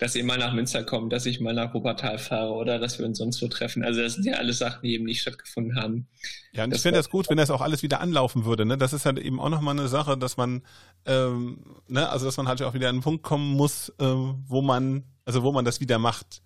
dass 0.00 0.16
ihr 0.16 0.24
mal 0.24 0.38
nach 0.38 0.54
Münster 0.54 0.82
kommt, 0.82 1.12
dass 1.12 1.26
ich 1.26 1.40
mal 1.40 1.52
nach 1.52 1.74
Wuppertal 1.74 2.18
fahre 2.18 2.52
oder 2.52 2.78
dass 2.78 2.98
wir 2.98 3.04
uns 3.04 3.18
sonst 3.18 3.42
wo 3.42 3.48
treffen. 3.48 3.84
Also 3.84 4.00
das 4.00 4.14
sind 4.14 4.24
ja 4.24 4.32
alles 4.36 4.56
Sachen, 4.58 4.80
die 4.82 4.94
eben 4.94 5.04
nicht 5.04 5.20
stattgefunden 5.20 5.76
haben. 5.76 6.08
Ja, 6.52 6.64
und 6.64 6.70
das 6.70 6.78
ich 6.78 6.82
finde 6.84 6.98
das 6.98 7.10
gut, 7.10 7.28
wenn 7.28 7.36
das 7.36 7.50
auch 7.50 7.60
alles 7.60 7.82
wieder 7.82 8.00
anlaufen 8.00 8.46
würde. 8.46 8.64
Ne? 8.64 8.78
Das 8.78 8.94
ist 8.94 9.04
halt 9.04 9.18
eben 9.18 9.38
auch 9.38 9.50
nochmal 9.50 9.78
eine 9.78 9.88
Sache, 9.88 10.16
dass 10.16 10.38
man, 10.38 10.62
ähm, 11.04 11.58
ne, 11.86 12.08
also 12.08 12.24
dass 12.24 12.38
man 12.38 12.48
halt 12.48 12.62
auch 12.62 12.72
wieder 12.72 12.88
an 12.88 12.94
einen 12.96 13.02
Punkt 13.02 13.22
kommen 13.22 13.54
muss, 13.54 13.90
äh, 13.98 14.04
wo 14.06 14.62
man, 14.62 15.04
also 15.26 15.42
wo 15.42 15.52
man 15.52 15.66
das 15.66 15.80
wieder 15.80 15.98
macht. 15.98 16.40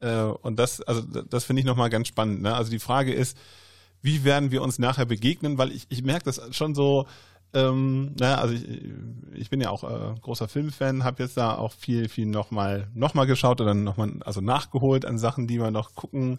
Äh, 0.00 0.22
und 0.22 0.58
das, 0.58 0.80
also 0.80 1.02
das 1.02 1.44
finde 1.44 1.60
ich 1.60 1.66
nochmal 1.66 1.90
ganz 1.90 2.08
spannend. 2.08 2.42
Ne? 2.42 2.52
Also 2.52 2.72
die 2.72 2.80
Frage 2.80 3.14
ist, 3.14 3.38
wie 4.02 4.24
werden 4.24 4.50
wir 4.50 4.60
uns 4.60 4.80
nachher 4.80 5.06
begegnen? 5.06 5.56
Weil 5.56 5.70
ich, 5.70 5.86
ich 5.88 6.02
merke 6.02 6.24
das 6.24 6.40
schon 6.50 6.74
so, 6.74 7.06
ähm, 7.54 8.14
naja, 8.18 8.36
also 8.36 8.54
ich, 8.54 8.64
ich 9.34 9.50
bin 9.50 9.60
ja 9.60 9.70
auch 9.70 9.84
äh, 9.84 10.14
großer 10.20 10.48
Filmfan, 10.48 11.04
habe 11.04 11.22
jetzt 11.22 11.36
da 11.36 11.56
auch 11.56 11.72
viel, 11.72 12.08
viel 12.08 12.26
nochmal 12.26 12.88
noch 12.94 13.14
mal 13.14 13.26
geschaut 13.26 13.60
oder 13.60 13.74
nochmal, 13.74 14.12
also 14.24 14.40
nachgeholt 14.40 15.06
an 15.06 15.18
Sachen, 15.18 15.46
die 15.46 15.58
man 15.58 15.72
noch 15.72 15.94
gucken 15.94 16.38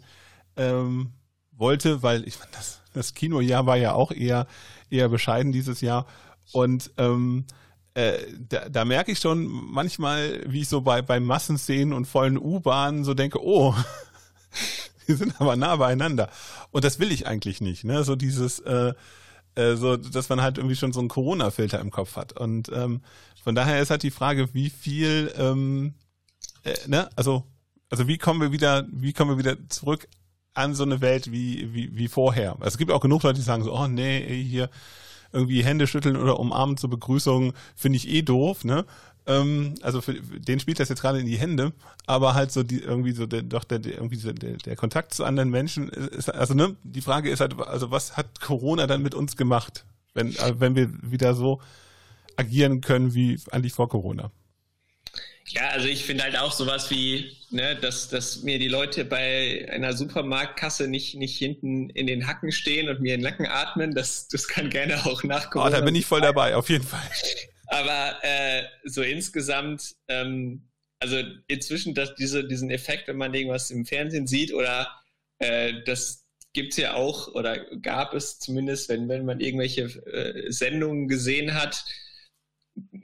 ähm, 0.56 1.12
wollte, 1.52 2.04
weil 2.04 2.28
ich 2.28 2.40
meine, 2.40 2.52
das, 2.52 2.82
das 2.94 3.14
Kinojahr 3.16 3.66
war 3.66 3.78
ja 3.78 3.94
auch 3.94 4.12
eher, 4.12 4.46
eher 4.90 5.10
bescheiden 5.10 5.52
dieses 5.52 5.82
Jahr. 5.82 6.06
Und 6.52 6.92
ähm, 6.98 7.46
äh, 7.96 8.20
da, 8.48 8.70
da 8.70 8.86
merke 8.86 9.12
ich 9.12 9.20
schon 9.20 9.48
manchmal, 9.48 10.44
wie 10.48 10.62
ich 10.62 10.70
so 10.70 10.82
bei, 10.82 11.02
bei 11.02 11.20
Massenszenen 11.20 11.94
und 11.94 12.06
vollen 12.06 12.38
U-Bahnen 12.38 13.04
so 13.04 13.16
denke, 13.16 13.44
oh, 13.44 13.76
die 15.08 15.14
sind 15.14 15.42
aber 15.42 15.56
nah 15.56 15.76
beieinander. 15.76 16.30
Und 16.70 16.84
das 16.84 17.00
will 17.00 17.12
ich 17.12 17.26
eigentlich 17.26 17.62
nicht, 17.62 17.84
ne? 17.84 18.04
So 18.04 18.16
dieses, 18.16 18.60
äh, 18.60 18.94
äh, 19.60 19.76
so, 19.76 19.98
dass 19.98 20.30
man 20.30 20.42
halt 20.42 20.58
irgendwie 20.58 20.76
schon 20.76 20.94
so 20.94 21.00
einen 21.00 21.10
Corona-Filter 21.10 21.80
im 21.80 21.92
Kopf 21.92 22.16
hat. 22.16 22.34
Und 22.34 22.72
ähm, 22.74 23.02
von 23.44 23.56
daher 23.56 23.82
ist 23.82 23.90
halt 23.90 24.04
die 24.04 24.12
Frage, 24.12 24.54
wie 24.54 24.70
viel, 24.70 25.34
ähm, 25.38 25.96
äh, 26.64 26.76
ne, 26.88 27.10
also, 27.16 27.44
also 27.90 28.08
wie 28.08 28.18
kommen 28.18 28.40
wir 28.40 28.52
wieder, 28.52 28.88
wie 28.92 29.14
kommen 29.14 29.32
wir 29.32 29.38
wieder 29.38 29.58
zurück 29.70 30.08
an 30.54 30.76
so 30.76 30.84
eine 30.84 31.02
Welt 31.02 31.32
wie, 31.32 31.74
wie, 31.74 31.96
wie 31.96 32.08
vorher? 32.08 32.54
Also 32.54 32.68
es 32.68 32.78
gibt 32.78 32.92
auch 32.92 33.02
genug 33.02 33.24
Leute, 33.24 33.40
die 33.40 33.46
sagen 33.46 33.64
so, 33.64 33.74
oh 33.74 33.88
nee, 33.88 34.44
hier 34.44 34.70
irgendwie 35.32 35.64
Hände 35.64 35.88
schütteln 35.88 36.16
oder 36.16 36.40
umarmen 36.40 36.78
zur 36.78 36.90
Begrüßung 36.90 37.54
finde 37.76 37.98
ich 37.98 38.10
eh 38.10 38.22
doof, 38.22 38.64
ne? 38.64 38.86
Ähm, 39.28 39.76
also 39.82 40.02
für 40.02 40.14
den 40.14 40.60
spielt 40.60 40.80
das 40.80 40.90
jetzt 40.90 41.02
gerade 41.02 41.20
in 41.20 41.26
die 41.26 41.38
Hände, 41.38 41.74
aber 42.06 42.34
halt 42.34 42.52
so 42.52 42.64
die 42.64 42.80
irgendwie 42.80 43.12
so 43.12 43.26
der, 43.26 43.44
doch 43.44 43.64
der, 43.64 43.80
der 43.80 43.94
irgendwie 43.94 44.16
so 44.16 44.32
der, 44.32 44.58
der 44.58 44.76
Kontakt 44.76 45.14
zu 45.14 45.24
anderen 45.24 45.50
Menschen 45.50 45.90
ist 45.90 46.30
also 46.30 46.54
ne, 46.54 46.76
die 46.84 47.02
Frage 47.02 47.30
ist 47.30 47.40
halt 47.40 47.60
also 47.60 47.92
was 47.92 48.18
hat 48.18 48.42
Corona 48.42 48.88
dann 48.88 49.02
mit 49.02 49.14
uns 49.14 49.38
gemacht, 49.38 49.86
wenn 50.14 50.36
äh, 50.36 50.60
wenn 50.60 50.76
wir 50.76 50.90
wieder 51.02 51.36
so 51.36 51.62
agieren 52.38 52.82
können 52.82 53.14
wie 53.14 53.40
eigentlich 53.52 53.74
vor 53.74 53.90
Corona? 53.90 54.32
Ja, 55.52 55.70
also 55.70 55.88
ich 55.88 56.06
finde 56.06 56.24
halt 56.24 56.38
auch 56.38 56.52
sowas 56.52 56.92
wie, 56.92 57.32
ne, 57.50 57.76
dass, 57.76 58.08
dass 58.08 58.44
mir 58.44 58.60
die 58.60 58.68
Leute 58.68 59.04
bei 59.04 59.68
einer 59.72 59.94
Supermarktkasse 59.94 60.88
nicht, 60.88 61.16
nicht 61.16 61.38
hinten 61.40 61.90
in 61.90 62.06
den 62.06 62.28
Hacken 62.28 62.52
stehen 62.52 62.88
und 62.88 63.02
mir 63.02 63.16
in 63.16 63.22
den 63.22 63.30
Nacken 63.30 63.48
atmen, 63.48 63.96
das, 63.96 64.28
das 64.28 64.48
kann 64.48 64.70
gerne 64.70 65.04
auch 65.08 65.24
nachkommen. 65.24 65.66
Oh, 65.66 65.70
da 65.70 65.82
bin 65.82 65.96
ich 65.96 66.06
voll 66.06 66.22
dabei, 66.22 66.56
auf 66.56 66.70
jeden 66.70 66.86
Fall. 66.86 67.02
Aber 67.70 68.18
äh, 68.24 68.64
so 68.84 69.04
insgesamt, 69.04 69.96
ähm, 70.08 70.70
also 71.00 71.22
inzwischen 71.48 71.94
dass 71.94 72.16
diese, 72.16 72.48
diesen 72.48 72.72
Effekt, 72.72 73.08
wenn 73.08 73.18
man 73.18 73.34
irgendwas 73.34 73.72
im 73.72 73.86
Fernsehen 73.86 74.28
sieht 74.28 74.54
oder 74.54 74.90
äh, 75.38 75.84
das 75.86 76.26
gibt's 76.54 76.78
ja 76.78 76.96
auch 76.96 77.28
oder 77.36 77.64
gab 77.76 78.16
es 78.16 78.40
zumindest, 78.40 78.90
wenn, 78.90 79.08
wenn 79.08 79.24
man 79.24 79.40
irgendwelche 79.40 79.84
äh, 79.84 80.52
Sendungen 80.52 81.08
gesehen 81.08 81.54
hat, 81.54 81.86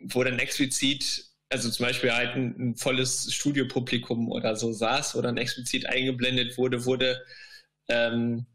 wo 0.08 0.24
dann 0.24 0.40
explizit 0.40 1.26
also 1.50 1.70
zum 1.70 1.86
Beispiel 1.86 2.12
halt 2.12 2.36
ein, 2.36 2.56
ein, 2.60 2.76
volles 2.76 3.34
Studiopublikum 3.34 4.32
oder 4.32 4.56
so 4.56 4.74
saß, 4.74 5.16
wo 5.16 5.22
dann 5.22 5.38
explizit 5.38 5.86
eingeblendet 5.86 6.58
wurde, 6.58 6.86
wurde 6.86 7.24
ähm, 7.88 8.48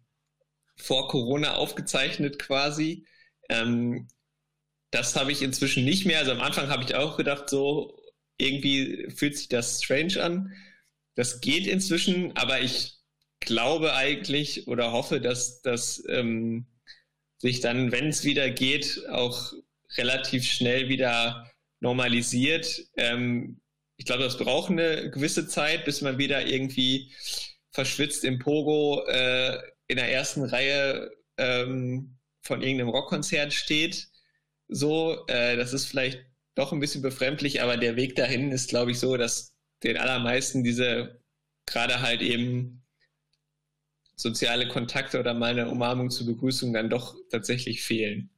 vor 0.76 1.08
Corona 1.08 1.54
aufgezeichnet 1.54 2.38
quasi. 2.38 3.06
Ähm, 3.48 4.08
das 4.90 5.16
habe 5.16 5.32
ich 5.32 5.42
inzwischen 5.42 5.84
nicht 5.84 6.06
mehr. 6.06 6.18
Also 6.18 6.32
am 6.32 6.40
Anfang 6.40 6.68
habe 6.68 6.84
ich 6.84 6.94
auch 6.94 7.16
gedacht, 7.16 7.48
so 7.48 8.00
irgendwie 8.38 9.08
fühlt 9.14 9.36
sich 9.36 9.48
das 9.48 9.82
strange 9.82 10.22
an. 10.22 10.52
Das 11.14 11.40
geht 11.40 11.66
inzwischen, 11.66 12.36
aber 12.36 12.60
ich 12.60 12.98
glaube 13.40 13.94
eigentlich 13.94 14.66
oder 14.66 14.92
hoffe, 14.92 15.20
dass 15.20 15.62
das 15.62 16.02
ähm, 16.08 16.66
sich 17.38 17.60
dann, 17.60 17.92
wenn 17.92 18.08
es 18.08 18.24
wieder 18.24 18.50
geht, 18.50 19.06
auch 19.08 19.52
relativ 19.96 20.44
schnell 20.44 20.88
wieder 20.88 21.50
normalisiert. 21.80 22.82
Ähm, 22.96 23.60
ich 23.96 24.06
glaube, 24.06 24.24
das 24.24 24.38
braucht 24.38 24.70
eine 24.70 25.10
gewisse 25.10 25.46
Zeit, 25.46 25.84
bis 25.84 26.00
man 26.00 26.18
wieder 26.18 26.46
irgendwie 26.46 27.12
verschwitzt 27.70 28.24
im 28.24 28.38
Pogo 28.38 29.04
äh, 29.06 29.58
in 29.88 29.96
der 29.96 30.12
ersten 30.12 30.44
Reihe 30.44 31.10
ähm, 31.36 32.18
von 32.42 32.62
irgendeinem 32.62 32.90
Rockkonzert 32.90 33.52
steht. 33.52 34.09
So, 34.72 35.26
äh, 35.26 35.56
das 35.56 35.72
ist 35.72 35.86
vielleicht 35.86 36.24
doch 36.54 36.72
ein 36.72 36.80
bisschen 36.80 37.02
befremdlich, 37.02 37.62
aber 37.62 37.76
der 37.76 37.96
Weg 37.96 38.16
dahin 38.16 38.52
ist, 38.52 38.68
glaube 38.68 38.92
ich, 38.92 39.00
so, 39.00 39.16
dass 39.16 39.54
den 39.82 39.96
allermeisten 39.96 40.62
diese 40.62 41.20
gerade 41.66 42.00
halt 42.00 42.22
eben 42.22 42.82
soziale 44.16 44.68
Kontakte 44.68 45.18
oder 45.18 45.34
mal 45.34 45.52
eine 45.52 45.68
Umarmung 45.68 46.10
zur 46.10 46.26
Begrüßung 46.26 46.72
dann 46.72 46.90
doch 46.90 47.16
tatsächlich 47.30 47.82
fehlen. 47.82 48.30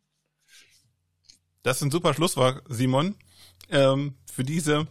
Das 1.62 1.76
ist 1.76 1.82
ein 1.82 1.90
super 1.90 2.14
Schlusswort, 2.14 2.62
Simon 2.68 3.16
ähm, 3.70 4.14
für 4.30 4.44
diese 4.44 4.86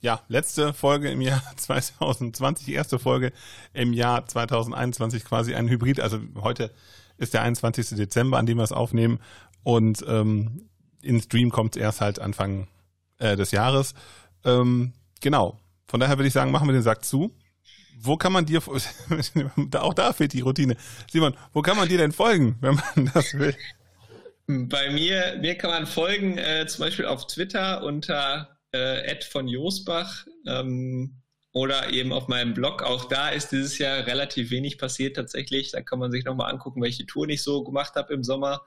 ja, 0.00 0.22
letzte 0.28 0.72
Folge 0.74 1.10
im 1.10 1.20
Jahr 1.20 1.42
2020, 1.56 2.66
die 2.66 2.74
erste 2.74 2.98
Folge 2.98 3.32
im 3.72 3.92
Jahr 3.92 4.26
2021 4.26 5.24
quasi 5.24 5.54
ein 5.54 5.68
Hybrid. 5.68 6.00
Also 6.00 6.20
heute 6.36 6.72
ist 7.16 7.34
der 7.34 7.42
21. 7.42 7.96
Dezember, 7.96 8.38
an 8.38 8.46
dem 8.46 8.58
wir 8.58 8.64
es 8.64 8.72
aufnehmen 8.72 9.18
und 9.64 10.04
ähm, 10.06 10.67
in 11.02 11.20
Stream 11.20 11.50
kommt 11.50 11.76
es 11.76 11.82
erst 11.82 12.00
halt 12.00 12.18
Anfang 12.18 12.68
äh, 13.18 13.36
des 13.36 13.50
Jahres. 13.50 13.94
Ähm, 14.44 14.92
genau. 15.20 15.58
Von 15.86 16.00
daher 16.00 16.18
würde 16.18 16.28
ich 16.28 16.34
sagen, 16.34 16.50
machen 16.50 16.68
wir 16.68 16.72
den 16.72 16.82
Sack 16.82 17.04
zu. 17.04 17.34
Wo 18.00 18.16
kann 18.16 18.32
man 18.32 18.46
dir, 18.46 18.62
auch 19.74 19.94
da 19.94 20.12
fehlt 20.12 20.32
die 20.32 20.40
Routine. 20.40 20.76
Simon, 21.10 21.34
wo 21.52 21.62
kann 21.62 21.76
man 21.76 21.88
dir 21.88 21.98
denn 21.98 22.12
folgen, 22.12 22.56
wenn 22.60 22.76
man 22.76 23.10
das 23.14 23.34
will? 23.34 23.56
Bei 24.46 24.90
mir, 24.90 25.36
mir 25.40 25.56
kann 25.56 25.70
man 25.70 25.86
folgen, 25.86 26.38
äh, 26.38 26.66
zum 26.66 26.84
Beispiel 26.84 27.06
auf 27.06 27.26
Twitter 27.26 27.82
unter 27.82 28.56
äh, 28.72 29.20
von 29.22 29.48
Josbach 29.48 30.26
ähm, 30.46 31.20
oder 31.52 31.92
eben 31.92 32.12
auf 32.12 32.28
meinem 32.28 32.54
Blog. 32.54 32.82
Auch 32.82 33.06
da 33.06 33.30
ist 33.30 33.52
dieses 33.52 33.78
Jahr 33.78 34.06
relativ 34.06 34.50
wenig 34.50 34.78
passiert 34.78 35.16
tatsächlich. 35.16 35.72
Da 35.72 35.82
kann 35.82 35.98
man 35.98 36.12
sich 36.12 36.24
nochmal 36.24 36.52
angucken, 36.52 36.82
welche 36.82 37.06
Tour 37.06 37.28
ich 37.28 37.42
so 37.42 37.64
gemacht 37.64 37.94
habe 37.94 38.14
im 38.14 38.22
Sommer. 38.22 38.62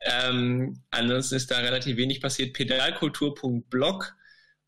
Ähm, 0.00 0.82
ansonsten 0.90 1.36
ist 1.36 1.50
da 1.50 1.58
relativ 1.58 1.96
wenig 1.96 2.20
passiert. 2.20 2.52
Pedalkultur.blog. 2.52 4.14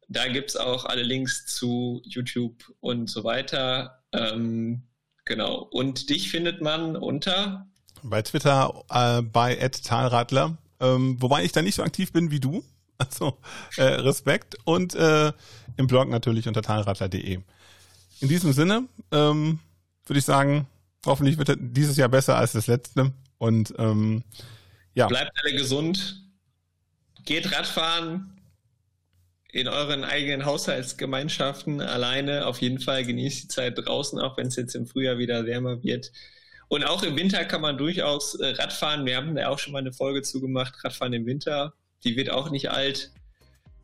Da 0.09 0.29
gibt's 0.29 0.57
auch 0.57 0.85
alle 0.85 1.03
Links 1.03 1.47
zu 1.47 2.03
YouTube 2.05 2.73
und 2.81 3.09
so 3.09 3.25
weiter. 3.25 4.03
Ähm, 4.13 4.83
genau. 5.25 5.69
Und 5.71 6.11
dich 6.11 6.31
findet 6.31 6.61
man 6.61 6.97
unter 6.97 7.67
bei 8.03 8.23
Twitter 8.23 8.85
äh, 8.91 9.23
bei 9.23 9.55
@talradler, 9.55 10.59
ähm, 10.81 11.17
wobei 11.21 11.45
ich 11.45 11.53
da 11.53 11.63
nicht 11.63 11.77
so 11.77 11.83
aktiv 11.83 12.13
bin 12.13 12.31
wie 12.31 12.41
du. 12.41 12.65
Also 12.99 13.39
äh, 13.79 13.83
Respekt 13.83 14.57
und 14.65 14.95
äh, 14.95 15.33
im 15.77 15.87
Blog 15.89 16.09
natürlich 16.09 16.47
unter 16.47 16.63
talradler.de. 16.63 17.41
In 18.21 18.29
diesem 18.29 18.53
Sinne 18.53 18.85
ähm, 19.11 19.59
würde 20.07 20.19
ich 20.19 20.25
sagen, 20.25 20.69
hoffentlich 21.05 21.37
wird 21.37 21.57
dieses 21.59 21.97
Jahr 21.97 22.09
besser 22.09 22.37
als 22.37 22.53
das 22.53 22.69
letzte 22.69 23.13
und 23.39 23.75
ähm, 23.79 24.23
ja. 24.95 25.09
Bleibt 25.09 25.33
alle 25.43 25.57
gesund, 25.57 26.23
geht 27.25 27.51
Radfahren 27.51 28.41
in 29.53 29.69
euren 29.69 30.05
eigenen 30.05 30.45
Haushaltsgemeinschaften 30.45 31.81
alleine. 31.81 32.47
Auf 32.47 32.61
jeden 32.61 32.79
Fall 32.79 33.05
genießt 33.05 33.45
die 33.45 33.49
Zeit 33.49 33.75
draußen, 33.77 34.19
auch 34.19 34.37
wenn 34.37 34.47
es 34.47 34.57
jetzt 34.57 34.75
im 34.75 34.87
Frühjahr 34.87 35.19
wieder 35.19 35.45
wärmer 35.45 35.83
wird. 35.83 36.11
Und 36.69 36.85
auch 36.85 37.03
im 37.03 37.17
Winter 37.17 37.45
kann 37.45 37.61
man 37.61 37.77
durchaus 37.77 38.35
äh, 38.37 38.47
Radfahren. 38.49 39.05
Wir 39.05 39.17
haben 39.17 39.35
da 39.35 39.49
auch 39.49 39.59
schon 39.59 39.75
mal 39.75 39.81
eine 39.81 39.93
Folge 39.93 40.23
zugemacht, 40.23 40.83
Radfahren 40.83 41.13
im 41.13 41.27
Winter. 41.27 41.75
Die 42.05 42.17
wird 42.17 42.31
auch 42.31 42.51
nicht 42.51 42.71
alt. 42.71 43.11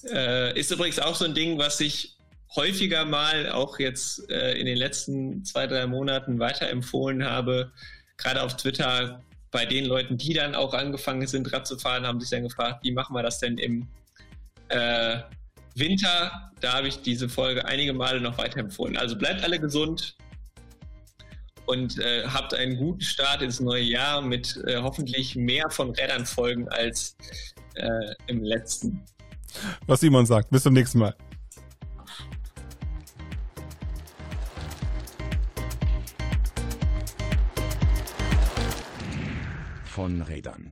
Äh, 0.05 0.59
ist 0.59 0.71
übrigens 0.71 0.99
auch 0.99 1.15
so 1.15 1.25
ein 1.25 1.35
Ding, 1.35 1.59
was 1.59 1.81
ich 1.81 2.17
häufiger 2.55 3.05
mal 3.05 3.51
auch 3.51 3.79
jetzt 3.79 4.31
äh, 4.31 4.53
in 4.53 4.67
den 4.67 4.77
letzten 4.77 5.45
zwei, 5.45 5.67
drei 5.67 5.87
Monaten 5.87 6.39
weiterempfohlen 6.39 7.25
habe. 7.25 7.73
Gerade 8.17 8.43
auf 8.43 8.57
Twitter 8.57 9.23
bei 9.51 9.65
den 9.65 9.85
Leuten, 9.85 10.17
die 10.17 10.35
dann 10.35 10.55
auch 10.55 10.75
angefangen 10.75 11.27
sind, 11.27 11.53
Rad 11.53 11.67
zu 11.67 11.79
fahren, 11.79 12.07
haben 12.07 12.21
sich 12.21 12.31
dann 12.31 12.43
gefragt, 12.43 12.85
wie 12.85 12.93
machen 12.93 13.15
wir 13.15 13.23
das 13.23 13.39
denn 13.39 13.59
im 13.59 13.89
äh, 14.69 15.19
Winter? 15.75 16.51
Da 16.61 16.75
habe 16.75 16.89
ich 16.89 17.03
diese 17.03 17.29
Folge 17.29 17.65
einige 17.65 17.93
Male 17.93 18.21
noch 18.21 18.39
weiterempfohlen. 18.39 18.97
Also 18.97 19.17
bleibt 19.17 19.43
alle 19.43 19.59
gesund, 19.59 20.17
und 21.69 21.99
äh, 21.99 22.25
habt 22.27 22.55
einen 22.55 22.79
guten 22.79 23.03
Start 23.03 23.43
ins 23.43 23.61
neue 23.61 23.83
Jahr 23.83 24.23
mit 24.23 24.57
äh, 24.67 24.79
hoffentlich 24.79 25.37
mehr 25.37 25.69
von 25.69 25.91
Rädern 25.91 26.25
folgen 26.25 26.67
als 26.71 27.15
äh, 27.79 28.15
im 28.27 28.43
letzten. 28.43 29.03
Was 29.87 30.01
Simon 30.01 30.27
sagt. 30.27 30.51
Bis 30.51 30.63
zum 30.63 30.75
nächsten 30.75 30.99
Mal. 30.99 31.15
Von 39.85 40.23
Rädern. 40.23 40.71